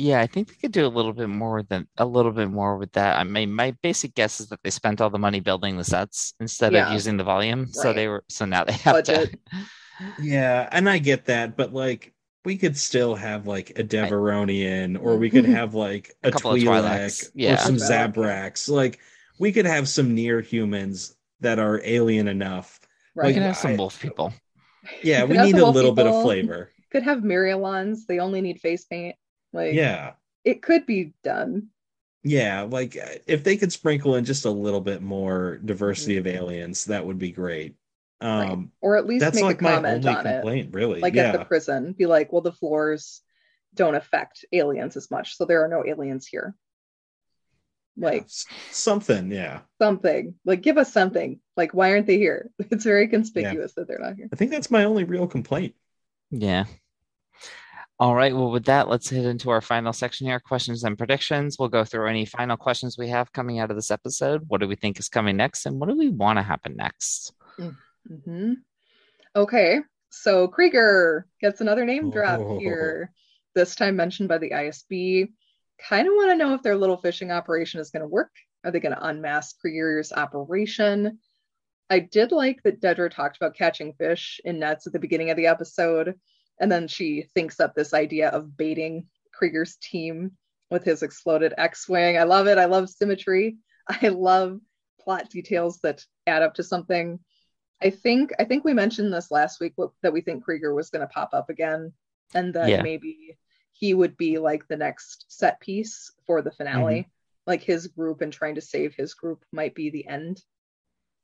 Yeah, 0.00 0.20
I 0.20 0.28
think 0.28 0.48
they 0.48 0.54
could 0.54 0.70
do 0.72 0.86
a 0.86 0.88
little 0.88 1.12
bit 1.12 1.28
more 1.28 1.64
than 1.64 1.88
a 1.96 2.06
little 2.06 2.30
bit 2.30 2.48
more 2.50 2.78
with 2.78 2.92
that. 2.92 3.18
I 3.18 3.24
mean, 3.24 3.52
my 3.52 3.72
basic 3.82 4.14
guess 4.14 4.40
is 4.40 4.48
that 4.48 4.60
they 4.62 4.70
spent 4.70 5.00
all 5.00 5.10
the 5.10 5.18
money 5.18 5.40
building 5.40 5.76
the 5.76 5.82
sets 5.84 6.34
instead 6.38 6.72
Yeah. 6.72 6.86
of 6.86 6.92
using 6.92 7.16
the 7.16 7.24
volume. 7.24 7.66
So 7.66 7.92
they 7.92 8.06
were 8.06 8.22
so 8.28 8.44
now 8.44 8.64
they 8.64 8.72
have 8.74 8.94
Budget. 8.94 9.32
to. 9.32 9.38
Yeah, 10.20 10.68
and 10.70 10.88
I 10.88 10.98
get 10.98 11.26
that, 11.26 11.56
but 11.56 11.72
like 11.72 12.12
we 12.44 12.56
could 12.56 12.76
still 12.76 13.14
have 13.14 13.46
like 13.46 13.70
a 13.78 13.84
Devaronian, 13.84 14.98
or 15.02 15.16
we 15.16 15.28
could 15.30 15.44
mm-hmm. 15.44 15.54
have 15.54 15.74
like 15.74 16.14
a, 16.22 16.28
A 16.28 16.32
couple 16.32 16.52
Twi'lek, 16.52 16.64
Twi'leks, 16.64 17.28
or 17.28 17.30
yeah. 17.34 17.56
some 17.56 17.76
Twi'lek. 17.76 18.14
Zabraks. 18.14 18.68
Like 18.68 19.00
we 19.38 19.52
could 19.52 19.66
have 19.66 19.88
some 19.88 20.14
near 20.14 20.40
humans 20.40 21.16
that 21.40 21.58
are 21.58 21.80
alien 21.84 22.28
enough. 22.28 22.80
We 23.14 23.22
Right. 23.22 23.34
can 23.34 23.42
have 23.42 23.56
some 23.56 23.72
I- 23.72 23.76
wolf 23.76 24.00
people. 24.00 24.32
Yeah, 25.02 25.24
we 25.24 25.36
need 25.36 25.56
a 25.56 25.62
wolf 25.64 25.74
little 25.74 25.92
bit 25.92 26.06
of 26.06 26.22
flavor. 26.22 26.70
Could 26.90 27.02
have 27.02 27.18
Mirialans. 27.18 28.06
They 28.06 28.20
only 28.20 28.40
need 28.40 28.60
face 28.60 28.84
paint. 28.84 29.16
Like 29.52 29.74
Yeah, 29.74 30.12
it 30.44 30.62
could 30.62 30.86
be 30.86 31.12
done. 31.22 31.68
yeah. 32.22 32.62
Like 32.62 32.96
if 33.26 33.44
they 33.44 33.56
could 33.56 33.72
sprinkle 33.72 34.14
in 34.14 34.24
just 34.24 34.44
a 34.46 34.50
little 34.50 34.80
bit 34.80 35.02
more 35.02 35.58
diversity 35.64 36.16
of 36.16 36.24
mm-hmm. 36.24 36.36
aliens, 36.36 36.86
that 36.86 37.04
would 37.04 37.18
be 37.18 37.32
great. 37.32 37.74
Right. 38.22 38.50
Um, 38.50 38.72
Or 38.80 38.96
at 38.96 39.06
least 39.06 39.20
that's 39.24 39.36
make 39.36 39.44
like 39.44 39.60
a 39.60 39.64
my 39.64 39.74
comment 39.74 40.06
only 40.06 40.18
on 40.18 40.26
it. 40.26 40.32
complaint, 40.32 40.74
really. 40.74 41.00
Like 41.00 41.14
yeah. 41.14 41.30
at 41.30 41.38
the 41.38 41.44
prison. 41.44 41.92
Be 41.92 42.06
like, 42.06 42.32
well, 42.32 42.42
the 42.42 42.52
floors 42.52 43.20
don't 43.74 43.94
affect 43.94 44.44
aliens 44.52 44.96
as 44.96 45.10
much, 45.10 45.36
so 45.36 45.44
there 45.44 45.64
are 45.64 45.68
no 45.68 45.84
aliens 45.86 46.26
here. 46.26 46.54
Like 47.96 48.24
S- 48.24 48.46
something, 48.70 49.30
yeah. 49.32 49.60
something. 49.80 50.34
Like 50.44 50.62
give 50.62 50.78
us 50.78 50.92
something. 50.92 51.40
Like 51.56 51.74
why 51.74 51.90
aren't 51.92 52.06
they 52.06 52.18
here? 52.18 52.50
It's 52.70 52.84
very 52.84 53.08
conspicuous 53.08 53.74
that 53.74 53.88
they're 53.88 53.98
not 53.98 54.14
here. 54.16 54.28
I 54.32 54.36
think 54.36 54.50
that's 54.50 54.70
my 54.70 54.84
only 54.84 55.04
real 55.04 55.26
complaint. 55.26 55.74
Yeah. 56.30 56.64
All 58.00 58.14
right. 58.14 58.32
Well, 58.32 58.52
with 58.52 58.66
that, 58.66 58.88
let's 58.88 59.10
head 59.10 59.24
into 59.24 59.50
our 59.50 59.60
final 59.60 59.92
section 59.92 60.28
here 60.28 60.38
questions 60.38 60.84
and 60.84 60.96
predictions. 60.96 61.56
We'll 61.58 61.68
go 61.68 61.84
through 61.84 62.06
any 62.06 62.24
final 62.24 62.56
questions 62.56 62.96
we 62.96 63.08
have 63.08 63.32
coming 63.32 63.58
out 63.58 63.70
of 63.70 63.76
this 63.76 63.90
episode. 63.90 64.44
What 64.46 64.60
do 64.60 64.68
we 64.68 64.76
think 64.76 65.00
is 65.00 65.08
coming 65.08 65.36
next? 65.36 65.66
And 65.66 65.80
what 65.80 65.88
do 65.88 65.96
we 65.96 66.08
want 66.08 66.38
to 66.38 66.44
happen 66.44 66.76
next? 66.76 67.32
Hmm 68.08 68.54
Okay, 69.36 69.80
so 70.10 70.48
Kreegyr 70.48 71.24
gets 71.40 71.60
another 71.60 71.84
name 71.84 72.10
drop 72.10 72.40
Oh. 72.40 72.58
here. 72.58 73.12
This 73.54 73.74
time 73.74 73.94
mentioned 73.96 74.28
by 74.28 74.38
the 74.38 74.50
ISB. 74.52 75.32
Kind 75.78 76.08
of 76.08 76.14
want 76.14 76.30
to 76.30 76.36
know 76.36 76.54
if 76.54 76.62
their 76.62 76.76
little 76.76 76.96
fishing 76.96 77.30
operation 77.30 77.78
is 77.80 77.90
going 77.90 78.02
to 78.02 78.08
work. 78.08 78.30
Are 78.64 78.70
they 78.70 78.80
going 78.80 78.94
to 78.94 79.06
unmask 79.06 79.56
Kreegyr's 79.64 80.12
operation? 80.12 81.18
I 81.90 82.00
did 82.00 82.32
like 82.32 82.62
that 82.64 82.80
Dedra 82.80 83.10
talked 83.10 83.36
about 83.36 83.54
catching 83.54 83.92
fish 83.94 84.40
in 84.44 84.58
nets 84.58 84.86
at 84.86 84.92
the 84.92 84.98
beginning 84.98 85.30
of 85.30 85.36
the 85.36 85.46
episode, 85.46 86.18
and 86.60 86.70
then 86.72 86.88
she 86.88 87.26
thinks 87.34 87.60
up 87.60 87.74
this 87.74 87.94
idea 87.94 88.30
of 88.30 88.56
baiting 88.56 89.06
Kreegyr's 89.40 89.76
team 89.76 90.32
with 90.70 90.84
his 90.84 91.02
exploded 91.02 91.54
X-wing. 91.56 92.18
I 92.18 92.24
love 92.24 92.46
it. 92.46 92.58
I 92.58 92.64
love 92.64 92.90
symmetry. 92.90 93.58
I 93.88 94.08
love 94.08 94.58
plot 95.00 95.30
details 95.30 95.78
that 95.80 96.04
add 96.26 96.42
up 96.42 96.54
to 96.54 96.64
something. 96.64 97.20
I 97.82 97.90
think 97.90 98.32
I 98.38 98.44
think 98.44 98.64
we 98.64 98.74
mentioned 98.74 99.12
this 99.12 99.30
last 99.30 99.60
week 99.60 99.72
what- 99.76 99.92
that 100.02 100.12
we 100.12 100.20
think 100.20 100.44
Kreegyr 100.44 100.74
was 100.74 100.90
going 100.90 101.06
to 101.06 101.12
pop 101.12 101.30
up 101.32 101.48
again, 101.50 101.92
and 102.34 102.54
that 102.54 102.68
Yeah. 102.68 102.82
maybe 102.82 103.38
he 103.72 103.94
would 103.94 104.16
be 104.16 104.38
like 104.38 104.66
the 104.66 104.76
next 104.76 105.26
set 105.28 105.60
piece 105.60 106.10
for 106.26 106.42
the 106.42 106.50
finale. 106.50 107.00
Mm-hmm. 107.02 107.10
Like 107.46 107.62
his 107.62 107.86
group 107.86 108.20
and 108.20 108.32
trying 108.32 108.56
to 108.56 108.60
save 108.60 108.94
his 108.94 109.14
group 109.14 109.44
might 109.52 109.74
be 109.74 109.90
the 109.90 110.06
end 110.06 110.42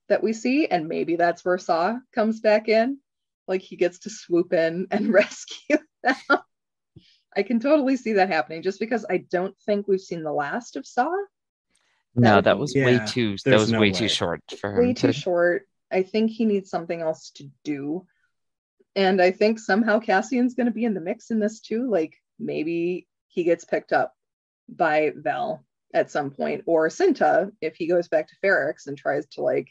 that 0.08 0.22
we 0.22 0.32
see, 0.32 0.66
and 0.66 0.86
maybe 0.88 1.16
that's 1.16 1.44
where 1.44 1.58
Saw 1.58 1.98
comes 2.14 2.40
back 2.40 2.68
in. 2.68 2.98
Like 3.48 3.60
he 3.60 3.76
gets 3.76 3.98
to 4.00 4.10
swoop 4.10 4.52
in 4.52 4.86
and 4.90 5.12
rescue 5.12 5.78
them. 6.02 6.16
I 7.36 7.42
can 7.42 7.58
totally 7.58 7.96
see 7.96 8.12
that 8.14 8.28
happening, 8.30 8.62
just 8.62 8.78
because 8.78 9.04
I 9.10 9.18
don't 9.18 9.58
think 9.66 9.88
we've 9.88 10.00
seen 10.00 10.22
the 10.22 10.32
last 10.32 10.76
of 10.76 10.86
Saw. 10.86 11.10
No, 12.14 12.40
that 12.40 12.54
be- 12.54 12.60
was 12.60 12.74
way 12.74 13.00
too 13.06 13.36
that 13.44 13.58
was 13.58 13.72
no 13.72 13.80
way 13.80 13.88
way. 13.88 13.92
too 13.92 14.08
short 14.08 14.40
for 14.60 14.70
him 14.70 14.78
way 14.78 14.94
to 14.94 15.08
too 15.08 15.12
short. 15.12 15.66
I 15.94 16.02
think 16.02 16.30
he 16.30 16.44
needs 16.44 16.68
something 16.68 17.00
else 17.00 17.30
to 17.36 17.48
do. 17.62 18.06
And 18.96 19.22
I 19.22 19.30
think 19.30 19.58
somehow 19.58 20.00
Cassian's 20.00 20.54
going 20.54 20.66
to 20.66 20.72
be 20.72 20.84
in 20.84 20.94
the 20.94 21.00
mix 21.00 21.30
in 21.30 21.38
this 21.38 21.60
too. 21.60 21.88
Like 21.88 22.14
maybe 22.38 23.06
he 23.28 23.44
gets 23.44 23.64
picked 23.64 23.92
up 23.92 24.12
by 24.68 25.12
Vel 25.16 25.64
at 25.92 26.10
some 26.10 26.30
point, 26.32 26.64
or 26.66 26.88
Cinta 26.88 27.52
if 27.60 27.76
he 27.76 27.86
goes 27.86 28.08
back 28.08 28.28
to 28.28 28.36
Ferrix 28.42 28.88
and 28.88 28.98
tries 28.98 29.26
to 29.28 29.42
like 29.42 29.68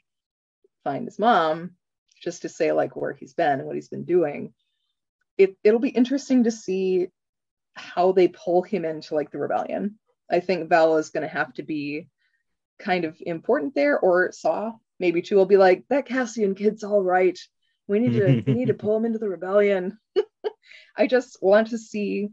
find 0.83 1.05
his 1.05 1.19
mom. 1.19 1.75
just 2.23 2.43
to 2.43 2.49
say 2.49 2.71
like 2.71 2.95
where 2.95 3.13
he's 3.13 3.33
been 3.33 3.59
and 3.59 3.65
what 3.65 3.75
he's 3.75 3.89
been 3.89 4.05
doing. 4.05 4.53
It 5.37 5.57
it'll 5.63 5.79
be 5.79 5.89
interesting 5.89 6.45
to 6.45 6.51
see 6.51 7.07
how 7.75 8.13
they 8.13 8.27
pull 8.29 8.61
him 8.61 8.85
into 8.85 9.15
like 9.15 9.31
the 9.31 9.39
rebellion. 9.39 9.99
I 10.31 10.39
think 10.39 10.69
Vel 10.69 10.97
is 10.97 11.09
going 11.09 11.23
to 11.23 11.33
have 11.33 11.53
to 11.55 11.63
be 11.63 12.07
kind 12.79 13.05
of 13.05 13.17
important 13.19 13.75
there, 13.75 13.99
or 13.99 14.31
Saw 14.31 14.73
maybe 15.03 15.21
two 15.21 15.35
will 15.35 15.45
be 15.45 15.57
like 15.57 15.83
that 15.89 16.05
Cassian 16.05 16.55
kid's 16.55 16.81
all 16.81 17.03
right. 17.03 17.37
We 17.89 17.99
need 17.99 18.13
to 18.13 18.41
we 18.47 18.53
need 18.53 18.69
to 18.69 18.73
pull 18.83 18.95
him 18.95 19.03
into 19.03 19.19
the 19.19 19.27
rebellion. 19.27 19.97
I 20.97 21.07
just 21.07 21.39
want 21.41 21.71
to 21.71 21.77
see 21.77 22.29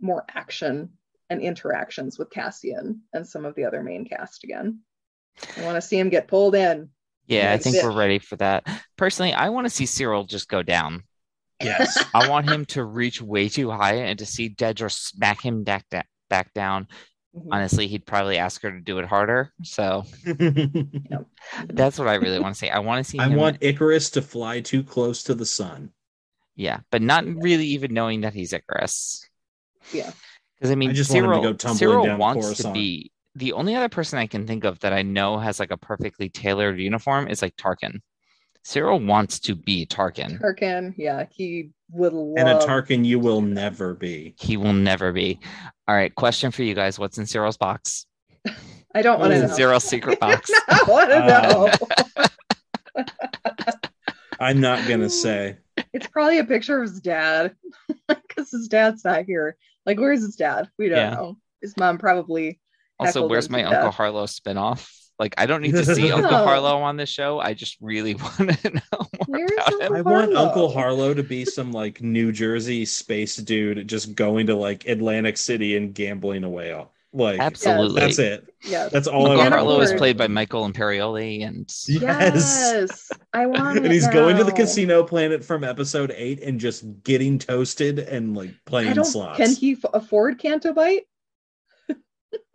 more 0.00 0.24
action 0.32 0.90
and 1.28 1.40
interactions 1.40 2.16
with 2.16 2.30
Cassian 2.30 3.02
and 3.12 3.26
some 3.26 3.44
of 3.44 3.56
the 3.56 3.64
other 3.64 3.82
main 3.82 4.04
cast 4.04 4.44
again. 4.44 4.78
I 5.58 5.64
want 5.64 5.74
to 5.74 5.82
see 5.82 5.98
him 5.98 6.08
get 6.08 6.28
pulled 6.28 6.54
in. 6.54 6.90
Yeah, 7.26 7.52
I 7.52 7.58
think 7.58 7.74
this. 7.74 7.82
we're 7.82 7.96
ready 7.96 8.20
for 8.20 8.36
that. 8.36 8.64
Personally, 8.96 9.32
I 9.32 9.48
want 9.48 9.64
to 9.64 9.70
see 9.70 9.84
Syril 9.84 10.28
just 10.28 10.48
go 10.48 10.62
down. 10.62 11.02
Yes. 11.60 12.04
I 12.14 12.28
want 12.28 12.48
him 12.48 12.64
to 12.66 12.84
reach 12.84 13.20
way 13.20 13.48
too 13.48 13.70
high 13.70 13.94
and 13.94 14.18
to 14.20 14.26
see 14.26 14.50
Dedra 14.50 14.92
smack 14.92 15.44
him 15.44 15.64
back, 15.64 15.86
da- 15.90 16.02
back 16.30 16.52
down. 16.52 16.86
Mhm. 17.34 17.48
Honestly, 17.50 17.88
he'd 17.88 18.06
probably 18.06 18.38
ask 18.38 18.62
her 18.62 18.70
to 18.70 18.80
do 18.80 18.98
it 18.98 19.06
harder. 19.06 19.52
So 19.62 20.04
that's 20.24 21.98
what 21.98 22.08
I 22.08 22.14
really 22.14 22.38
want 22.40 22.54
to 22.54 22.58
say. 22.58 22.70
I 22.70 22.78
want 22.78 23.04
to 23.04 23.10
see 23.10 23.18
I 23.18 23.28
him, 23.28 23.34
want 23.34 23.58
Icarus 23.60 24.10
to 24.10 24.22
fly 24.22 24.60
too 24.60 24.82
close 24.82 25.22
to 25.24 25.34
the 25.34 25.46
sun. 25.46 25.92
yeah, 26.56 26.80
but 26.90 27.02
not 27.02 27.24
really 27.26 27.66
even 27.68 27.92
knowing 27.94 28.22
that 28.22 28.34
he's 28.34 28.52
Icarus. 28.52 29.28
Yeah. 29.92 30.12
Because 30.56 30.70
I 30.70 30.76
mean, 30.76 30.90
I 30.90 30.92
just 30.92 31.10
want 31.10 31.24
to 31.24 31.28
Syril, 31.28 31.42
go 31.42 31.52
tumbling 31.52 31.78
Syril 31.90 32.04
down 32.04 32.18
wants 32.18 32.54
to 32.58 32.72
be 32.72 33.12
the 33.34 33.52
only 33.52 33.74
other 33.74 33.88
person 33.88 34.18
I 34.18 34.26
can 34.26 34.46
think 34.46 34.64
of 34.64 34.78
that 34.80 34.92
I 34.92 35.02
know 35.02 35.38
has 35.38 35.58
like 35.58 35.72
a 35.72 35.76
perfectly 35.76 36.28
tailored 36.28 36.78
uniform 36.78 37.28
is 37.28 37.42
like 37.42 37.56
Tarkin. 37.56 38.00
Syril 38.64 39.04
wants 39.06 39.38
to 39.40 39.54
be 39.54 39.86
Tarkin. 39.86 40.40
Tarkin, 40.40 40.94
yeah, 40.96 41.26
he 41.30 41.70
would 41.90 42.12
love 42.12 42.34
And 42.38 42.48
a 42.48 42.54
Tarkin 42.66 43.04
you 43.04 43.18
will 43.18 43.42
never 43.42 43.94
be. 43.94 44.34
He 44.38 44.56
will 44.56 44.72
never 44.72 45.12
be. 45.12 45.38
All 45.86 45.94
right, 45.94 46.14
question 46.14 46.50
for 46.50 46.62
you 46.62 46.74
guys: 46.74 46.98
What's 46.98 47.18
in 47.18 47.24
Syril's 47.26 47.56
box? 47.58 48.06
I 48.94 49.02
don't 49.02 49.18
want 49.20 49.32
to 49.32 49.46
know. 49.48 49.54
Syril's 49.54 49.84
secret 49.84 50.18
box? 50.20 50.50
I 50.68 50.80
want 50.88 51.10
to 51.10 51.16
Uh, 51.16 51.76
know. 52.96 53.04
I'm 54.40 54.60
not 54.60 54.86
gonna 54.88 55.10
say. 55.10 55.56
it's 55.92 56.06
probably 56.08 56.38
a 56.38 56.44
picture 56.44 56.80
of 56.82 56.88
his 56.90 57.00
dad 57.00 57.54
because 58.08 58.50
his 58.50 58.68
dad's 58.68 59.04
not 59.04 59.24
here. 59.24 59.56
Like, 59.86 59.98
where's 60.00 60.22
his 60.22 60.36
dad? 60.36 60.68
We 60.78 60.88
don't 60.88 60.98
Yeah. 60.98 61.10
know. 61.10 61.36
His 61.60 61.76
mom 61.76 61.98
probably. 61.98 62.60
Also, 62.98 63.26
where's 63.26 63.50
my 63.50 63.64
Uncle 63.64 63.90
death. 63.90 63.94
Harlo 63.98 64.24
spinoff? 64.28 64.88
Like, 65.18 65.34
I 65.38 65.46
don't 65.46 65.62
need 65.62 65.72
to 65.74 65.84
see 65.84 66.10
Uncle 66.12 66.30
No. 66.32 66.44
Harlo 66.46 66.74
on 66.82 66.96
this 66.96 67.08
show. 67.08 67.38
I 67.38 67.54
just 67.54 67.76
really 67.80 68.14
want 68.38 68.50
to 68.62 68.70
know 68.70 68.80
more 68.90 69.08
Where's 69.26 69.50
about 69.52 69.72
Uncle 69.74 69.86
him. 69.86 69.94
I 69.96 70.00
want 70.02 70.34
Uncle 70.36 70.72
Harlo 70.72 71.14
to 71.14 71.22
be 71.22 71.44
some 71.44 71.70
like 71.72 72.00
New 72.02 72.32
Jersey 72.32 72.84
space 72.84 73.36
dude 73.36 73.86
just 73.88 74.14
going 74.14 74.46
to 74.48 74.56
like 74.56 74.86
Atlantic 74.88 75.36
City 75.36 75.76
and 75.76 75.94
gambling 75.94 76.42
away 76.44 76.72
all 76.72 76.92
like 77.16 77.38
Absolutely. 77.38 78.00
that's 78.00 78.18
it. 78.18 78.52
Yeah, 78.64 78.88
That's 78.88 79.06
all 79.06 79.26
Uncle 79.26 79.40
I 79.40 79.48
want. 79.50 79.54
of 79.54 79.60
Harlo 79.60 79.80
is 79.84 79.92
played 79.92 80.16
by 80.18 80.26
Michael 80.26 80.68
Imperioli, 80.68 81.46
and 81.46 81.72
Yes. 81.86 82.00
Yes. 82.74 83.12
I 83.32 83.46
want. 83.46 83.76
and 83.76 83.86
it 83.86 83.92
he's 83.92 84.08
going 84.08 84.36
to 84.36 84.42
the 84.42 84.50
casino 84.50 85.04
planet 85.04 85.44
from 85.44 85.62
episode 85.62 86.12
eight 86.16 86.42
and 86.42 86.58
just 86.58 86.82
getting 87.04 87.38
toasted 87.38 88.00
and 88.00 88.36
like 88.36 88.50
I 88.50 88.54
playing 88.66 88.94
don't. 88.94 89.04
slots. 89.04 89.36
Can 89.38 89.54
he 89.54 89.74
f- 89.74 89.84
afford 89.94 90.40
Canto 90.40 90.72
Bight? 90.72 91.02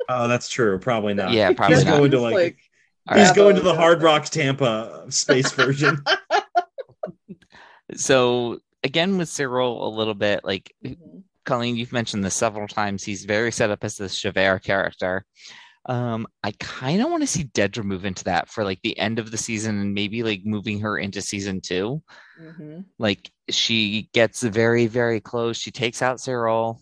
Oh, 0.07 0.27
that's 0.27 0.49
true. 0.49 0.79
Probably 0.79 1.13
not. 1.13 1.31
yeah, 1.33 1.51
probably 1.53 1.75
He's 1.77 1.85
not. 1.85 1.97
going 1.97 2.11
to 2.11 2.17
Seems 2.19 2.33
like, 2.33 2.57
he's 3.13 3.27
right. 3.27 3.35
going 3.35 3.55
to 3.55 3.61
the 3.61 3.75
Hard 3.75 4.01
Rock 4.01 4.25
Tampa 4.25 5.05
space 5.09 5.51
version. 5.51 6.03
So 7.95 8.59
again, 8.83 9.17
with 9.17 9.29
Syril, 9.29 9.81
a 9.81 9.89
little 9.89 10.13
bit 10.13 10.41
like 10.43 10.73
Mhm. 10.85 11.23
Colleen, 11.45 11.75
you've 11.75 11.91
mentioned 11.93 12.23
this 12.23 12.35
several 12.35 12.67
times. 12.67 13.03
He's 13.03 13.25
very 13.25 13.51
set 13.51 13.71
up 13.71 13.83
as 13.83 13.97
this 13.97 14.19
Javert 14.19 14.59
character. 14.63 15.25
Um, 15.87 16.27
I 16.43 16.51
kind 16.59 17.01
of 17.01 17.09
want 17.09 17.23
to 17.23 17.27
see 17.27 17.45
Dedra 17.45 17.83
move 17.83 18.05
into 18.05 18.25
that 18.25 18.47
for 18.49 18.63
like 18.63 18.79
the 18.83 18.95
end 18.99 19.17
of 19.17 19.31
the 19.31 19.37
season 19.37 19.79
and 19.79 19.93
maybe 19.95 20.21
like 20.21 20.41
moving 20.45 20.79
her 20.81 20.99
into 20.99 21.21
season 21.21 21.61
two. 21.61 22.03
Mhm. 22.39 22.85
Like 22.99 23.31
she 23.49 24.09
gets 24.13 24.43
very, 24.43 24.85
very 24.85 25.19
close. 25.19 25.57
She 25.57 25.71
takes 25.71 26.03
out 26.03 26.17
Syril 26.17 26.79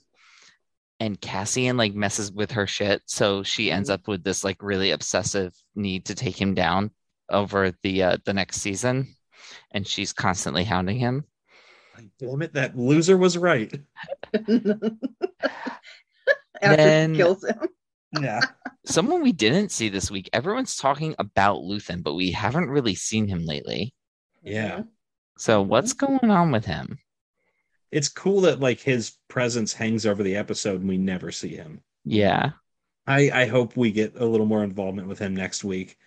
and 0.99 1.19
Cassian 1.21 1.77
like 1.77 1.93
messes 1.93 2.31
with 2.31 2.51
her 2.51 2.67
shit. 2.67 3.01
So 3.05 3.43
she 3.43 3.71
ends 3.71 3.89
Mhm. 3.89 3.93
up 3.93 4.07
with 4.07 4.23
this 4.23 4.43
like 4.43 4.61
really 4.63 4.91
obsessive 4.91 5.53
need 5.75 6.05
to 6.05 6.15
take 6.15 6.39
him 6.39 6.53
down 6.53 6.91
over 7.29 7.71
the 7.83 8.03
uh, 8.03 8.17
the 8.25 8.33
next 8.33 8.61
season. 8.61 9.15
And 9.71 9.87
she's 9.87 10.13
constantly 10.13 10.63
hounding 10.63 10.97
him. 10.97 11.25
Damn 12.19 12.41
it, 12.43 12.53
that 12.53 12.77
loser 12.77 13.17
was 13.17 13.37
right. 13.37 13.73
After 14.33 14.97
Then- 16.61 17.11
he 17.11 17.17
kills 17.17 17.43
him. 17.43 17.59
Yeah. 18.21 18.39
Someone 18.85 19.21
we 19.21 19.33
didn't 19.33 19.69
see 19.69 19.89
this 19.89 20.09
week. 20.09 20.29
Everyone's 20.31 20.77
talking 20.77 21.13
about 21.19 21.57
Luthen, 21.59 22.01
but 22.01 22.13
we 22.13 22.31
haven't 22.31 22.69
really 22.69 22.95
seen 22.95 23.27
him 23.27 23.45
lately. 23.45 23.93
Yeah. 24.41 24.83
So 25.37 25.63
Mhm. 25.63 25.67
what's 25.67 25.91
going 25.91 26.31
on 26.31 26.51
with 26.53 26.63
him? 26.65 26.97
It's 27.91 28.09
cool 28.09 28.41
that 28.41 28.59
like 28.59 28.79
his 28.79 29.13
presence 29.27 29.73
hangs 29.73 30.05
over 30.05 30.23
the 30.23 30.35
episode 30.35 30.81
and 30.81 30.89
we 30.89 30.97
never 30.97 31.31
see 31.31 31.55
him. 31.55 31.81
Yeah. 32.03 32.51
I, 33.05 33.31
I 33.33 33.45
hope 33.45 33.77
we 33.77 33.91
get 33.91 34.19
a 34.19 34.25
little 34.25 34.45
more 34.45 34.63
involvement 34.63 35.07
with 35.07 35.19
him 35.19 35.35
next 35.35 35.63
week. 35.63 35.97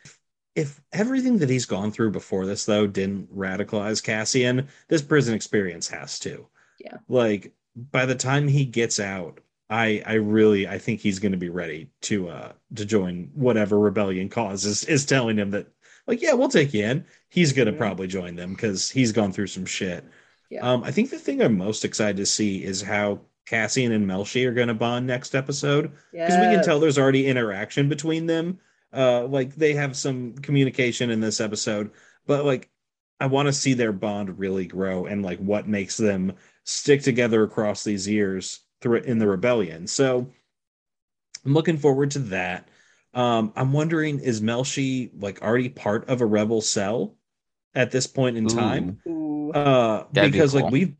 If 0.54 0.80
everything 0.92 1.38
that 1.38 1.48
he's 1.48 1.64
gone 1.64 1.90
through 1.90 2.10
before 2.10 2.44
this, 2.44 2.66
though, 2.66 2.86
didn't 2.86 3.34
radicalize 3.34 4.02
Cassian, 4.02 4.68
this 4.88 5.00
prison 5.00 5.34
experience 5.34 5.88
has 5.88 6.18
to. 6.20 6.46
Yeah. 6.78 6.98
Like 7.08 7.52
by 7.74 8.04
the 8.04 8.14
time 8.14 8.48
he 8.48 8.64
gets 8.64 9.00
out, 9.00 9.40
I 9.70 10.02
I 10.04 10.14
really 10.14 10.66
I 10.66 10.78
think 10.78 11.00
he's 11.00 11.20
going 11.20 11.32
to 11.32 11.38
be 11.38 11.48
ready 11.48 11.90
to 12.02 12.28
uh 12.28 12.52
to 12.74 12.84
join 12.84 13.30
whatever 13.34 13.78
rebellion 13.78 14.28
cause 14.28 14.64
is 14.64 14.84
is 14.84 15.06
telling 15.06 15.38
him 15.38 15.52
that 15.52 15.68
like 16.06 16.20
yeah 16.20 16.32
we'll 16.32 16.48
take 16.48 16.74
you 16.74 16.84
in. 16.84 17.06
He's 17.28 17.52
going 17.52 17.66
to 17.66 17.72
probably 17.72 18.08
join 18.08 18.34
them 18.34 18.54
because 18.54 18.90
he's 18.90 19.12
gone 19.12 19.32
through 19.32 19.46
some 19.46 19.66
shit. 19.66 20.04
Yeah. 20.50 20.68
Um, 20.68 20.82
I 20.82 20.90
think 20.90 21.10
the 21.10 21.18
thing 21.18 21.40
I'm 21.40 21.56
most 21.56 21.84
excited 21.84 22.16
to 22.18 22.26
see 22.26 22.62
is 22.62 22.82
how 22.82 23.20
Cassian 23.46 23.92
and 23.92 24.06
Melshi 24.06 24.46
are 24.46 24.52
going 24.52 24.68
to 24.68 24.74
bond 24.74 25.06
next 25.06 25.34
episode 25.34 25.92
because 26.12 26.36
we 26.36 26.54
can 26.54 26.62
tell 26.62 26.78
there's 26.80 26.98
already 26.98 27.26
interaction 27.26 27.88
between 27.88 28.26
them. 28.26 28.58
Uh, 28.92 29.24
like 29.26 29.54
they 29.54 29.72
have 29.74 29.96
some 29.96 30.34
communication 30.34 31.10
in 31.10 31.20
this 31.20 31.40
episode, 31.40 31.92
but 32.26 32.44
like 32.44 32.68
I 33.20 33.26
want 33.26 33.46
to 33.46 33.52
see 33.52 33.74
their 33.74 33.92
bond 33.92 34.38
really 34.38 34.66
grow 34.66 35.06
and 35.06 35.22
like 35.22 35.38
what 35.38 35.68
makes 35.68 35.96
them 35.96 36.32
stick 36.64 37.02
together 37.02 37.44
across 37.44 37.84
these 37.84 38.08
years 38.08 38.60
through 38.80 39.00
in 39.00 39.18
the 39.18 39.28
rebellion. 39.28 39.86
So 39.86 40.28
I'm 41.44 41.54
looking 41.54 41.78
forward 41.78 42.10
to 42.12 42.18
that. 42.20 42.68
Um, 43.14 43.52
I'm 43.56 43.72
wondering 43.72 44.20
is 44.20 44.40
Melshi 44.40 45.10
like 45.20 45.42
already 45.42 45.68
part 45.68 46.08
of 46.08 46.20
a 46.20 46.26
rebel 46.26 46.60
cell 46.60 47.16
at 47.74 47.90
this 47.90 48.06
point 48.06 48.36
in 48.36 48.46
time? 48.46 49.00
Ooh. 49.06 49.10
Ooh. 49.10 49.52
uh 49.52 50.04
That'd 50.12 50.32
be 50.32 50.38
because 50.38 50.52
cool. 50.52 50.62
like 50.62 50.72
we've 50.72 50.94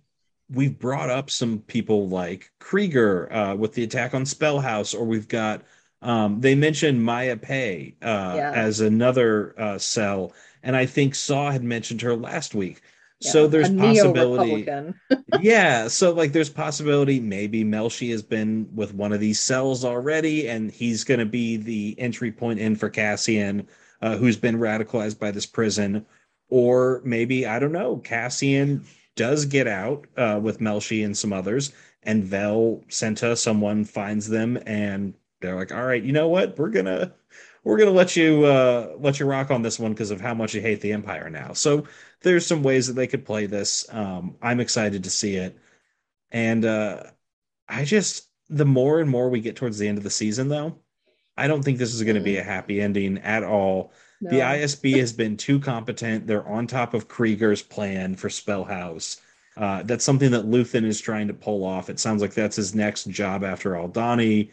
we've 0.53 0.79
brought 0.79 1.11
up 1.11 1.31
some 1.31 1.61
people 1.61 2.09
like 2.09 2.51
Kreegyr 2.61 3.33
uh 3.33 3.57
with 3.57 3.75
the 3.75 3.85
attack 3.85 4.15
on 4.15 4.25
Spellhaus 4.25 4.95
or 4.99 5.05
we've 5.05 5.29
got 5.29 5.63
um 6.03 6.41
they 6.41 6.55
mentioned 6.55 7.05
Maya 7.05 7.37
Pei 7.37 7.95
uh 8.03 8.35
Yeah. 8.37 8.53
as 8.55 8.81
another 8.81 9.55
uh 9.59 9.79
cell 9.79 10.33
and 10.63 10.77
I 10.77 10.87
think 10.87 11.15
Saw 11.15 11.51
had 11.51 11.63
mentioned 11.65 12.03
her 12.03 12.15
last 12.17 12.55
week. 12.55 12.83
Yeah, 13.21 13.31
So 13.31 13.47
there's 13.47 13.69
a 13.71 13.75
possibility 13.77 14.67
yeah, 15.41 15.89
so 15.89 16.13
like 16.13 16.33
there's 16.33 16.51
possibility 16.51 17.21
maybe 17.21 17.65
Melshi 17.65 18.11
has 18.11 18.23
been 18.23 18.69
with 18.75 18.95
one 18.95 19.13
of 19.13 19.21
these 19.21 19.39
cells 19.41 19.85
already, 19.85 20.49
and 20.49 20.71
he's 20.71 21.05
going 21.05 21.21
to 21.21 21.27
be 21.27 21.57
the 21.57 21.95
entry 21.99 22.33
point 22.33 22.59
in 22.61 22.77
for 22.77 22.89
Cassian, 22.91 23.69
uh, 24.03 24.17
who's 24.17 24.37
been 24.37 24.57
radicalized 24.59 25.19
by 25.19 25.31
this 25.31 25.47
prison, 25.47 26.05
or 26.51 27.01
maybe 27.05 27.47
I 27.47 27.59
don't 27.59 27.73
know, 27.73 27.97
Cassian 27.99 28.85
does 29.17 29.45
get 29.47 29.67
out 29.67 30.07
uh, 30.17 30.39
with 30.43 30.61
Melshi 30.61 31.05
and 31.05 31.17
some 31.17 31.33
others, 31.33 31.73
and 32.03 32.25
Vel 32.25 32.83
Cinta, 32.89 33.37
someone 33.37 33.85
finds 33.85 34.29
them, 34.29 34.59
and 34.67 35.15
they're 35.41 35.57
like, 35.57 35.73
all 35.73 35.85
right, 35.85 36.03
you 36.03 36.13
know 36.13 36.29
what, 36.29 36.59
we're 36.59 36.71
gonna 36.71 37.15
we're 37.65 37.79
gonna 37.79 37.91
let 37.91 38.17
you 38.17 38.45
uh, 38.45 38.95
let 38.99 39.21
you 39.21 39.27
rock 39.27 39.51
on 39.51 39.63
this 39.63 39.79
one 39.79 39.93
because 39.93 40.11
of 40.11 40.21
how 40.21 40.35
much 40.35 40.55
you 40.55 40.61
hate 40.61 40.81
the 40.81 40.93
Empire 40.93 41.31
now. 41.31 41.53
So 41.53 41.87
there's 42.23 42.47
some 42.47 42.63
ways 42.63 42.87
that 42.87 42.95
they 42.95 43.07
could 43.07 43.25
play 43.25 43.47
this. 43.47 43.87
Um, 43.91 44.37
I'm 44.43 44.61
excited 44.61 45.05
to 45.05 45.11
see 45.11 45.37
it. 45.37 45.59
And 46.31 46.65
uh, 46.65 47.05
I 47.69 47.85
just, 47.85 48.29
the 48.49 48.65
more 48.65 49.01
and 49.01 49.11
more 49.11 49.29
we 49.29 49.41
get 49.41 49.57
towards 49.57 49.79
the 49.79 49.89
end 49.89 49.99
of 49.99 50.05
the 50.05 50.11
season, 50.11 50.49
though, 50.49 50.79
I 51.37 51.49
don't 51.49 51.63
think 51.63 51.79
this 51.79 51.95
is 51.95 52.03
going 52.03 52.17
to 52.17 52.23
be 52.23 52.37
a 52.37 52.43
happy 52.43 52.81
ending 52.81 53.19
at 53.19 53.43
all. 53.43 53.93
The 54.21 54.41
ISB 54.41 54.99
has 54.99 55.13
been 55.13 55.37
too 55.37 55.59
competent. 55.59 56.27
They're 56.27 56.47
on 56.47 56.67
top 56.67 56.93
of 56.95 57.09
Kreegyr's 57.09 57.63
plan 57.63 58.15
for 58.17 58.29
Spellhaus. 58.29 59.21
Uh, 59.57 59.83
that's 59.83 60.05
something 60.05 60.31
that 60.33 60.45
Luthen 60.47 60.85
is 60.85 61.01
trying 61.01 61.29
to 61.29 61.35
pull 61.35 61.65
off. 61.65 61.89
It 61.91 61.99
sounds 61.99 62.21
like 62.23 62.35
that's 62.35 62.57
his 62.57 62.75
next 62.75 63.05
job 63.09 63.45
after 63.45 63.73
Aldhani. 63.73 64.51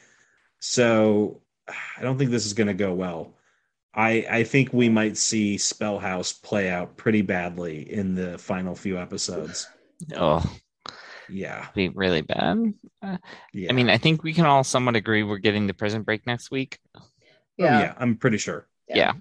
So 0.60 1.42
I 1.68 2.02
don't 2.02 2.18
think 2.18 2.32
this 2.32 2.46
is 2.46 2.54
going 2.54 2.68
to 2.68 2.74
go 2.74 2.94
well. 2.94 3.34
I 3.94 4.26
I 4.30 4.44
think 4.44 4.72
we 4.74 4.90
might 4.90 5.18
see 5.18 5.56
Spellhaus 5.58 6.40
play 6.42 6.70
out 6.70 6.98
pretty 6.98 7.22
badly 7.22 7.92
in 7.92 8.16
the 8.16 8.38
final 8.38 8.76
few 8.76 8.98
episodes. 8.98 9.68
Oh, 10.16 10.44
Yeah, 11.30 11.68
be 11.74 11.90
really 11.90 12.22
bad. 12.22 12.74
yeah. 13.54 13.70
I 13.70 13.74
mean, 13.74 13.90
I 13.90 13.98
think 13.98 14.24
we 14.24 14.34
can 14.34 14.46
all 14.46 14.64
somewhat 14.64 14.96
agree 14.96 15.24
we're 15.24 15.40
getting 15.40 15.68
the 15.68 15.74
prison 15.74 16.04
break 16.04 16.26
next 16.28 16.52
week. 16.52 16.80
Oh, 16.96 17.02
Yeah. 17.58 17.80
yeah, 17.80 17.94
I'm 17.98 18.16
pretty 18.18 18.38
sure. 18.38 18.68
Yeah. 18.88 19.14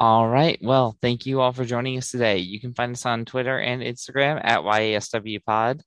All 0.00 0.28
right. 0.28 0.58
Well, 0.62 0.96
thank 1.02 1.26
you 1.26 1.40
all 1.40 1.52
for 1.52 1.64
joining 1.64 1.98
us 1.98 2.12
today. 2.12 2.38
You 2.38 2.60
can 2.60 2.72
find 2.72 2.92
us 2.92 3.04
on 3.04 3.24
Twitter 3.24 3.58
and 3.58 3.82
Instagram 3.82 4.40
at 4.44 4.60
YASW 4.60 5.44
Pod. 5.44 5.82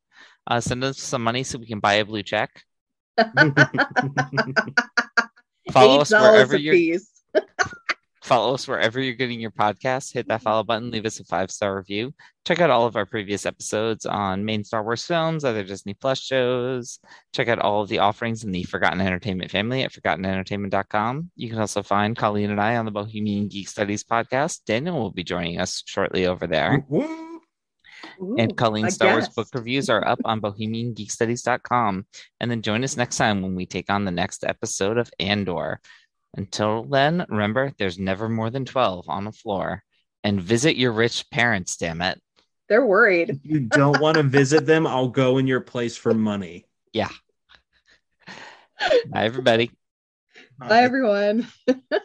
Uh, 0.46 0.60
send 0.60 0.84
us 0.84 1.00
some 1.00 1.24
money 1.24 1.44
so 1.44 1.58
we 1.60 1.68
can 1.68 1.80
buy 1.80 1.94
a 1.96 2.06
blue 2.06 2.24
check. 2.24 2.50
Follow 5.72 6.02
us 6.02 6.12
wherever 6.12 6.56
a 6.56 6.60
you're 6.60 6.74
piece. 6.74 7.10
follow 8.22 8.54
us 8.54 8.68
wherever 8.68 9.00
you're 9.00 9.16
getting 9.16 9.40
your 9.40 9.52
podcast. 9.52 10.14
Hit 10.14 10.28
that 10.28 10.42
follow 10.42 10.64
button, 10.64 10.92
leave 10.92 11.06
us 11.06 11.20
a 11.20 11.24
five 11.26 11.52
star 11.52 11.76
review. 11.76 12.14
Check 12.46 12.60
out 12.60 12.70
all 12.70 12.86
of 12.86 12.96
our 12.96 13.06
previous 13.06 13.46
episodes 13.46 14.06
on 14.06 14.46
main 14.46 14.64
Star 14.64 14.84
Wars 14.84 15.06
films, 15.06 15.44
other 15.44 15.64
Disney 15.64 15.94
Plus 15.94 16.20
shows. 16.20 17.00
Check 17.34 17.48
out 17.48 17.60
all 17.60 17.82
of 17.82 17.90
the 17.90 18.00
offerings 18.00 18.44
in 18.44 18.52
the 18.52 18.64
Forgotten 18.64 19.02
Entertainment 19.02 19.52
family 19.52 19.84
at 19.84 19.92
forgottenentertainment.com. 19.92 21.32
You 21.36 21.50
can 21.50 21.60
also 21.60 21.84
find 21.84 22.18
Colleen 22.18 22.50
and 22.52 22.62
I 22.62 22.78
on 22.78 22.86
the 22.86 22.92
Bohemian 22.92 23.48
Geek 23.48 23.70
Studies 23.70 24.04
podcast. 24.04 24.62
Daniel 24.66 25.00
will 25.00 25.12
be 25.12 25.24
joining 25.24 25.60
us 25.60 25.84
shortly 25.86 26.26
over 26.26 26.48
there. 26.48 26.84
Woo! 26.90 27.32
Ooh, 28.22 28.36
And 28.38 28.56
Colleen's 28.58 28.94
a 28.94 28.96
Star 28.96 29.12
Wars 29.14 29.30
book 29.30 29.48
reviews 29.54 29.90
are 29.90 30.08
up 30.08 30.20
on 30.26 30.42
bohemiangeekstudies.com. 30.42 32.06
And 32.40 32.52
then 32.52 32.62
join 32.62 32.84
us 32.84 32.98
next 32.98 33.18
time 33.18 33.42
when 33.42 33.56
we 33.56 33.66
take 33.66 33.90
on 33.90 34.06
the 34.06 34.12
next 34.12 34.44
episode 34.44 34.98
of 34.98 35.12
Andor. 35.20 35.80
Until 36.36 36.84
then, 36.84 37.26
remember, 37.30 37.74
there's 37.78 38.00
never 38.00 38.30
more 38.30 38.50
than 38.50 38.66
12 38.66 39.10
on 39.10 39.26
the 39.26 39.32
floor. 39.32 39.84
And 40.24 40.42
visit 40.42 40.76
your 40.78 40.92
rich 40.92 41.30
parents, 41.30 41.78
damn 41.78 42.02
it. 42.02 42.22
They're 42.70 42.86
worried. 42.86 43.32
If 43.32 43.40
you 43.44 43.60
don't 43.62 44.00
want 44.00 44.18
to 44.18 44.24
visit 44.24 44.66
them, 44.66 44.88
I'll 44.88 45.10
go 45.10 45.38
in 45.40 45.48
your 45.48 45.62
place 45.62 45.98
for 45.98 46.14
money. 46.14 46.66
Yeah. 46.94 47.10
Bye, 49.10 49.26
everybody. 49.26 49.72
Bye, 50.58 50.84
everyone. 50.84 51.48